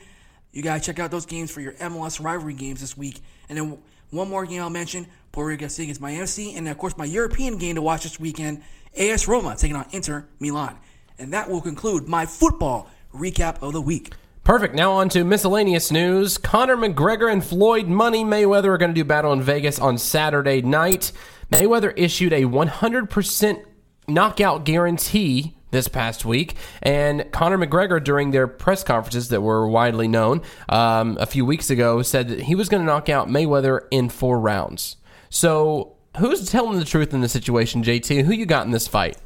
You 0.53 0.63
gotta 0.63 0.81
check 0.81 0.99
out 0.99 1.11
those 1.11 1.25
games 1.25 1.51
for 1.51 1.63
your 1.63 1.73
MLS 1.75 2.23
rivalry 2.23 2.53
games 2.53 2.83
this 2.83 2.95
week. 2.95 3.23
And 3.49 3.57
then 3.57 3.79
one 4.11 4.29
more 4.29 4.45
game 4.45 4.61
I'll 4.61 4.69
mention: 4.69 5.07
Puerto 5.33 5.49
Rico 5.49 5.65
against 5.65 6.03
Miami 6.03 6.25
FC, 6.25 6.59
and 6.59 6.69
of 6.69 6.77
course 6.77 6.99
my 6.99 7.07
European 7.07 7.57
game 7.57 7.77
to 7.77 7.83
watch 7.83 8.03
this 8.03 8.21
weekend 8.21 8.63
AS 8.97 9.29
Roma 9.29 9.57
taking 9.57 9.77
on 9.77 9.87
Inter 9.93 10.27
Milan. 10.39 10.79
And 11.19 11.33
that 11.33 11.49
will 11.49 11.61
conclude 11.61 12.09
my 12.09 12.27
football 12.27 12.89
recap 13.15 13.63
of 13.63 13.73
the 13.73 13.81
week. 13.81 14.13
Perfect. 14.43 14.75
Now 14.75 14.93
on 14.93 15.09
to 15.11 15.25
miscellaneous 15.25 15.91
news. 15.91 16.37
Conor 16.37 16.77
McGregor 16.77 17.33
and 17.33 17.43
Floyd 17.43 17.89
Money 17.89 18.25
Mayweather 18.25 18.67
are 18.67 18.79
going 18.79 18.91
to 18.91 18.95
do 18.95 19.05
battle 19.05 19.33
in 19.33 19.41
Vegas 19.41 19.79
on 19.79 19.97
Saturday 19.97 20.61
night. 20.61 21.13
Mayweather 21.51 21.95
issued 21.97 22.33
a 22.33 22.43
100% 22.43 23.65
knockout 24.07 24.65
guarantee 24.65 25.57
this 25.71 25.89
past 25.89 26.25
week, 26.25 26.55
and 26.83 27.31
Conor 27.33 27.59
McGregor, 27.59 28.03
during 28.03 28.31
their 28.31 28.47
press 28.47 28.85
conferences 28.85 29.29
that 29.31 29.41
were 29.41 29.67
widely 29.67 30.09
known 30.09 30.41
um, 30.69 31.17
a 31.19 31.27
few 31.27 31.45
weeks 31.45 31.69
ago, 31.69 32.01
said 32.01 32.29
that 32.29 32.43
he 32.43 32.55
was 32.55 32.69
going 32.69 32.81
to 32.83 32.87
knock 32.87 33.09
out 33.09 33.29
Mayweather 33.29 33.81
in 33.91 34.09
four 34.09 34.39
rounds. 34.39 34.97
So 35.31 35.94
who's 36.19 36.51
telling 36.51 36.79
the 36.79 36.85
truth 36.85 37.13
in 37.13 37.21
this 37.21 37.33
situation, 37.33 37.83
JT? 37.83 38.25
Who 38.25 38.33
you 38.33 38.47
got 38.47 38.67
in 38.67 38.73
this 38.73 38.89
fight? 38.89 39.17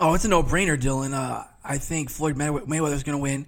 Oh, 0.00 0.14
it's 0.14 0.24
a 0.24 0.28
no-brainer, 0.28 0.80
Dylan. 0.80 1.12
Uh, 1.12 1.44
I 1.64 1.78
think 1.78 2.10
Floyd 2.10 2.36
Mayweather's 2.36 3.02
going 3.02 3.18
to 3.18 3.22
win. 3.22 3.46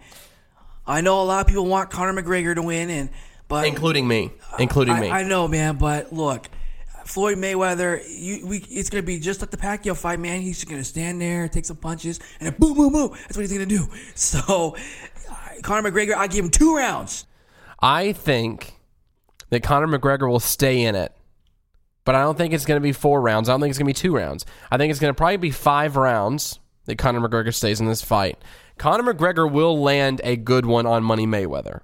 I 0.86 1.00
know 1.00 1.22
a 1.22 1.24
lot 1.24 1.40
of 1.40 1.46
people 1.46 1.66
want 1.66 1.90
Conor 1.90 2.20
McGregor 2.20 2.54
to 2.54 2.62
win, 2.62 2.90
and 2.90 3.10
but 3.46 3.66
including 3.66 4.08
me, 4.08 4.32
including 4.58 4.94
I, 4.94 5.00
me. 5.00 5.10
I 5.10 5.22
know, 5.22 5.46
man. 5.46 5.76
But 5.76 6.12
look, 6.12 6.48
Floyd 7.04 7.38
Mayweather, 7.38 8.02
you, 8.08 8.46
we, 8.46 8.58
it's 8.68 8.90
going 8.90 9.02
to 9.02 9.06
be 9.06 9.20
just 9.20 9.40
like 9.40 9.50
the 9.50 9.56
Pacquiao 9.56 9.96
fight, 9.96 10.18
man. 10.18 10.40
He's 10.40 10.56
just 10.56 10.68
going 10.68 10.80
to 10.80 10.88
stand 10.88 11.20
there, 11.20 11.48
take 11.48 11.64
some 11.64 11.76
punches, 11.76 12.18
and 12.40 12.48
then 12.48 12.56
boom, 12.58 12.76
boom, 12.76 12.92
boom. 12.92 13.10
That's 13.12 13.36
what 13.36 13.42
he's 13.42 13.52
going 13.52 13.68
to 13.68 13.76
do. 13.76 13.88
So, 14.14 14.76
uh, 15.30 15.34
Conor 15.62 15.90
McGregor, 15.90 16.14
I 16.14 16.26
give 16.26 16.44
him 16.44 16.50
two 16.50 16.76
rounds. 16.76 17.26
I 17.80 18.12
think 18.12 18.74
that 19.50 19.62
Conor 19.62 19.86
McGregor 19.86 20.28
will 20.28 20.40
stay 20.40 20.82
in 20.82 20.94
it 20.94 21.12
but 22.04 22.14
I 22.14 22.22
don't 22.22 22.36
think 22.36 22.52
it's 22.52 22.64
going 22.64 22.80
to 22.80 22.82
be 22.82 22.92
four 22.92 23.20
rounds. 23.20 23.48
I 23.48 23.52
don't 23.52 23.60
think 23.60 23.70
it's 23.70 23.78
going 23.78 23.92
to 23.92 24.00
be 24.00 24.08
two 24.08 24.14
rounds. 24.14 24.46
I 24.70 24.76
think 24.76 24.90
it's 24.90 25.00
going 25.00 25.12
to 25.12 25.16
probably 25.16 25.36
be 25.36 25.50
five 25.50 25.96
rounds 25.96 26.58
that 26.86 26.98
Conor 26.98 27.20
McGregor 27.20 27.54
stays 27.54 27.80
in 27.80 27.86
this 27.86 28.02
fight. 28.02 28.38
Conor 28.78 29.12
McGregor 29.12 29.50
will 29.50 29.80
land 29.80 30.20
a 30.24 30.36
good 30.36 30.66
one 30.66 30.86
on 30.86 31.04
Money 31.04 31.26
Mayweather. 31.26 31.80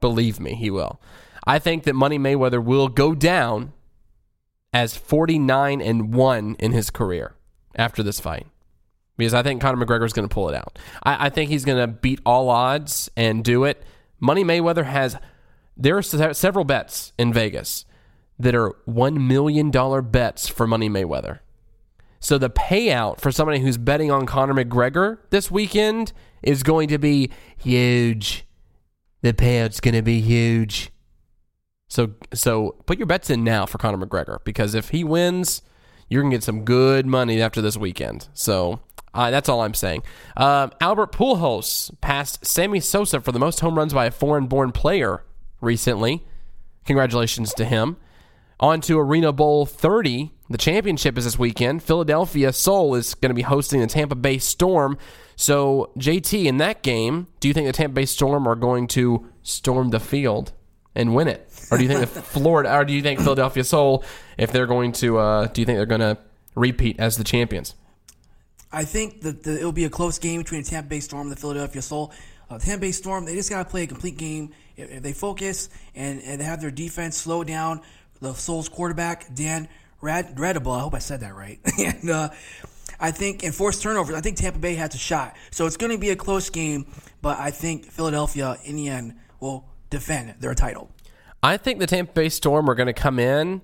Believe 0.00 0.40
me, 0.40 0.54
he 0.54 0.70
will. 0.70 1.00
I 1.46 1.58
think 1.58 1.84
that 1.84 1.94
Money 1.94 2.18
Mayweather 2.18 2.62
will 2.62 2.88
go 2.88 3.14
down 3.14 3.72
as 4.72 4.96
49 4.96 5.80
and 5.80 6.12
1 6.12 6.56
in 6.58 6.72
his 6.72 6.90
career 6.90 7.34
after 7.76 8.02
this 8.02 8.18
fight. 8.18 8.46
Because 9.16 9.32
I 9.32 9.42
think 9.42 9.62
Conor 9.62 9.84
McGregor 9.84 10.04
is 10.04 10.12
going 10.12 10.28
to 10.28 10.34
pull 10.34 10.48
it 10.48 10.54
out. 10.54 10.78
I, 11.02 11.26
I 11.26 11.28
think 11.30 11.50
he's 11.50 11.64
going 11.64 11.78
to 11.78 11.86
beat 11.86 12.20
all 12.26 12.50
odds 12.50 13.10
and 13.16 13.44
do 13.44 13.64
it. 13.64 13.82
Money 14.20 14.44
Mayweather 14.44 14.84
has, 14.84 15.16
there 15.76 15.96
are 15.96 16.02
several 16.02 16.64
bets 16.64 17.12
in 17.18 17.32
Vegas 17.32 17.84
that 18.38 18.54
are 18.54 18.74
$1 18.88 19.26
million 19.26 19.70
bets 20.10 20.48
for 20.48 20.66
Money 20.66 20.88
Mayweather. 20.88 21.40
So 22.20 22.38
the 22.38 22.50
payout 22.50 23.20
for 23.20 23.30
somebody 23.30 23.60
who's 23.60 23.78
betting 23.78 24.10
on 24.10 24.26
Conor 24.26 24.54
McGregor 24.54 25.18
this 25.30 25.50
weekend 25.50 26.12
is 26.42 26.62
going 26.62 26.88
to 26.88 26.98
be 26.98 27.30
huge. 27.56 28.44
The 29.22 29.32
payout's 29.32 29.80
going 29.80 29.94
to 29.94 30.02
be 30.02 30.20
huge. 30.20 30.90
So 31.88 32.14
so 32.34 32.72
put 32.86 32.98
your 32.98 33.06
bets 33.06 33.30
in 33.30 33.44
now 33.44 33.64
for 33.64 33.78
Conor 33.78 34.04
McGregor 34.04 34.38
because 34.44 34.74
if 34.74 34.88
he 34.88 35.04
wins, 35.04 35.62
you're 36.08 36.22
going 36.22 36.32
to 36.32 36.36
get 36.36 36.42
some 36.42 36.64
good 36.64 37.06
money 37.06 37.40
after 37.40 37.60
this 37.60 37.76
weekend. 37.76 38.28
So 38.34 38.80
uh, 39.14 39.30
that's 39.30 39.48
all 39.48 39.62
I'm 39.62 39.74
saying. 39.74 40.02
Uh, 40.36 40.68
Albert 40.80 41.12
Pujols 41.12 41.90
passed 42.00 42.44
Sammy 42.44 42.80
Sosa 42.80 43.20
for 43.20 43.32
the 43.32 43.38
most 43.38 43.60
home 43.60 43.78
runs 43.78 43.94
by 43.94 44.06
a 44.06 44.10
foreign-born 44.10 44.72
player 44.72 45.24
recently. 45.60 46.26
Congratulations 46.84 47.54
to 47.54 47.64
him. 47.64 47.96
On 48.58 48.80
to 48.82 48.98
Arena 48.98 49.32
Bowl 49.32 49.66
30. 49.66 50.30
The 50.48 50.58
championship 50.58 51.18
is 51.18 51.24
this 51.24 51.38
weekend. 51.38 51.82
Philadelphia 51.82 52.52
Soul 52.52 52.94
is 52.94 53.14
going 53.14 53.30
to 53.30 53.34
be 53.34 53.42
hosting 53.42 53.80
the 53.80 53.86
Tampa 53.86 54.14
Bay 54.14 54.38
Storm. 54.38 54.96
So, 55.34 55.90
JT, 55.98 56.46
in 56.46 56.56
that 56.58 56.82
game, 56.82 57.26
do 57.40 57.48
you 57.48 57.54
think 57.54 57.66
the 57.66 57.72
Tampa 57.72 57.94
Bay 57.94 58.06
Storm 58.06 58.46
are 58.46 58.54
going 58.54 58.86
to 58.88 59.26
storm 59.42 59.90
the 59.90 60.00
field 60.00 60.52
and 60.94 61.14
win 61.14 61.28
it? 61.28 61.50
Or 61.70 61.76
do 61.76 61.82
you 61.82 61.88
think 61.88 62.00
the 62.00 62.06
Florida, 62.22 62.74
or 62.74 62.84
do 62.86 62.94
you 62.94 63.02
think 63.02 63.20
Philadelphia 63.20 63.62
Soul, 63.62 64.04
if 64.38 64.52
they're 64.52 64.66
going 64.66 64.92
to, 64.92 65.18
uh, 65.18 65.46
do 65.48 65.60
you 65.60 65.66
think 65.66 65.76
they're 65.76 65.84
going 65.84 66.00
to 66.00 66.16
repeat 66.54 66.98
as 66.98 67.18
the 67.18 67.24
champions? 67.24 67.74
I 68.72 68.84
think 68.84 69.20
that 69.20 69.42
the, 69.42 69.56
it'll 69.56 69.72
be 69.72 69.84
a 69.84 69.90
close 69.90 70.18
game 70.18 70.40
between 70.40 70.62
the 70.62 70.70
Tampa 70.70 70.88
Bay 70.88 71.00
Storm 71.00 71.28
and 71.28 71.32
the 71.32 71.40
Philadelphia 71.40 71.82
Soul. 71.82 72.12
Uh, 72.48 72.58
Tampa 72.58 72.82
Bay 72.82 72.92
Storm, 72.92 73.26
they 73.26 73.34
just 73.34 73.50
got 73.50 73.64
to 73.64 73.68
play 73.68 73.82
a 73.82 73.86
complete 73.86 74.16
game. 74.16 74.52
If, 74.76 74.90
if 74.90 75.02
they 75.02 75.12
focus 75.12 75.68
and, 75.94 76.22
and 76.22 76.40
they 76.40 76.44
have 76.44 76.60
their 76.60 76.70
defense 76.70 77.16
slow 77.16 77.44
down, 77.44 77.82
the 78.20 78.34
Souls 78.34 78.68
quarterback, 78.68 79.34
Dan 79.34 79.68
Rad- 80.00 80.38
Radible. 80.38 80.72
I 80.72 80.80
hope 80.80 80.94
I 80.94 80.98
said 80.98 81.20
that 81.20 81.34
right. 81.34 81.58
and 81.78 82.10
uh, 82.10 82.30
I 82.98 83.10
think 83.10 83.44
in 83.44 83.52
forced 83.52 83.82
turnovers, 83.82 84.14
I 84.14 84.20
think 84.20 84.36
Tampa 84.36 84.58
Bay 84.58 84.74
has 84.74 84.94
a 84.94 84.98
shot. 84.98 85.36
So 85.50 85.66
it's 85.66 85.76
going 85.76 85.92
to 85.92 85.98
be 85.98 86.10
a 86.10 86.16
close 86.16 86.50
game, 86.50 86.86
but 87.22 87.38
I 87.38 87.50
think 87.50 87.90
Philadelphia 87.90 88.56
in 88.64 88.76
the 88.76 88.88
end 88.88 89.14
will 89.40 89.68
defend 89.90 90.34
their 90.40 90.54
title. 90.54 90.90
I 91.42 91.56
think 91.56 91.78
the 91.78 91.86
Tampa 91.86 92.12
Bay 92.12 92.28
Storm 92.28 92.68
are 92.68 92.74
going 92.74 92.86
to 92.86 92.92
come 92.92 93.18
in, 93.18 93.62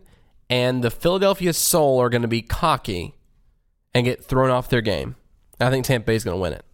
and 0.48 0.84
the 0.84 0.90
Philadelphia 0.90 1.52
Soul 1.52 2.00
are 2.00 2.08
going 2.08 2.22
to 2.22 2.28
be 2.28 2.42
cocky 2.42 3.14
and 3.94 4.04
get 4.04 4.24
thrown 4.24 4.50
off 4.50 4.68
their 4.68 4.80
game. 4.80 5.16
I 5.60 5.70
think 5.70 5.86
Tampa 5.86 6.06
Bay 6.06 6.16
is 6.16 6.24
going 6.24 6.36
to 6.36 6.40
win 6.40 6.52
it. 6.52 6.64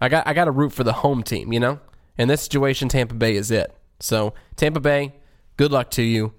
I 0.00 0.08
got 0.08 0.26
I 0.26 0.32
got 0.32 0.46
to 0.46 0.50
root 0.50 0.72
for 0.72 0.84
the 0.84 0.94
home 0.94 1.22
team, 1.22 1.52
you 1.52 1.60
know. 1.60 1.80
In 2.16 2.28
this 2.28 2.42
situation, 2.42 2.88
Tampa 2.88 3.14
Bay 3.14 3.36
is 3.36 3.50
it. 3.50 3.74
So 3.98 4.34
Tampa 4.56 4.80
Bay, 4.80 5.14
good 5.56 5.72
luck 5.72 5.90
to 5.92 6.02
you. 6.02 6.32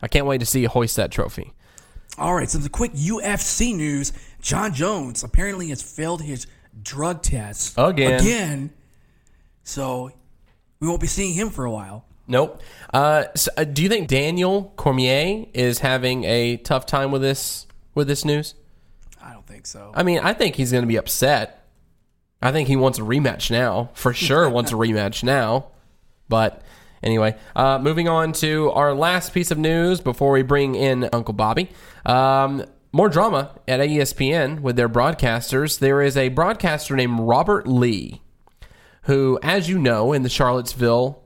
I 0.00 0.08
can't 0.08 0.26
wait 0.26 0.38
to 0.38 0.46
see 0.46 0.60
you 0.60 0.68
hoist 0.68 0.96
that 0.96 1.10
trophy. 1.10 1.52
All 2.16 2.34
right, 2.34 2.50
so 2.50 2.58
the 2.58 2.68
quick 2.68 2.92
UFC 2.92 3.74
news: 3.74 4.12
Jon 4.40 4.72
Jones 4.72 5.22
apparently 5.22 5.68
has 5.68 5.82
failed 5.82 6.22
his 6.22 6.46
drug 6.82 7.22
test 7.22 7.74
Again. 7.76 8.20
Again, 8.20 8.72
so 9.62 10.10
we 10.80 10.88
won't 10.88 11.00
be 11.00 11.06
seeing 11.06 11.34
him 11.34 11.50
for 11.50 11.64
a 11.64 11.70
while. 11.70 12.04
Nope. 12.26 12.60
Uh, 12.92 13.24
so, 13.34 13.50
uh, 13.56 13.64
do 13.64 13.82
you 13.82 13.88
think 13.88 14.08
Daniel 14.08 14.72
Cormier 14.76 15.46
is 15.54 15.78
having 15.78 16.24
a 16.24 16.58
tough 16.58 16.86
time 16.86 17.10
with 17.10 17.22
this 17.22 17.66
with 17.94 18.06
this 18.06 18.24
news? 18.24 18.54
I 19.22 19.32
don't 19.32 19.46
think 19.46 19.66
so. 19.66 19.92
I 19.94 20.02
mean, 20.02 20.18
I 20.20 20.34
think 20.34 20.56
he's 20.56 20.70
going 20.70 20.82
to 20.82 20.88
be 20.88 20.96
upset. 20.96 21.66
I 22.40 22.52
think 22.52 22.68
he 22.68 22.76
wants 22.76 22.98
a 22.98 23.02
rematch 23.02 23.50
now, 23.50 23.90
for 23.94 24.12
sure. 24.12 24.48
wants 24.48 24.70
a 24.70 24.74
rematch 24.74 25.24
now, 25.24 25.66
but 26.28 26.62
anyway, 27.02 27.36
uh, 27.56 27.78
moving 27.78 28.08
on 28.08 28.32
to 28.34 28.70
our 28.72 28.94
last 28.94 29.32
piece 29.32 29.50
of 29.50 29.58
news 29.58 30.00
before 30.00 30.32
we 30.32 30.42
bring 30.42 30.74
in 30.74 31.08
Uncle 31.12 31.34
Bobby. 31.34 31.70
Um, 32.06 32.64
more 32.92 33.08
drama 33.08 33.54
at 33.66 33.80
ESPN 33.80 34.60
with 34.60 34.76
their 34.76 34.88
broadcasters. 34.88 35.78
There 35.78 36.00
is 36.00 36.16
a 36.16 36.30
broadcaster 36.30 36.96
named 36.96 37.20
Robert 37.20 37.66
Lee, 37.66 38.22
who, 39.02 39.38
as 39.42 39.68
you 39.68 39.78
know, 39.78 40.12
in 40.12 40.22
the 40.22 40.28
Charlottesville 40.28 41.22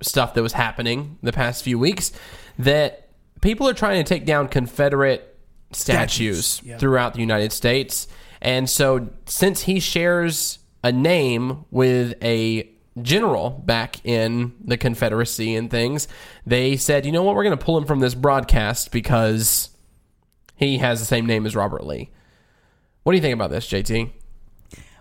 stuff 0.00 0.34
that 0.34 0.42
was 0.42 0.52
happening 0.52 1.18
the 1.22 1.32
past 1.32 1.64
few 1.64 1.78
weeks, 1.78 2.12
that 2.58 3.08
people 3.40 3.68
are 3.68 3.74
trying 3.74 4.02
to 4.02 4.08
take 4.08 4.24
down 4.24 4.48
Confederate 4.48 5.36
statues, 5.72 6.46
Statues, 6.46 6.62
yeah. 6.64 6.78
throughout 6.78 7.14
the 7.14 7.20
United 7.20 7.52
States. 7.52 8.06
And 8.40 8.68
so, 8.68 9.08
since 9.26 9.62
he 9.62 9.80
shares 9.80 10.58
a 10.82 10.92
name 10.92 11.64
with 11.70 12.14
a 12.22 12.70
general 13.02 13.50
back 13.50 14.04
in 14.04 14.54
the 14.64 14.76
Confederacy 14.76 15.54
and 15.54 15.70
things, 15.70 16.08
they 16.46 16.76
said, 16.76 17.04
you 17.06 17.12
know 17.12 17.22
what, 17.22 17.34
we're 17.34 17.44
going 17.44 17.58
to 17.58 17.64
pull 17.64 17.76
him 17.76 17.84
from 17.84 18.00
this 18.00 18.14
broadcast 18.14 18.92
because 18.92 19.70
he 20.56 20.78
has 20.78 21.00
the 21.00 21.06
same 21.06 21.26
name 21.26 21.46
as 21.46 21.56
Robert 21.56 21.84
Lee. 21.84 22.10
What 23.02 23.12
do 23.12 23.16
you 23.16 23.22
think 23.22 23.34
about 23.34 23.50
this, 23.50 23.66
JT? 23.68 24.10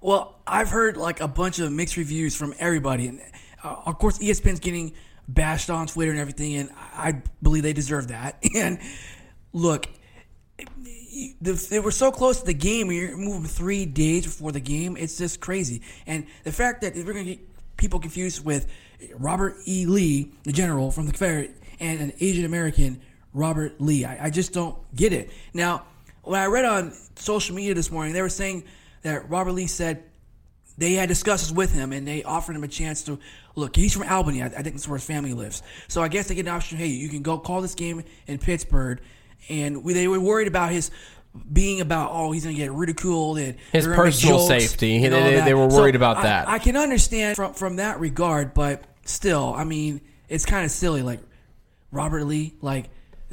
Well, 0.02 0.40
I've 0.46 0.70
heard 0.70 0.98
like 0.98 1.22
a 1.22 1.28
bunch 1.28 1.60
of 1.60 1.72
mixed 1.72 1.96
reviews 1.96 2.36
from 2.36 2.54
everybody, 2.60 3.08
and 3.08 3.22
uh, 3.64 3.76
of 3.86 3.98
course, 4.00 4.18
ESPN's 4.20 4.60
getting 4.60 4.94
bashed 5.28 5.70
on 5.70 5.88
Twitter 5.88 6.12
and 6.12 6.20
everything, 6.20 6.56
and 6.56 6.70
I 6.94 7.22
believe 7.42 7.64
they 7.64 7.74
deserve 7.74 8.10
that. 8.10 8.44
And 8.56 8.80
look, 9.54 9.88
the- 11.42 11.68
they 11.70 11.80
were 11.80 11.92
so 11.92 12.12
close 12.12 12.40
to 12.42 12.46
the 12.46 12.54
game. 12.54 12.92
You're 12.92 13.16
moving 13.16 13.46
three 13.46 13.86
days 13.86 14.26
before 14.26 14.52
the 14.52 14.60
game. 14.60 14.98
It's 14.98 15.18
just 15.18 15.40
crazy. 15.40 15.82
And 16.06 16.26
the 16.44 16.52
fact 16.52 16.82
that 16.82 16.96
we're 16.96 17.14
going 17.14 17.26
to 17.26 17.38
people 17.84 18.00
confused 18.00 18.46
with 18.46 18.66
Robert 19.16 19.58
E. 19.68 19.86
Lee, 19.86 20.32
the 20.44 20.54
general 20.54 20.90
from 20.90 21.06
the 21.06 21.12
Confederate, 21.12 21.54
and 21.82 22.00
an 22.00 22.14
Asian 22.22 22.46
American 22.46 23.02
Robert 23.34 23.82
Lee, 23.82 24.06
I, 24.06 24.28
I 24.28 24.30
just 24.30 24.54
don't 24.54 24.78
get 24.96 25.12
it. 25.12 25.32
Now, 25.54 25.84
when 26.22 26.40
I 26.40 26.46
read 26.46 26.64
on 26.64 26.94
social 27.18 27.54
media 27.54 27.74
this 27.74 27.92
morning, 27.92 28.14
they 28.14 28.22
were 28.22 28.30
saying 28.30 28.64
that 29.02 29.30
Robert 29.30 29.52
Lee 29.52 29.68
said 29.68 30.04
they 30.78 30.94
had 30.94 31.10
discussions 31.10 31.52
with 31.52 31.74
him 31.74 31.92
and 31.92 32.08
they 32.08 32.24
offered 32.24 32.56
him 32.56 32.64
a 32.64 32.70
chance 32.70 33.04
to 33.04 33.20
look. 33.56 33.76
He's 33.76 33.92
from 33.92 34.04
Albany. 34.04 34.42
I, 34.42 34.46
I 34.46 34.50
think 34.50 34.76
that's 34.76 34.88
where 34.88 34.98
his 34.98 35.06
family 35.06 35.34
lives. 35.34 35.62
So 35.90 36.02
I 36.02 36.08
guess 36.08 36.30
they 36.30 36.36
get 36.36 36.46
an 36.46 36.54
option. 36.54 36.78
Hey, 36.78 36.88
you 36.88 37.10
can 37.10 37.22
go 37.22 37.38
call 37.38 37.62
this 37.62 37.76
game 37.76 38.02
in 38.28 38.38
Pittsburgh, 38.38 39.02
and 39.50 39.84
we, 39.84 39.92
they 39.92 40.08
were 40.08 40.22
worried 40.22 40.48
about 40.48 40.72
his 40.72 40.90
being 41.52 41.82
about 41.82 42.12
oh 42.14 42.32
he's 42.32 42.44
gonna 42.44 42.56
get 42.56 42.72
ridiculed 42.72 43.38
and 43.40 43.56
His 43.72 43.86
they're 43.86 43.96
gonna 43.96 44.04
make 44.06 44.14
personal 44.14 44.38
jokes 44.48 44.48
safety. 44.70 45.00
They- 45.00 45.10
they- 45.10 45.42
they 45.46 45.54
were 45.54 45.70
So 45.70 45.78
worried 45.78 45.96
about 45.96 46.18
I- 46.18 46.24
that. 46.24 46.48
I 46.48 46.60
can 46.60 46.78
understand 46.78 47.36
from 47.36 47.54
from 47.54 47.78
that 47.78 48.00
regard, 48.00 48.54
but 48.54 48.84
still, 49.06 49.54
I 49.56 49.64
mean, 49.64 50.02
it's 50.30 50.46
kind 50.46 50.64
of 50.64 50.72
silly. 50.72 51.02
Like 51.02 51.20
Robert 51.92 52.26
Lee, 52.26 52.54
like 52.62 52.90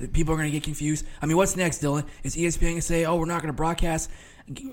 people 0.09 0.35
are 0.35 0.37
going 0.37 0.49
to 0.49 0.53
get 0.53 0.63
confused. 0.63 1.07
I 1.21 1.27
mean, 1.27 1.37
what's 1.37 1.57
next, 1.57 1.83
Dylan? 1.83 2.07
Is 2.23 2.37
ESPN 2.37 2.61
going 2.61 2.75
to 2.77 2.83
say, 2.83 3.05
"Oh, 3.05 3.17
we're 3.17 3.27
not 3.27 3.43
going 3.43 3.53
to 3.53 3.57
broadcast 3.57 4.11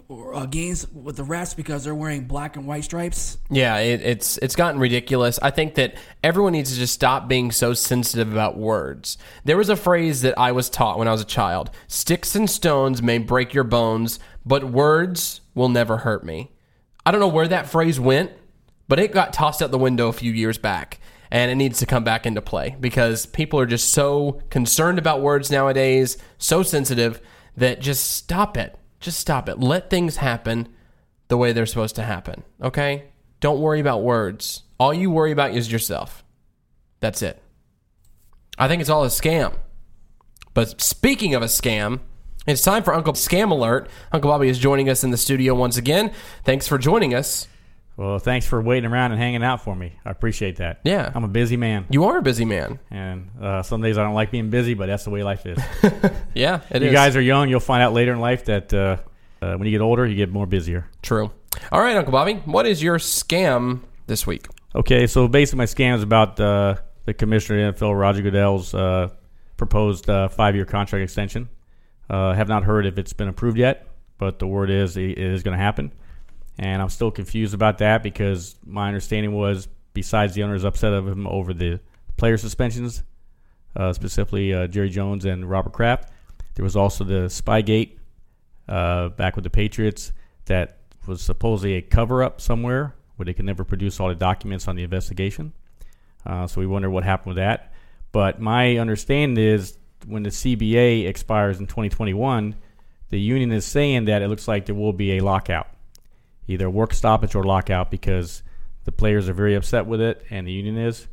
uh, 0.09 0.45
games 0.45 0.87
with 0.91 1.17
the 1.17 1.23
refs 1.23 1.55
because 1.55 1.83
they're 1.83 1.95
wearing 1.95 2.25
black 2.25 2.55
and 2.55 2.65
white 2.65 2.83
stripes"? 2.83 3.37
Yeah, 3.49 3.77
it, 3.77 4.01
it's 4.01 4.37
it's 4.39 4.55
gotten 4.55 4.79
ridiculous. 4.79 5.39
I 5.41 5.51
think 5.51 5.75
that 5.75 5.95
everyone 6.23 6.53
needs 6.53 6.71
to 6.71 6.77
just 6.77 6.93
stop 6.93 7.27
being 7.27 7.51
so 7.51 7.73
sensitive 7.73 8.31
about 8.31 8.57
words. 8.57 9.17
There 9.43 9.57
was 9.57 9.69
a 9.69 9.75
phrase 9.75 10.21
that 10.21 10.37
I 10.37 10.51
was 10.51 10.69
taught 10.69 10.97
when 10.97 11.07
I 11.07 11.11
was 11.11 11.21
a 11.21 11.25
child: 11.25 11.71
"Sticks 11.87 12.35
and 12.35 12.49
stones 12.49 13.01
may 13.01 13.17
break 13.17 13.53
your 13.53 13.63
bones, 13.63 14.19
but 14.45 14.63
words 14.63 15.41
will 15.53 15.69
never 15.69 15.97
hurt 15.97 16.23
me." 16.23 16.51
I 17.05 17.11
don't 17.11 17.21
know 17.21 17.29
where 17.29 17.47
that 17.47 17.69
phrase 17.69 18.01
went, 18.01 18.31
but 18.89 18.99
it 18.99 19.13
got 19.13 19.31
tossed 19.31 19.61
out 19.61 19.71
the 19.71 19.77
window 19.77 20.09
a 20.09 20.13
few 20.13 20.31
years 20.31 20.57
back, 20.57 20.99
and 21.31 21.51
it 21.51 21.55
needs 21.55 21.79
to 21.79 21.85
come 21.85 22.03
back 22.03 22.25
into 22.25 22.41
play 22.41 22.75
because 22.79 23.25
people 23.25 23.59
are 23.59 23.65
just 23.65 23.93
so 23.93 24.41
concerned 24.49 24.99
about 24.99 25.21
words 25.21 25.51
nowadays, 25.51 26.17
so 26.37 26.63
sensitive 26.63 27.21
that 27.55 27.81
just 27.81 28.11
stop 28.11 28.57
it. 28.57 28.77
Just 28.99 29.19
stop 29.19 29.49
it. 29.49 29.59
Let 29.59 29.89
things 29.89 30.17
happen 30.17 30.69
the 31.27 31.37
way 31.37 31.51
they're 31.51 31.65
supposed 31.65 31.95
to 31.95 32.03
happen. 32.03 32.43
Okay? 32.61 33.05
Don't 33.39 33.59
worry 33.59 33.79
about 33.79 34.03
words. 34.03 34.63
All 34.79 34.93
you 34.93 35.11
worry 35.11 35.31
about 35.31 35.53
is 35.53 35.71
yourself. 35.71 36.23
That's 36.99 37.21
it. 37.21 37.41
I 38.57 38.67
think 38.67 38.81
it's 38.81 38.89
all 38.89 39.03
a 39.03 39.07
scam. 39.07 39.53
But 40.53 40.81
speaking 40.81 41.35
of 41.35 41.43
a 41.43 41.47
scam, 41.47 41.99
it's 42.47 42.61
time 42.61 42.81
for 42.81 42.93
Uncle 42.93 43.13
Scam 43.13 43.51
Alert. 43.51 43.89
Uncle 44.11 44.31
Bobby 44.31 44.47
is 44.47 44.57
joining 44.57 44.89
us 44.89 45.03
in 45.03 45.11
the 45.11 45.17
studio 45.17 45.53
once 45.53 45.77
again. 45.77 46.11
Thanks 46.43 46.67
for 46.67 46.77
joining 46.77 47.13
us. 47.13 47.47
Well, 47.97 48.19
thanks 48.19 48.45
for 48.45 48.61
waiting 48.61 48.89
around 48.89 49.11
and 49.11 49.19
hanging 49.19 49.43
out 49.43 49.63
for 49.63 49.75
me. 49.75 49.93
I 50.05 50.11
appreciate 50.11 50.57
that. 50.57 50.81
Yeah. 50.83 51.11
I'm 51.13 51.23
a 51.23 51.27
busy 51.27 51.57
man, 51.57 51.85
You 51.89 52.05
are 52.05 52.19
a 52.19 52.21
busy 52.21 52.45
man. 52.45 52.79
and 52.91 53.29
uh, 53.41 53.63
some 53.63 53.81
days 53.81 53.97
I 53.97 54.03
don't 54.03 54.13
like 54.13 54.29
being 54.31 54.51
busy, 54.51 54.75
but 54.75 54.85
that's 54.85 55.03
the 55.03 55.09
way 55.09 55.23
life 55.23 55.45
is. 55.47 55.57
Yeah, 56.35 56.61
it 56.69 56.83
is 56.83 56.87
you 56.87 56.91
guys 56.91 57.15
are 57.15 57.21
young. 57.21 57.49
You'll 57.49 57.59
find 57.59 57.81
out 57.81 57.93
later 57.93 58.13
in 58.13 58.19
life 58.19 58.45
that 58.45 58.71
uh, 58.73 58.97
uh, 59.41 59.55
when 59.55 59.65
you 59.65 59.71
get 59.71 59.81
older, 59.81 60.05
you 60.05 60.15
get 60.15 60.31
more 60.31 60.45
busier. 60.45 60.87
true. 61.01 61.31
All 61.71 61.81
right, 61.81 61.97
Uncle 61.97 62.11
Bobby, 62.11 62.35
what 62.45 62.67
is 62.67 62.83
your 62.83 62.99
scam 62.99 63.81
this 64.05 64.27
week? 64.27 64.45
Okay, 64.75 65.07
so 65.07 65.27
basically, 65.27 65.57
my 65.57 65.65
scam 65.65 65.95
is 65.95 66.03
about 66.03 66.39
uh, 66.39 66.75
the 67.05 67.15
commissioner 67.15 67.67
of 67.69 67.79
the 67.79 67.85
NFL, 67.85 67.99
Roger 67.99 68.21
Goodell's 68.21 68.75
uh, 68.75 69.09
proposed 69.57 70.07
uh, 70.07 70.27
five-year 70.27 70.65
contract 70.65 71.01
extension. 71.01 71.49
Uh, 72.11 72.33
have 72.33 72.47
not 72.47 72.63
heard 72.63 72.85
if 72.85 72.99
it's 72.99 73.13
been 73.13 73.27
approved 73.27 73.57
yet, 73.57 73.87
but 74.19 74.37
the 74.37 74.45
word 74.45 74.69
is 74.69 74.97
it 74.97 75.17
is 75.17 75.41
going 75.41 75.57
to 75.57 75.63
happen, 75.63 75.91
and 76.59 76.81
I'm 76.81 76.89
still 76.89 77.11
confused 77.11 77.53
about 77.53 77.77
that 77.79 78.03
because 78.03 78.55
my 78.65 78.87
understanding 78.87 79.33
was, 79.33 79.67
besides 79.93 80.33
the 80.33 80.43
owners 80.43 80.63
upset 80.63 80.93
of 80.93 81.07
him 81.07 81.27
over 81.27 81.53
the 81.53 81.79
player 82.17 82.37
suspensions, 82.37 83.03
uh, 83.75 83.93
specifically 83.93 84.53
uh, 84.53 84.67
Jerry 84.67 84.89
Jones 84.89 85.25
and 85.25 85.49
Robert 85.49 85.73
Kraft, 85.73 86.11
there 86.55 86.63
was 86.63 86.75
also 86.75 87.03
the 87.03 87.27
Spygate 87.27 87.97
uh, 88.67 89.09
back 89.09 89.35
with 89.35 89.43
the 89.43 89.49
Patriots 89.49 90.11
that 90.45 90.77
was 91.05 91.21
supposedly 91.21 91.75
a 91.75 91.81
cover 91.81 92.23
up 92.23 92.41
somewhere 92.41 92.95
where 93.15 93.25
they 93.25 93.33
could 93.33 93.45
never 93.45 93.63
produce 93.63 93.99
all 93.99 94.09
the 94.09 94.15
documents 94.15 94.67
on 94.67 94.75
the 94.75 94.83
investigation. 94.83 95.53
Uh, 96.25 96.47
so 96.47 96.59
we 96.59 96.67
wonder 96.67 96.89
what 96.89 97.03
happened 97.03 97.35
with 97.35 97.37
that. 97.37 97.73
But 98.11 98.39
my 98.39 98.77
understanding 98.77 99.43
is 99.43 99.77
when 100.05 100.23
the 100.23 100.29
CBA 100.29 101.07
expires 101.07 101.59
in 101.59 101.67
2021, 101.67 102.55
the 103.09 103.19
union 103.19 103.51
is 103.51 103.65
saying 103.65 104.05
that 104.05 104.21
it 104.21 104.27
looks 104.27 104.47
like 104.47 104.65
there 104.65 104.75
will 104.75 104.93
be 104.93 105.17
a 105.17 105.21
lockout, 105.21 105.67
either 106.47 106.69
work 106.69 106.93
stoppage 106.93 107.35
or 107.35 107.43
lockout, 107.43 107.91
because 107.91 108.43
the 108.85 108.91
players 108.91 109.27
are 109.27 109.33
very 109.33 109.55
upset 109.55 109.85
with 109.85 110.01
it 110.01 110.23
and 110.29 110.47
the 110.47 110.51
union 110.51 110.77
is. 110.77 111.07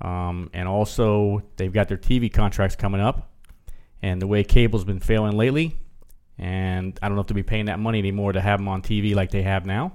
Um, 0.00 0.50
and 0.52 0.68
also, 0.68 1.42
they've 1.56 1.72
got 1.72 1.88
their 1.88 1.96
TV 1.96 2.32
contracts 2.32 2.76
coming 2.76 3.00
up. 3.00 3.30
And 4.02 4.20
the 4.20 4.26
way 4.26 4.44
cable's 4.44 4.84
been 4.84 5.00
failing 5.00 5.34
lately, 5.34 5.78
and 6.38 6.98
I 7.00 7.08
don't 7.08 7.14
know 7.14 7.22
if 7.22 7.26
they'll 7.26 7.34
be 7.34 7.42
paying 7.42 7.66
that 7.66 7.78
money 7.78 7.98
anymore 7.98 8.32
to 8.32 8.40
have 8.40 8.58
them 8.58 8.68
on 8.68 8.82
TV 8.82 9.14
like 9.14 9.30
they 9.30 9.42
have 9.42 9.64
now, 9.64 9.94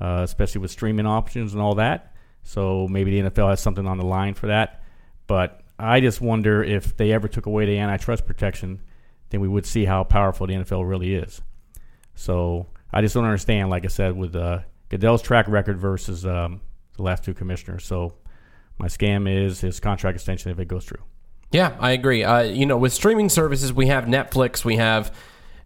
uh, 0.00 0.20
especially 0.22 0.60
with 0.60 0.70
streaming 0.70 1.06
options 1.06 1.52
and 1.52 1.60
all 1.60 1.74
that. 1.76 2.14
So 2.44 2.86
maybe 2.86 3.20
the 3.20 3.30
NFL 3.30 3.50
has 3.50 3.60
something 3.60 3.86
on 3.86 3.98
the 3.98 4.04
line 4.04 4.34
for 4.34 4.46
that. 4.46 4.82
But 5.26 5.62
I 5.78 6.00
just 6.00 6.20
wonder 6.20 6.62
if 6.62 6.96
they 6.96 7.12
ever 7.12 7.26
took 7.26 7.46
away 7.46 7.66
the 7.66 7.78
antitrust 7.78 8.26
protection, 8.26 8.82
then 9.30 9.40
we 9.40 9.48
would 9.48 9.66
see 9.66 9.84
how 9.84 10.04
powerful 10.04 10.46
the 10.46 10.54
NFL 10.54 10.88
really 10.88 11.14
is. 11.14 11.40
So 12.14 12.68
I 12.94 13.00
just 13.00 13.14
don't 13.14 13.24
understand, 13.24 13.70
like 13.70 13.84
I 13.84 13.88
said, 13.88 14.16
with 14.16 14.36
uh, 14.36 14.60
Goodell's 14.88 15.20
track 15.20 15.48
record 15.48 15.78
versus 15.78 16.24
um, 16.24 16.60
the 16.96 17.02
last 17.02 17.24
two 17.24 17.34
commissioners. 17.34 17.84
So 17.84 18.14
my 18.78 18.86
scam 18.86 19.28
is 19.28 19.60
his 19.60 19.80
contract 19.80 20.14
extension 20.14 20.52
if 20.52 20.60
it 20.60 20.68
goes 20.68 20.84
through. 20.84 21.02
Yeah, 21.50 21.76
I 21.80 21.90
agree. 21.90 22.22
Uh, 22.22 22.42
you 22.42 22.66
know, 22.66 22.76
with 22.76 22.92
streaming 22.92 23.28
services, 23.28 23.72
we 23.72 23.88
have 23.88 24.04
Netflix, 24.04 24.64
we 24.64 24.76
have 24.76 25.12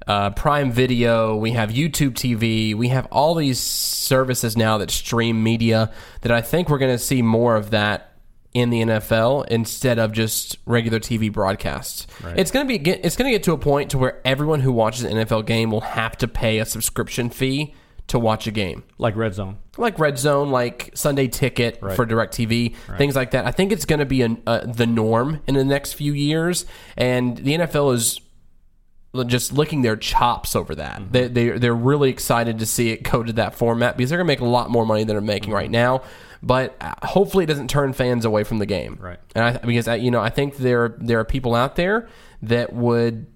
uh, 0.07 0.31
Prime 0.31 0.72
Video, 0.72 1.37
we 1.37 1.53
have 1.53 1.68
YouTube 1.68 2.12
TV, 2.12 2.74
we 2.74 2.89
have 2.89 3.07
all 3.12 3.35
these 3.35 3.61
services 3.61 4.57
now 4.57 4.79
that 4.79 4.91
stream 4.91 5.43
media. 5.43 5.93
That 6.22 6.33
I 6.33 6.41
think 6.41 6.70
we're 6.70 6.79
going 6.79 6.95
to 6.95 7.03
see 7.03 7.20
more 7.20 7.57
of 7.57 7.70
that 7.70 8.08
in 8.55 8.70
the 8.70 8.80
NFL 8.82 9.46
instead 9.49 9.99
of 9.99 10.12
just 10.12 10.57
regular 10.66 10.99
TV 10.99 11.30
broadcasts. 11.32 12.07
It's 12.36 12.51
going 12.51 12.64
to 12.66 12.68
be 12.68 12.78
get- 12.78 13.05
it's 13.05 13.16
going 13.16 13.30
to 13.30 13.32
get 13.32 13.42
to 13.44 13.53
a 13.53 13.59
point 13.59 13.90
to 13.90 13.99
where 13.99 14.20
everyone 14.24 14.61
who 14.61 14.72
watches 14.72 15.05
an 15.05 15.12
NFL 15.12 15.46
game 15.46 15.70
will 15.70 15.82
have 15.82 16.16
to 16.18 16.28
pay 16.28 16.59
a 16.59 16.64
subscription 16.64 17.28
fee 17.30 17.74
to 18.09 18.18
watch 18.18 18.46
a 18.46 18.51
game. 18.51 18.84
Like 18.96 19.16
Red 19.16 19.34
Zone. 19.34 19.59
Like 19.76 19.99
Red 19.99 20.18
Zone, 20.18 20.51
like 20.51 20.90
Sunday 20.94 21.28
Ticket 21.28 21.78
Right. 21.82 21.94
for 21.94 22.07
DirecTV, 22.07 22.74
things 22.96 23.14
like 23.14 23.32
that. 23.32 23.44
I 23.46 23.51
think 23.51 23.70
it's 23.70 23.84
going 23.84 23.99
to 23.99 24.07
be 24.07 24.22
an, 24.22 24.42
uh, 24.46 24.61
the 24.64 24.86
norm 24.86 25.40
in 25.46 25.55
the 25.55 25.64
next 25.64 25.92
few 25.92 26.14
years, 26.14 26.64
and 26.96 27.36
the 27.36 27.53
NFL 27.59 27.92
is 27.94 28.18
just 29.27 29.53
licking 29.53 29.83
their 29.83 29.97
chops 29.97 30.55
over 30.55 30.75
that. 30.75 31.01
Mm-hmm. 31.01 31.13
They, 31.13 31.29
they 31.29 31.51
they're 31.59 31.75
really 31.75 32.11
excited 32.11 32.59
to 32.59 32.67
see 32.67 32.91
it 32.91 33.03
go 33.03 33.23
to 33.23 33.33
that 33.35 33.55
format 33.55 33.97
because 33.97 34.11
they're 34.11 34.19
going 34.19 34.27
to 34.27 34.33
make 34.33 34.41
a 34.41 34.45
lot 34.45 34.71
more 34.71 34.87
money 34.87 35.05
than 35.05 35.15
they're 35.15 35.21
making 35.21 35.53
right 35.53 35.71
now. 35.71 36.03
But 36.43 36.77
uh, 36.81 36.95
hopefully, 37.03 37.45
it 37.45 37.49
doesn't 37.49 37.69
turn 37.69 37.93
fans 37.93 38.25
away 38.25 38.45
from 38.45 38.59
the 38.59 38.67
game. 38.67 38.99
Right. 39.01 39.19
And 39.35 39.45
I, 39.45 39.59
because 39.59 39.89
I, 39.89 39.97
you 39.97 40.11
know, 40.11 40.21
I 40.21 40.31
think 40.31 40.57
there 40.59 40.95
there 40.99 41.19
are 41.21 41.25
people 41.25 41.55
out 41.55 41.77
there 41.77 42.09
that 42.43 42.73
would 42.73 43.27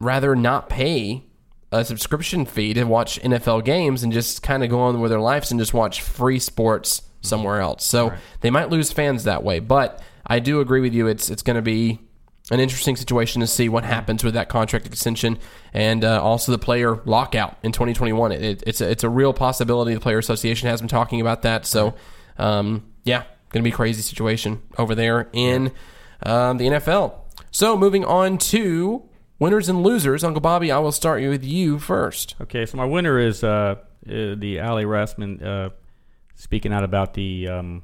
rather 0.00 0.36
not 0.36 0.68
pay 0.68 1.24
a 1.70 1.84
subscription 1.84 2.44
fee 2.44 2.74
to 2.74 2.84
watch 2.84 3.20
NFL 3.22 3.64
games 3.64 4.02
and 4.02 4.12
just 4.12 4.42
kind 4.42 4.62
of 4.62 4.68
go 4.68 4.80
on 4.80 5.00
with 5.00 5.10
their 5.10 5.20
lives 5.20 5.50
and 5.50 5.58
just 5.58 5.72
watch 5.72 6.02
free 6.02 6.38
sports 6.38 7.02
somewhere 7.22 7.60
else. 7.60 7.84
So 7.84 8.12
they 8.40 8.50
might 8.50 8.68
lose 8.68 8.92
fans 8.92 9.24
that 9.24 9.42
way. 9.42 9.58
But 9.58 10.02
I 10.26 10.38
do 10.38 10.60
agree 10.60 10.80
with 10.80 10.92
you. 10.92 11.06
It's 11.06 11.30
it's 11.30 11.42
going 11.42 11.56
to 11.56 11.62
be 11.62 12.00
an 12.50 12.60
interesting 12.60 12.96
situation 12.96 13.40
to 13.40 13.46
see 13.46 13.68
what 13.68 13.84
happens 13.84 14.24
with 14.24 14.34
that 14.34 14.48
contract 14.48 14.86
extension 14.86 15.38
and 15.72 16.04
uh, 16.04 16.22
also 16.22 16.52
the 16.52 16.58
player 16.58 17.00
lockout 17.04 17.56
in 17.62 17.72
2021. 17.72 18.32
It, 18.32 18.42
it, 18.42 18.62
it's 18.66 18.80
a, 18.80 18.90
it's 18.90 19.04
a 19.04 19.08
real 19.08 19.32
possibility. 19.32 19.94
The 19.94 20.00
player 20.00 20.18
association 20.18 20.68
has 20.68 20.80
been 20.80 20.88
talking 20.88 21.20
about 21.20 21.42
that. 21.42 21.66
So 21.66 21.94
um, 22.38 22.84
yeah, 23.04 23.22
going 23.50 23.62
to 23.62 23.68
be 23.68 23.72
a 23.72 23.76
crazy 23.76 24.02
situation 24.02 24.62
over 24.76 24.94
there 24.94 25.28
in 25.32 25.72
um, 26.24 26.58
the 26.58 26.66
NFL. 26.66 27.14
So 27.50 27.76
moving 27.76 28.04
on 28.04 28.38
to 28.38 29.08
winners 29.38 29.68
and 29.68 29.82
losers. 29.82 30.24
Uncle 30.24 30.40
Bobby, 30.40 30.72
I 30.72 30.78
will 30.78 30.92
start 30.92 31.20
you 31.22 31.30
with 31.30 31.44
you 31.44 31.78
first. 31.78 32.34
Okay, 32.40 32.66
so 32.66 32.76
my 32.76 32.84
winner 32.84 33.18
is 33.18 33.44
uh, 33.44 33.46
uh, 33.46 33.76
the 34.06 34.58
Aly 34.58 34.84
Raisman 34.84 35.44
uh, 35.44 35.70
speaking 36.34 36.72
out 36.72 36.84
about 36.84 37.14
the 37.14 37.48
um, 37.48 37.82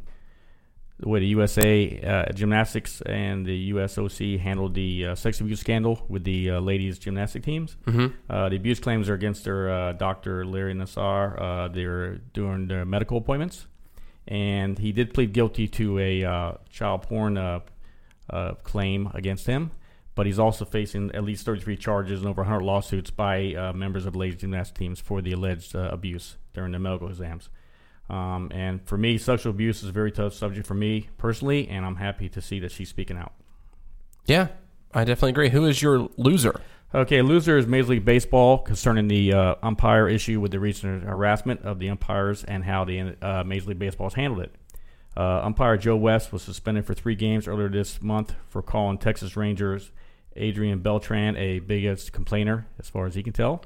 the 0.99 1.09
way 1.09 1.21
the 1.21 1.27
USA 1.27 2.01
uh, 2.01 2.33
gymnastics 2.33 3.01
and 3.03 3.47
the 3.47 3.73
USOC 3.73 4.41
handled 4.41 4.75
the 4.75 5.07
uh, 5.07 5.15
sex 5.15 5.41
abuse 5.41 5.61
scandal 5.61 6.05
with 6.09 6.25
the 6.25 6.51
uh, 6.51 6.61
ladies 6.61 6.99
gymnastic 6.99 7.45
teams. 7.45 7.77
Mm-hmm. 7.87 8.15
Uh, 8.29 8.49
the 8.49 8.57
abuse 8.57 8.81
claims 8.81 9.09
are 9.09 9.15
against 9.15 9.45
their 9.45 9.71
uh, 9.71 9.93
doctor 9.93 10.45
Larry 10.45 10.75
Nassar. 10.75 11.41
Uh, 11.41 11.69
they're 11.69 12.17
doing 12.33 12.67
their 12.67 12.85
medical 12.85 13.17
appointments, 13.17 13.67
and 14.27 14.79
he 14.79 14.91
did 14.91 15.15
plead 15.15 15.33
guilty 15.33 15.69
to 15.69 15.99
a 16.01 16.25
uh, 16.25 16.53
child 16.69 17.03
porn 17.03 17.39
uh, 17.39 17.61
uh, 18.31 18.55
claim 18.65 19.11
against 19.15 19.47
him. 19.47 19.71
But 20.15 20.27
he's 20.27 20.41
also 20.41 20.65
facing 20.65 21.15
at 21.15 21.23
least 21.23 21.47
33 21.47 21.77
charges 21.77 22.19
and 22.21 22.29
over 22.29 22.43
100 22.43 22.65
lawsuits 22.65 23.11
by 23.13 23.55
uh, 23.55 23.73
members 23.73 24.05
of 24.05 24.17
ladies 24.17 24.41
gymnastics 24.41 24.77
teams 24.77 25.01
for 25.01 25.23
the 25.23 25.31
alleged 25.31 25.77
uh, 25.77 25.91
abuse 25.93 26.37
during 26.55 26.73
the 26.73 26.81
medical 26.81 27.09
exams. 27.09 27.49
Um, 28.11 28.51
and 28.55 28.87
for 28.87 28.97
me, 28.97 29.19
sexual 29.19 29.51
abuse 29.51 29.83
is 29.83 29.91
a 29.91 29.93
very 29.93 30.11
tough 30.11 30.33
subject 30.33 30.67
for 30.67 30.75
me 30.75 31.11
personally, 31.19 31.69
and 31.69 31.85
I'm 31.85 31.97
happy 31.97 32.29
to 32.31 32.41
see 32.41 32.59
that 32.61 32.73
she's 32.73 32.89
speaking 32.89 33.19
out. 33.19 33.33
Yeah, 34.25 34.49
I 34.95 35.05
definitely 35.05 35.31
agree. 35.31 35.49
Who 35.51 35.67
is 35.67 35.83
your 35.83 36.09
loser? 36.17 36.61
Okay, 36.95 37.21
loser 37.21 37.59
is 37.59 37.67
Major 37.67 37.89
League 37.89 38.07
Baseball 38.07 38.59
concerning 38.59 39.09
the 39.09 39.35
uh, 39.35 39.55
umpire 39.63 40.09
issue 40.09 40.41
with 40.41 40.53
the 40.53 40.61
recent 40.61 41.05
harassment 41.05 41.61
of 41.63 41.79
the 41.79 41.91
umpires 41.91 42.45
and 42.45 42.65
how 42.65 42.85
the 42.85 43.15
uh, 43.21 43.45
Major 43.45 43.69
League 43.69 43.79
Baseball 43.79 44.07
has 44.07 44.15
handled 44.15 44.45
it. 44.45 44.55
Uh, 45.15 45.41
umpire 45.45 45.77
Joe 45.77 45.97
West 45.97 46.33
was 46.33 46.43
suspended 46.43 46.87
for 46.87 46.95
three 46.95 47.15
games 47.15 47.47
earlier 47.47 47.69
this 47.69 48.01
month 48.01 48.35
for 48.49 48.63
calling 48.63 48.97
Texas 48.97 49.37
Rangers 49.37 49.91
Adrian 50.39 50.79
Beltran 50.81 51.37
a 51.37 51.59
biggest 51.59 52.13
complainer, 52.13 52.67
as 52.79 52.89
far 52.89 53.07
as 53.07 53.15
he 53.15 53.23
can 53.23 53.33
tell. 53.33 53.61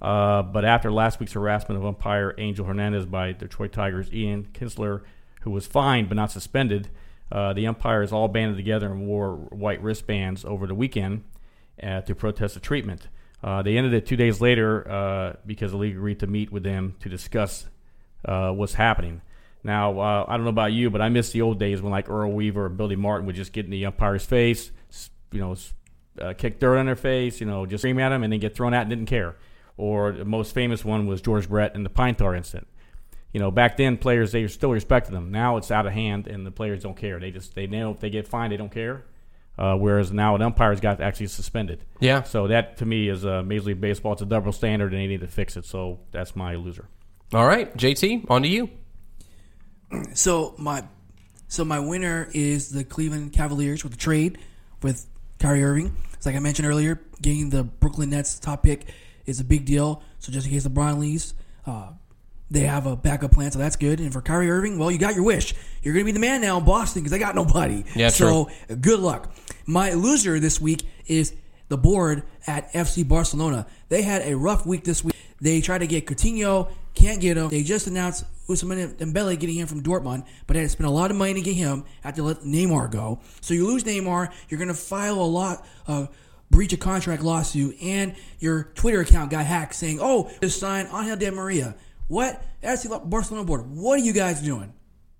Uh, 0.00 0.42
but 0.42 0.64
after 0.64 0.92
last 0.92 1.20
week's 1.20 1.32
harassment 1.32 1.78
of 1.78 1.86
umpire 1.86 2.34
Angel 2.38 2.64
Hernandez 2.64 3.06
by 3.06 3.32
Detroit 3.32 3.72
Tigers 3.72 4.12
Ian 4.12 4.48
Kinsler, 4.52 5.02
who 5.42 5.50
was 5.50 5.66
fined 5.66 6.08
but 6.08 6.16
not 6.16 6.30
suspended, 6.30 6.88
uh, 7.30 7.52
the 7.52 7.66
umpires 7.66 8.12
all 8.12 8.28
banded 8.28 8.56
together 8.56 8.86
and 8.90 9.06
wore 9.06 9.34
white 9.34 9.82
wristbands 9.82 10.44
over 10.44 10.66
the 10.66 10.74
weekend 10.74 11.24
uh, 11.82 12.00
to 12.02 12.14
protest 12.14 12.54
the 12.54 12.60
treatment. 12.60 13.08
Uh, 13.42 13.62
they 13.62 13.76
ended 13.76 13.94
it 13.94 14.06
two 14.06 14.16
days 14.16 14.40
later 14.40 14.90
uh, 14.90 15.36
because 15.46 15.70
the 15.70 15.76
league 15.76 15.94
agreed 15.94 16.20
to 16.20 16.26
meet 16.26 16.50
with 16.50 16.62
them 16.62 16.94
to 17.00 17.08
discuss 17.08 17.66
uh, 18.24 18.50
what's 18.50 18.74
happening. 18.74 19.20
Now, 19.62 19.98
uh, 19.98 20.24
I 20.26 20.36
don't 20.36 20.44
know 20.44 20.50
about 20.50 20.72
you, 20.72 20.90
but 20.90 21.00
I 21.00 21.08
miss 21.08 21.30
the 21.30 21.42
old 21.42 21.58
days 21.58 21.82
when 21.82 21.92
like 21.92 22.08
Earl 22.08 22.32
Weaver 22.32 22.66
or 22.66 22.68
Billy 22.68 22.96
Martin 22.96 23.26
would 23.26 23.36
just 23.36 23.52
get 23.52 23.64
in 23.64 23.70
the 23.70 23.86
umpire's 23.86 24.24
face, 24.24 24.70
you 25.30 25.40
know, 25.40 25.54
uh, 26.20 26.34
kick 26.34 26.58
dirt 26.58 26.78
on 26.78 26.86
their 26.86 26.96
face, 26.96 27.40
you 27.40 27.46
know, 27.46 27.66
just 27.66 27.82
scream 27.82 27.98
at 27.98 28.10
them 28.10 28.22
and 28.22 28.32
then 28.32 28.40
get 28.40 28.54
thrown 28.54 28.74
out 28.74 28.82
and 28.82 28.90
didn't 28.90 29.06
care. 29.06 29.36
Or 29.76 30.12
the 30.12 30.24
most 30.24 30.54
famous 30.54 30.84
one 30.84 31.06
was 31.06 31.20
George 31.20 31.48
Brett 31.48 31.74
and 31.74 31.84
the 31.84 31.90
Pine 31.90 32.14
Tar 32.14 32.34
incident. 32.34 32.66
You 33.32 33.40
know, 33.40 33.50
back 33.50 33.76
then 33.76 33.96
players 33.96 34.32
they 34.32 34.46
still 34.48 34.72
respected 34.72 35.12
them. 35.12 35.30
Now 35.30 35.56
it's 35.56 35.70
out 35.70 35.86
of 35.86 35.92
hand 35.92 36.26
and 36.26 36.46
the 36.46 36.50
players 36.50 36.82
don't 36.82 36.96
care. 36.96 37.20
They 37.20 37.30
just 37.30 37.54
they 37.54 37.66
know 37.66 37.92
if 37.92 38.00
they 38.00 38.10
get 38.10 38.26
fined 38.26 38.52
they 38.52 38.56
don't 38.56 38.72
care. 38.72 39.04
Uh, 39.58 39.74
whereas 39.74 40.12
now 40.12 40.36
an 40.36 40.42
umpire's 40.42 40.80
got 40.80 41.00
actually 41.00 41.26
suspended. 41.26 41.84
Yeah. 42.00 42.22
So 42.22 42.46
that 42.46 42.76
to 42.78 42.86
me 42.86 43.08
is 43.08 43.26
uh, 43.26 43.42
Major 43.42 43.66
League 43.66 43.80
Baseball. 43.80 44.12
It's 44.12 44.22
a 44.22 44.26
double 44.26 44.52
standard 44.52 44.92
and 44.92 45.02
they 45.02 45.06
need 45.06 45.20
to 45.20 45.26
fix 45.26 45.56
it. 45.56 45.64
So 45.64 45.98
that's 46.12 46.36
my 46.36 46.54
loser. 46.54 46.88
All 47.34 47.46
right, 47.46 47.76
JT, 47.76 48.30
on 48.30 48.42
to 48.42 48.48
you. 48.48 48.70
So 50.12 50.54
my 50.58 50.84
so 51.46 51.64
my 51.64 51.78
winner 51.78 52.28
is 52.34 52.70
the 52.70 52.84
Cleveland 52.84 53.32
Cavaliers 53.32 53.82
with 53.82 53.92
the 53.92 53.98
trade 53.98 54.36
with 54.82 55.06
Kyrie 55.38 55.64
Irving. 55.64 55.96
It's 56.18 56.26
like 56.26 56.34
I 56.34 56.40
mentioned 56.40 56.66
earlier, 56.66 57.00
getting 57.22 57.50
the 57.50 57.62
Brooklyn 57.62 58.10
Nets 58.10 58.40
top 58.40 58.64
pick 58.64 58.86
is 59.24 59.38
a 59.38 59.44
big 59.44 59.64
deal. 59.64 60.02
So 60.18 60.32
just 60.32 60.48
in 60.48 60.52
case 60.52 60.66
LeBron 60.66 60.98
leaves, 60.98 61.32
uh, 61.64 61.90
they 62.50 62.60
have 62.60 62.86
a 62.86 62.96
backup 62.96 63.30
plan, 63.30 63.52
so 63.52 63.60
that's 63.60 63.76
good. 63.76 64.00
And 64.00 64.12
for 64.12 64.20
Kyrie 64.20 64.50
Irving, 64.50 64.78
well, 64.78 64.90
you 64.90 64.98
got 64.98 65.14
your 65.14 65.22
wish. 65.22 65.54
You're 65.80 65.94
going 65.94 66.04
to 66.04 66.12
be 66.12 66.12
the 66.12 66.20
man 66.20 66.40
now 66.40 66.58
in 66.58 66.64
Boston 66.64 67.02
because 67.02 67.12
they 67.12 67.20
got 67.20 67.36
nobody. 67.36 67.84
Yeah, 67.94 68.08
so 68.08 68.50
good 68.80 68.98
luck. 68.98 69.32
My 69.64 69.92
loser 69.92 70.40
this 70.40 70.60
week 70.60 70.82
is 71.06 71.34
the 71.68 71.78
board 71.78 72.24
at 72.48 72.72
FC 72.72 73.06
Barcelona. 73.06 73.66
They 73.88 74.02
had 74.02 74.22
a 74.22 74.36
rough 74.36 74.66
week 74.66 74.82
this 74.82 75.04
week. 75.04 75.14
They 75.40 75.60
tried 75.60 75.78
to 75.78 75.86
get 75.86 76.06
Coutinho, 76.06 76.72
can't 76.94 77.20
get 77.20 77.36
him. 77.36 77.48
They 77.48 77.62
just 77.62 77.86
announced 77.86 78.24
Ousmane 78.48 78.94
Dembele 78.96 79.38
getting 79.38 79.56
him 79.56 79.66
from 79.66 79.82
Dortmund, 79.82 80.26
but 80.46 80.56
had 80.56 80.62
to 80.62 80.68
spend 80.68 80.86
a 80.86 80.90
lot 80.90 81.10
of 81.10 81.16
money 81.16 81.34
to 81.34 81.40
get 81.40 81.54
him. 81.54 81.84
Had 82.02 82.16
to 82.16 82.22
let 82.22 82.40
Neymar 82.40 82.90
go. 82.90 83.20
So 83.40 83.54
you 83.54 83.66
lose 83.66 83.84
Neymar, 83.84 84.32
you're 84.48 84.58
going 84.58 84.68
to 84.68 84.74
file 84.74 85.20
a 85.20 85.22
lot 85.22 85.66
of 85.86 86.08
breach 86.50 86.72
of 86.72 86.80
contract 86.80 87.22
lawsuit, 87.22 87.76
and 87.82 88.14
your 88.38 88.64
Twitter 88.74 89.00
account 89.00 89.30
got 89.30 89.44
hacked 89.44 89.74
saying, 89.74 89.98
"Oh, 90.00 90.30
just 90.42 90.58
signed 90.58 90.88
Angel 90.92 91.16
Di 91.16 91.30
Maria." 91.30 91.76
What? 92.08 92.42
FC 92.62 92.88
Barcelona 93.08 93.44
board. 93.44 93.70
What 93.70 94.00
are 94.00 94.02
you 94.02 94.14
guys 94.14 94.40
doing? 94.40 94.72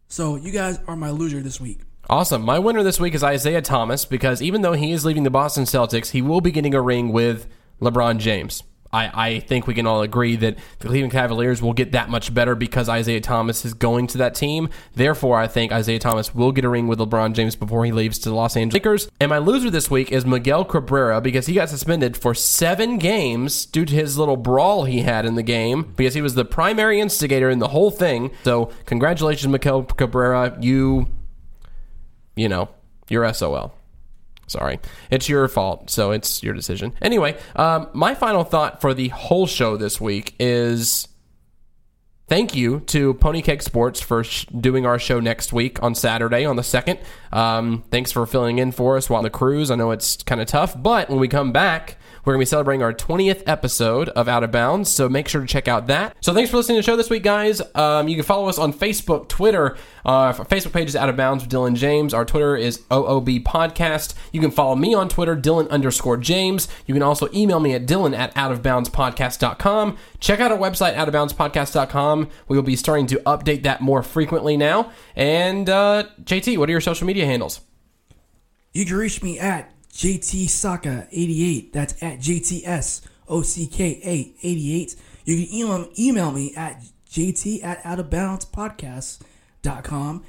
So 0.09 0.37
you 0.37 0.51
guys 0.51 0.81
are 0.87 0.97
my 0.97 1.11
loser 1.11 1.41
this 1.41 1.61
week. 1.61 1.81
Awesome. 2.09 2.41
My 2.41 2.59
winner 2.59 2.83
this 2.83 2.99
week 2.99 3.15
is 3.15 3.23
Isaiah 3.23 3.61
Thomas 3.61 4.07
because 4.07 4.41
even 4.41 4.63
though 4.63 4.73
he 4.73 4.93
is 4.93 5.05
leaving 5.05 5.25
the 5.25 5.31
Boston 5.31 5.65
Celtics, 5.65 6.13
he 6.13 6.23
will 6.23 6.41
be 6.41 6.51
getting 6.51 6.75
a 6.75 6.81
ring 6.81 7.13
with 7.13 7.47
LeBron 7.83 8.17
James. 8.19 8.63
I, 8.93 9.27
I 9.27 9.41
think 9.41 9.67
we 9.67 9.75
can 9.75 9.87
all 9.87 10.03
agree 10.03 10.37
that 10.37 10.57
the 10.79 10.89
Cleveland 10.89 11.13
Cavaliers 11.13 11.61
will 11.61 11.75
get 11.75 11.93
that 11.93 12.09
much 12.09 12.33
better 12.33 12.55
because 12.55 12.89
Isaiah 12.89 13.21
Thomas 13.21 13.65
is 13.65 13.75
going 13.75 14.07
to 14.09 14.19
that 14.19 14.35
team. 14.35 14.69
Therefore, 14.95 15.39
I 15.39 15.47
think 15.47 15.73
Isaiah 15.73 15.99
Thomas 15.99 16.35
will 16.35 16.53
get 16.53 16.65
a 16.65 16.69
ring 16.69 16.89
with 16.89 16.99
LeBron 16.99 17.35
James 17.35 17.55
before 17.57 17.85
he 17.85 17.93
leaves 17.93 18.19
to 18.21 18.29
the 18.29 18.35
Los 18.35 18.57
Angeles 18.57 18.75
Lakers. 18.75 19.11
And 19.21 19.31
my 19.31 19.39
loser 19.39 19.71
this 19.71 19.91
week 19.91 20.13
is 20.13 20.25
Miguel 20.25 20.65
Cabrera 20.65 21.21
because 21.21 21.47
he 21.47 21.55
got 21.55 21.69
suspended 21.69 22.17
for 22.17 22.35
seven 22.35 22.99
games 22.99 23.67
due 23.67 23.85
to 23.85 23.95
his 23.95 24.17
little 24.17 24.37
brawl 24.37 24.85
he 24.85 25.03
had 25.03 25.27
in 25.27 25.35
the 25.35 25.43
game 25.43 25.93
because 25.97 26.15
he 26.15 26.23
was 26.23 26.35
the 26.35 26.45
primary 26.45 27.01
instigator 27.01 27.51
in 27.51 27.59
the 27.59 27.69
whole 27.69 27.91
thing. 27.91 28.31
So, 28.45 28.71
congratulations, 28.87 29.51
Miguel 29.51 29.85
Cabrera. 29.85 30.57
You 30.61 31.09
you 32.37 32.49
know, 32.49 32.69
you're 33.09 33.31
SOL. 33.35 33.75
Sorry. 34.49 34.81
It's 35.11 35.29
your 35.29 35.47
fault, 35.49 35.91
so 35.91 36.11
it's 36.11 36.43
your 36.43 36.55
decision. 36.55 36.95
Anyway, 37.01 37.39
um, 37.55 37.89
my 37.93 38.15
final 38.15 38.45
thought 38.45 38.81
for 38.81 38.95
the 38.95 39.09
whole 39.09 39.47
show 39.47 39.77
this 39.77 40.01
week 40.01 40.35
is 40.41 41.07
thank 42.29 42.55
you 42.55 42.81
to 42.81 43.15
Pony 43.15 43.43
Cake 43.43 43.63
Sports 43.63 44.01
for 44.01 44.25
sh- 44.25 44.47
doing 44.47 44.87
our 44.87 44.99
show 44.99 45.21
next 45.21 45.53
week 45.53 45.83
on 45.83 45.95
Saturday 45.95 46.45
on 46.45 46.57
the 46.57 46.63
2nd. 46.63 46.99
Um, 47.33 47.85
thanks 47.91 48.11
for 48.11 48.27
filling 48.27 48.59
in 48.59 48.73
for 48.73 48.97
us 48.97 49.09
while 49.09 49.19
on 49.19 49.25
the 49.25 49.31
cruise. 49.31 49.71
I 49.71 49.77
know 49.77 49.91
it's 49.91 50.23
kind 50.23 50.41
of 50.41 50.47
tough, 50.47 50.81
but 50.81 51.09
when 51.09 51.21
we 51.21 51.29
come 51.29 51.53
back, 51.53 51.97
We're 52.29 52.35
going 52.35 52.45
to 52.45 52.51
be 52.51 52.51
celebrating 52.51 52.83
our 52.83 52.93
20th 52.93 53.43
episode 53.47 54.11
of 54.11 54.29
Out 54.29 54.45
of 54.45 54.53
Bounds, 54.53 54.91
so 54.91 55.09
make 55.09 55.29
sure 55.29 55.41
to 55.41 55.47
check 55.47 55.67
out 55.67 55.87
that. 55.87 56.15
So 56.21 56.35
thanks 56.35 56.51
for 56.51 56.59
listening 56.59 56.77
to 56.77 56.83
the 56.83 56.85
show 56.85 56.95
this 56.95 57.09
week, 57.09 57.23
guys. 57.23 57.63
Um, 57.75 58.07
you 58.07 58.17
can 58.17 58.25
follow 58.25 58.51
us 58.51 58.59
on 58.59 58.75
Facebook, 58.75 59.31
Twitter. 59.31 59.79
Uh, 60.05 60.11
our 60.11 60.35
Facebook 60.35 60.75
page 60.75 60.89
is 60.89 60.95
Out 60.95 61.09
of 61.09 61.17
Bounds 61.17 61.43
with 61.43 61.51
Dylan 61.51 61.75
James. 61.75 62.13
Our 62.13 62.27
Twitter 62.27 62.55
is 62.55 62.81
OOB 62.91 63.45
Podcast. 63.45 64.13
You 64.31 64.43
can 64.43 64.51
follow 64.51 64.77
me 64.77 64.93
on 64.93 65.09
Twitter, 65.09 65.35
Dylan 65.35 65.71
underscore 65.71 66.19
James. 66.19 66.69
You 66.85 66.93
can 66.93 67.03
also 67.03 67.31
email 67.33 67.61
me 67.61 67.73
at 67.73 67.87
Dylan 67.87 68.15
at 68.15 68.35
outofboundspodcast.com. 68.35 69.97
Check 70.21 70.39
out 70.39 70.53
our 70.53 70.59
website, 70.59 70.97
outofboundspodcast.com. 70.97 72.29
We 72.47 72.57
will 72.59 72.63
be 72.63 72.77
starting 72.77 73.07
to 73.07 73.17
update 73.21 73.63
that 73.63 73.81
more 73.81 74.03
frequently 74.03 74.59
now. 74.59 74.93
And 75.17 75.71
uh, 75.71 76.05
JT, 76.25 76.59
what 76.59 76.69
are 76.69 76.73
your 76.73 76.83
social 76.83 77.07
media 77.07 77.25
handles? 77.25 77.63
You 78.75 78.85
can 78.85 78.97
reach 78.97 79.23
me 79.23 79.39
at 79.39 79.73
JTSaka88. 79.93 81.73
That's 81.73 82.03
at 82.03 82.19
JTSOCKA88. 82.21 84.97
You 85.25 85.47
can 85.47 85.55
email, 85.55 85.89
email 85.99 86.31
me 86.33 86.55
at 86.55 86.83
JT 87.11 87.65
at 87.65 87.83
outofboundspodcast.com. 87.83 90.25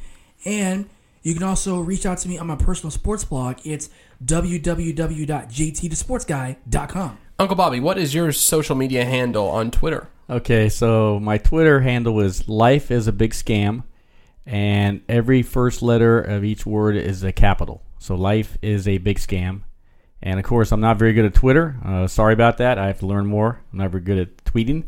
And 0.46 0.90
you 1.22 1.34
can 1.34 1.44
also 1.44 1.80
reach 1.80 2.06
out 2.06 2.20
to 2.20 2.30
me 2.30 2.38
on 2.38 2.48
my 2.48 2.56
personal 2.56 2.92
sports 2.92 3.26
blog. 3.26 3.58
It's 3.64 3.90
www.jtthesportsguy.com. 4.24 7.18
Uncle 7.40 7.56
Bobby, 7.56 7.80
what 7.80 7.98
is 7.98 8.14
your 8.14 8.32
social 8.34 8.76
media 8.76 9.06
handle 9.06 9.48
on 9.48 9.72
Twitter? 9.72 10.08
Okay, 10.30 10.70
so 10.70 11.20
my 11.20 11.38
Twitter 11.38 11.80
handle 11.80 12.20
is 12.20 12.50
life 12.50 12.92
is 12.92 13.08
a 13.08 13.14
big 13.14 13.32
scam, 13.32 13.84
and 14.46 15.02
every 15.10 15.42
first 15.42 15.82
letter 15.82 16.20
of 16.20 16.44
each 16.44 16.66
word 16.66 16.98
is 16.98 17.24
a 17.24 17.32
capital. 17.32 17.82
So 18.00 18.16
life 18.16 18.58
is 18.62 18.88
a 18.88 18.98
big 18.98 19.18
scam, 19.20 19.62
and 20.22 20.40
of 20.40 20.46
course 20.46 20.72
I'm 20.72 20.82
not 20.82 20.98
very 20.98 21.14
good 21.14 21.26
at 21.26 21.34
Twitter. 21.34 21.78
Uh, 21.86 22.08
sorry 22.08 22.34
about 22.34 22.58
that. 22.58 22.80
I 22.80 22.88
have 22.88 23.00
to 23.00 23.06
learn 23.06 23.28
more. 23.28 23.62
I'm 23.72 23.80
not 23.80 23.92
very 23.92 24.04
good 24.04 24.18
at 24.18 24.38
tweeting. 24.46 24.86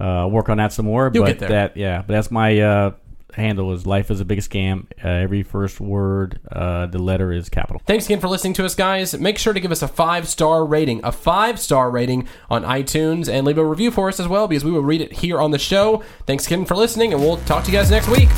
Uh, 0.00 0.20
I'll 0.20 0.30
work 0.30 0.48
on 0.48 0.56
that 0.58 0.72
some 0.72 0.86
more. 0.86 1.10
You'll 1.12 1.24
but 1.24 1.30
get 1.30 1.38
there. 1.40 1.48
that 1.50 1.76
yeah, 1.76 1.98
but 1.98 2.14
that's 2.14 2.30
my 2.30 2.58
uh, 2.60 2.92
handle 3.34 3.72
is 3.72 3.86
life 3.86 4.10
is 4.10 4.20
a 4.20 4.24
big 4.24 4.40
scam. 4.40 4.86
Uh, 5.04 5.08
every 5.08 5.42
first 5.42 5.80
word, 5.80 6.40
uh, 6.50 6.86
the 6.86 6.98
letter 6.98 7.32
is 7.32 7.48
capital. 7.48 7.82
Thanks 7.86 8.06
again 8.06 8.20
for 8.20 8.28
listening 8.28 8.54
to 8.54 8.64
us, 8.64 8.74
guys. 8.74 9.18
Make 9.18 9.38
sure 9.38 9.52
to 9.52 9.60
give 9.60 9.72
us 9.72 9.82
a 9.82 9.88
five 9.88 10.28
star 10.28 10.64
rating, 10.64 11.00
a 11.04 11.12
five 11.12 11.58
star 11.58 11.90
rating 11.90 12.28
on 12.50 12.62
iTunes, 12.62 13.28
and 13.28 13.46
leave 13.46 13.58
a 13.58 13.64
review 13.64 13.90
for 13.90 14.08
us 14.08 14.20
as 14.20 14.28
well 14.28 14.48
because 14.48 14.64
we 14.64 14.70
will 14.70 14.82
read 14.82 15.00
it 15.00 15.12
here 15.14 15.40
on 15.40 15.50
the 15.50 15.58
show. 15.58 16.02
Thanks 16.26 16.46
again 16.46 16.64
for 16.64 16.76
listening, 16.76 17.12
and 17.12 17.22
we'll 17.22 17.38
talk 17.38 17.64
to 17.64 17.70
you 17.70 17.76
guys 17.76 17.90
next 17.90 18.08
week. 18.08 18.28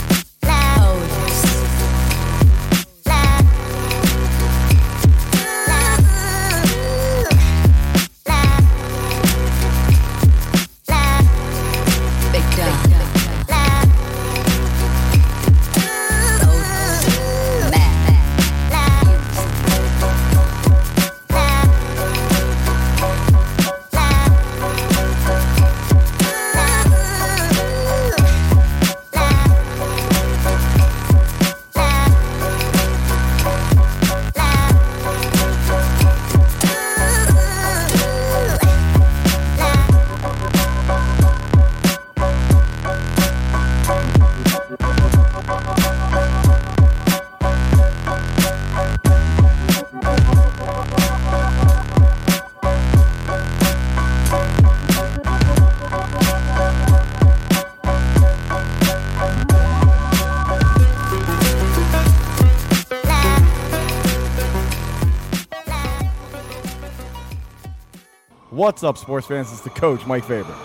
What's 68.64 68.80
up, 68.82 68.96
sports 68.96 69.26
fans? 69.26 69.52
It's 69.52 69.60
the 69.60 69.68
coach, 69.68 70.06
Mike 70.06 70.24
Faber. 70.24 70.56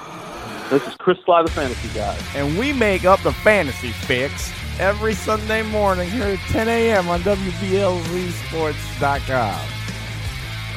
This 0.69 0.87
is 0.87 0.95
Chris 0.99 1.17
Sly, 1.25 1.43
the 1.43 1.51
fantasy 1.51 1.89
guy. 1.93 2.17
And 2.33 2.57
we 2.57 2.71
make 2.71 3.03
up 3.03 3.21
the 3.23 3.33
fantasy 3.33 3.89
fix 3.89 4.53
every 4.79 5.13
Sunday 5.13 5.63
morning 5.63 6.09
here 6.09 6.23
at 6.23 6.39
10 6.47 6.69
a.m. 6.69 7.09
on 7.09 7.19
WBLZSports.com. 7.23 9.67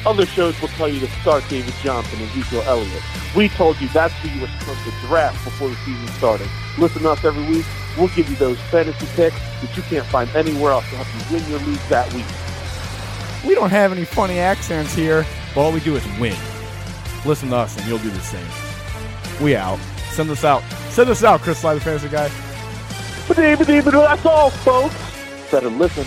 Other 0.05 0.25
shows 0.25 0.59
will 0.59 0.67
tell 0.67 0.89
you 0.89 0.99
to 0.99 1.07
start 1.21 1.45
David 1.47 1.73
Johnson 1.81 2.19
and 2.19 2.29
Ezekiel 2.31 2.63
Elliott. 2.63 3.01
We 3.33 3.47
told 3.47 3.79
you 3.79 3.87
that's 3.87 4.13
who 4.15 4.27
you 4.27 4.41
were 4.41 4.49
supposed 4.59 4.83
to 4.83 4.91
draft 5.07 5.41
before 5.45 5.69
the 5.69 5.77
season 5.85 6.07
started. 6.17 6.49
Listen 6.77 7.03
to 7.03 7.11
us 7.11 7.23
every 7.23 7.45
week. 7.45 7.65
We'll 7.97 8.09
give 8.09 8.29
you 8.29 8.35
those 8.35 8.59
fantasy 8.63 9.07
picks 9.15 9.39
that 9.61 9.77
you 9.77 9.83
can't 9.83 10.05
find 10.07 10.29
anywhere 10.35 10.73
else 10.73 10.89
to 10.89 10.97
help 10.97 11.07
you 11.07 11.21
win 11.37 11.49
your 11.49 11.59
league 11.59 11.79
that 11.87 12.13
week. 12.13 12.25
We 13.47 13.55
don't 13.55 13.69
have 13.69 13.93
any 13.93 14.03
funny 14.03 14.39
accents 14.39 14.93
here, 14.93 15.25
but 15.55 15.61
all 15.61 15.71
we 15.71 15.79
do 15.79 15.95
is 15.95 16.05
win. 16.19 16.35
Listen 17.25 17.49
to 17.49 17.55
us 17.57 17.77
and 17.77 17.87
you'll 17.87 17.99
do 17.99 18.09
the 18.09 18.19
same. 18.19 18.45
We 19.43 19.55
out. 19.55 19.79
Send 20.11 20.29
us 20.29 20.43
out. 20.43 20.61
Send 20.89 21.09
us 21.09 21.23
out, 21.23 21.41
Chris 21.41 21.59
Sly, 21.59 21.75
the 21.75 21.81
fantasy 21.81 22.09
guy. 22.09 22.29
But 23.27 23.37
that's 23.37 24.25
all, 24.25 24.49
folks. 24.49 24.95
Better 25.49 25.69
listen. 25.69 26.05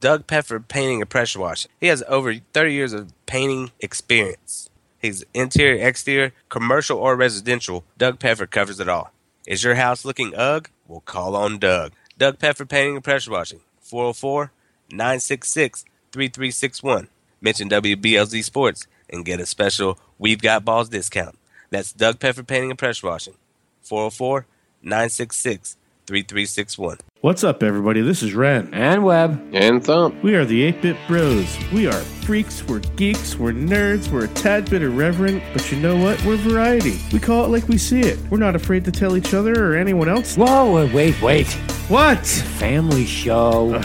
Doug 0.00 0.26
Peffer 0.26 0.60
Painting 0.60 1.00
and 1.00 1.10
Pressure 1.10 1.40
Washing. 1.40 1.70
He 1.80 1.86
has 1.88 2.02
over 2.08 2.34
30 2.34 2.72
years 2.72 2.92
of 2.92 3.12
painting 3.26 3.72
experience. 3.80 4.68
He's 5.00 5.24
interior, 5.34 5.86
exterior, 5.86 6.32
commercial, 6.48 6.98
or 6.98 7.16
residential. 7.16 7.84
Doug 7.98 8.18
Peffer 8.18 8.46
covers 8.46 8.80
it 8.80 8.88
all. 8.88 9.12
Is 9.46 9.64
your 9.64 9.74
house 9.74 10.04
looking 10.04 10.34
ugh? 10.34 10.68
Well, 10.88 11.00
call 11.00 11.34
on 11.36 11.58
Doug. 11.58 11.92
Doug 12.16 12.38
Peffer 12.38 12.64
Painting 12.64 12.96
and 12.96 13.04
Pressure 13.04 13.30
Washing. 13.30 13.60
404 13.80 14.52
966 14.90 15.84
3361. 16.12 17.08
Mention 17.40 17.68
WBLZ 17.68 18.44
Sports 18.44 18.86
and 19.10 19.24
get 19.24 19.40
a 19.40 19.46
special 19.46 19.98
We've 20.18 20.40
Got 20.40 20.64
Balls 20.64 20.88
discount. 20.88 21.38
That's 21.70 21.92
Doug 21.92 22.20
Pepper 22.20 22.42
Painting 22.42 22.70
and 22.70 22.78
Pressure 22.78 23.06
Washing. 23.06 23.34
404 23.82 24.46
966 24.82 25.76
3361. 26.06 26.98
What's 27.20 27.42
up, 27.42 27.62
everybody? 27.62 28.02
This 28.02 28.22
is 28.22 28.34
Ren. 28.34 28.72
And 28.74 29.04
Webb. 29.04 29.42
And 29.54 29.82
Thump. 29.82 30.22
We 30.22 30.34
are 30.34 30.44
the 30.44 30.62
8 30.62 30.82
Bit 30.82 30.96
Bros. 31.08 31.58
We 31.72 31.86
are 31.86 32.00
freaks, 32.24 32.62
we're 32.64 32.80
geeks, 32.96 33.36
we're 33.36 33.52
nerds, 33.52 34.10
we're 34.10 34.26
a 34.26 34.28
tad 34.28 34.68
bit 34.70 34.82
irreverent, 34.82 35.42
but 35.52 35.70
you 35.72 35.78
know 35.78 35.96
what? 35.96 36.22
We're 36.24 36.36
variety. 36.36 37.00
We 37.12 37.18
call 37.18 37.44
it 37.46 37.48
like 37.48 37.66
we 37.68 37.78
see 37.78 38.00
it. 38.00 38.18
We're 38.30 38.38
not 38.38 38.54
afraid 38.54 38.84
to 38.84 38.92
tell 38.92 39.16
each 39.16 39.34
other 39.34 39.72
or 39.72 39.76
anyone 39.76 40.08
else. 40.08 40.36
Whoa, 40.36 40.86
wait, 40.94 41.20
wait. 41.22 41.50
What? 41.88 42.26
Family 42.26 43.06
show. 43.06 43.82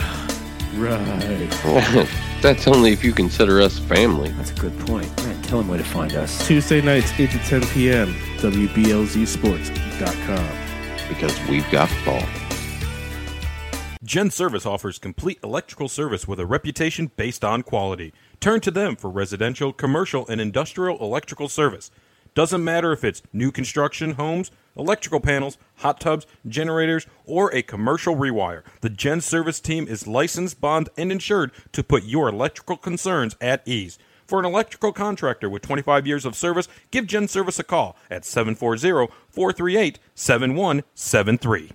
Right. 0.76 2.08
That's 2.42 2.66
only 2.68 2.92
if 2.92 3.02
you 3.04 3.12
consider 3.12 3.60
us 3.60 3.78
family. 3.78 4.30
That's 4.30 4.50
a 4.52 4.54
good 4.54 4.78
point. 4.80 5.19
Man, 5.50 5.50
tell 5.50 5.58
them 5.58 5.68
where 5.68 5.78
to 5.78 5.84
find 5.84 6.14
us. 6.14 6.46
Tuesday 6.46 6.80
nights, 6.80 7.12
8 7.18 7.32
to 7.32 7.38
10 7.38 7.66
p.m. 7.68 8.14
WBLZSports.com. 8.38 10.48
Because 11.08 11.48
we've 11.48 11.68
got 11.72 11.90
balls. 12.04 12.22
Gen 14.04 14.30
Service 14.30 14.64
offers 14.64 15.00
complete 15.00 15.40
electrical 15.42 15.88
service 15.88 16.28
with 16.28 16.40
a 16.40 16.46
reputation 16.46 17.10
based 17.16 17.44
on 17.44 17.62
quality. 17.62 18.12
Turn 18.38 18.60
to 18.60 18.70
them 18.70 18.94
for 18.96 19.10
residential, 19.10 19.72
commercial, 19.72 20.24
and 20.28 20.40
industrial 20.40 20.96
electrical 21.00 21.48
service. 21.48 21.90
Doesn't 22.34 22.62
matter 22.62 22.92
if 22.92 23.02
it's 23.02 23.22
new 23.32 23.50
construction 23.50 24.12
homes, 24.12 24.52
electrical 24.76 25.18
panels, 25.18 25.58
hot 25.76 25.98
tubs, 26.00 26.28
generators, 26.46 27.08
or 27.24 27.52
a 27.52 27.62
commercial 27.62 28.14
rewire. 28.14 28.62
The 28.82 28.90
Gen 28.90 29.20
Service 29.20 29.58
team 29.58 29.88
is 29.88 30.06
licensed, 30.06 30.60
bond, 30.60 30.90
and 30.96 31.10
insured 31.10 31.50
to 31.72 31.82
put 31.82 32.04
your 32.04 32.28
electrical 32.28 32.76
concerns 32.76 33.34
at 33.40 33.66
ease. 33.66 33.98
For 34.30 34.38
an 34.38 34.44
electrical 34.44 34.92
contractor 34.92 35.50
with 35.50 35.62
25 35.62 36.06
years 36.06 36.24
of 36.24 36.36
service, 36.36 36.68
give 36.92 37.08
Gen 37.08 37.26
Service 37.26 37.58
a 37.58 37.64
call 37.64 37.96
at 38.08 38.24
740 38.24 39.12
438 39.28 39.98
7173. 40.14 41.72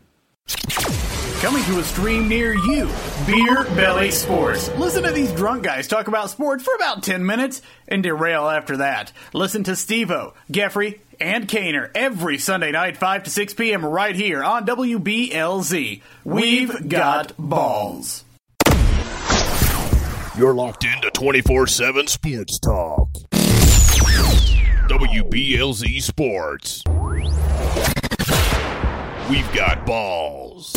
Coming 1.42 1.64
to 1.66 1.80
a 1.80 1.84
stream 1.84 2.30
near 2.30 2.54
you, 2.54 2.90
Beer 3.28 3.66
Belly 3.76 4.10
Sports. 4.10 4.70
Listen 4.78 5.04
to 5.04 5.12
these 5.12 5.34
drunk 5.34 5.64
guys 5.64 5.90
talk 5.90 6.08
about 6.08 6.30
sports 6.30 6.64
for 6.64 6.74
about 6.76 7.04
10 7.04 7.26
minutes 7.26 7.62
and 7.90 8.02
derail 8.02 8.48
after 8.48 8.78
that. 8.78 9.12
Listen 9.34 9.66
to 9.66 9.72
Stevo, 9.72 10.34
Geffrey, 10.50 11.02
and 11.20 11.50
Kaner 11.50 11.92
every 11.94 12.38
Sunday 12.38 12.72
night, 12.72 12.96
5 12.96 13.24
to 13.24 13.30
6 13.30 13.54
p.m. 13.56 13.86
right 13.86 14.16
here 14.16 14.42
on 14.42 14.66
WBLZ. 14.66 16.02
We've 16.24 16.88
got 16.88 17.34
balls. 17.38 18.25
You're 20.38 20.54
locked 20.54 20.84
into 20.84 21.10
24 21.12 21.66
7 21.66 22.08
sports 22.08 22.60
talk. 22.60 23.10
WBLZ 24.90 26.02
Sports. 26.02 26.84
We've 29.30 29.54
got 29.54 29.86
balls. 29.86 30.74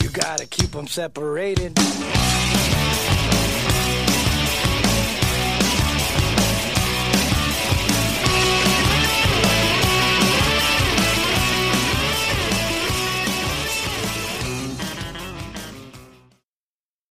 You 0.00 0.08
gotta 0.10 0.46
keep 0.46 0.70
them 0.70 0.86
separated. 0.86 1.76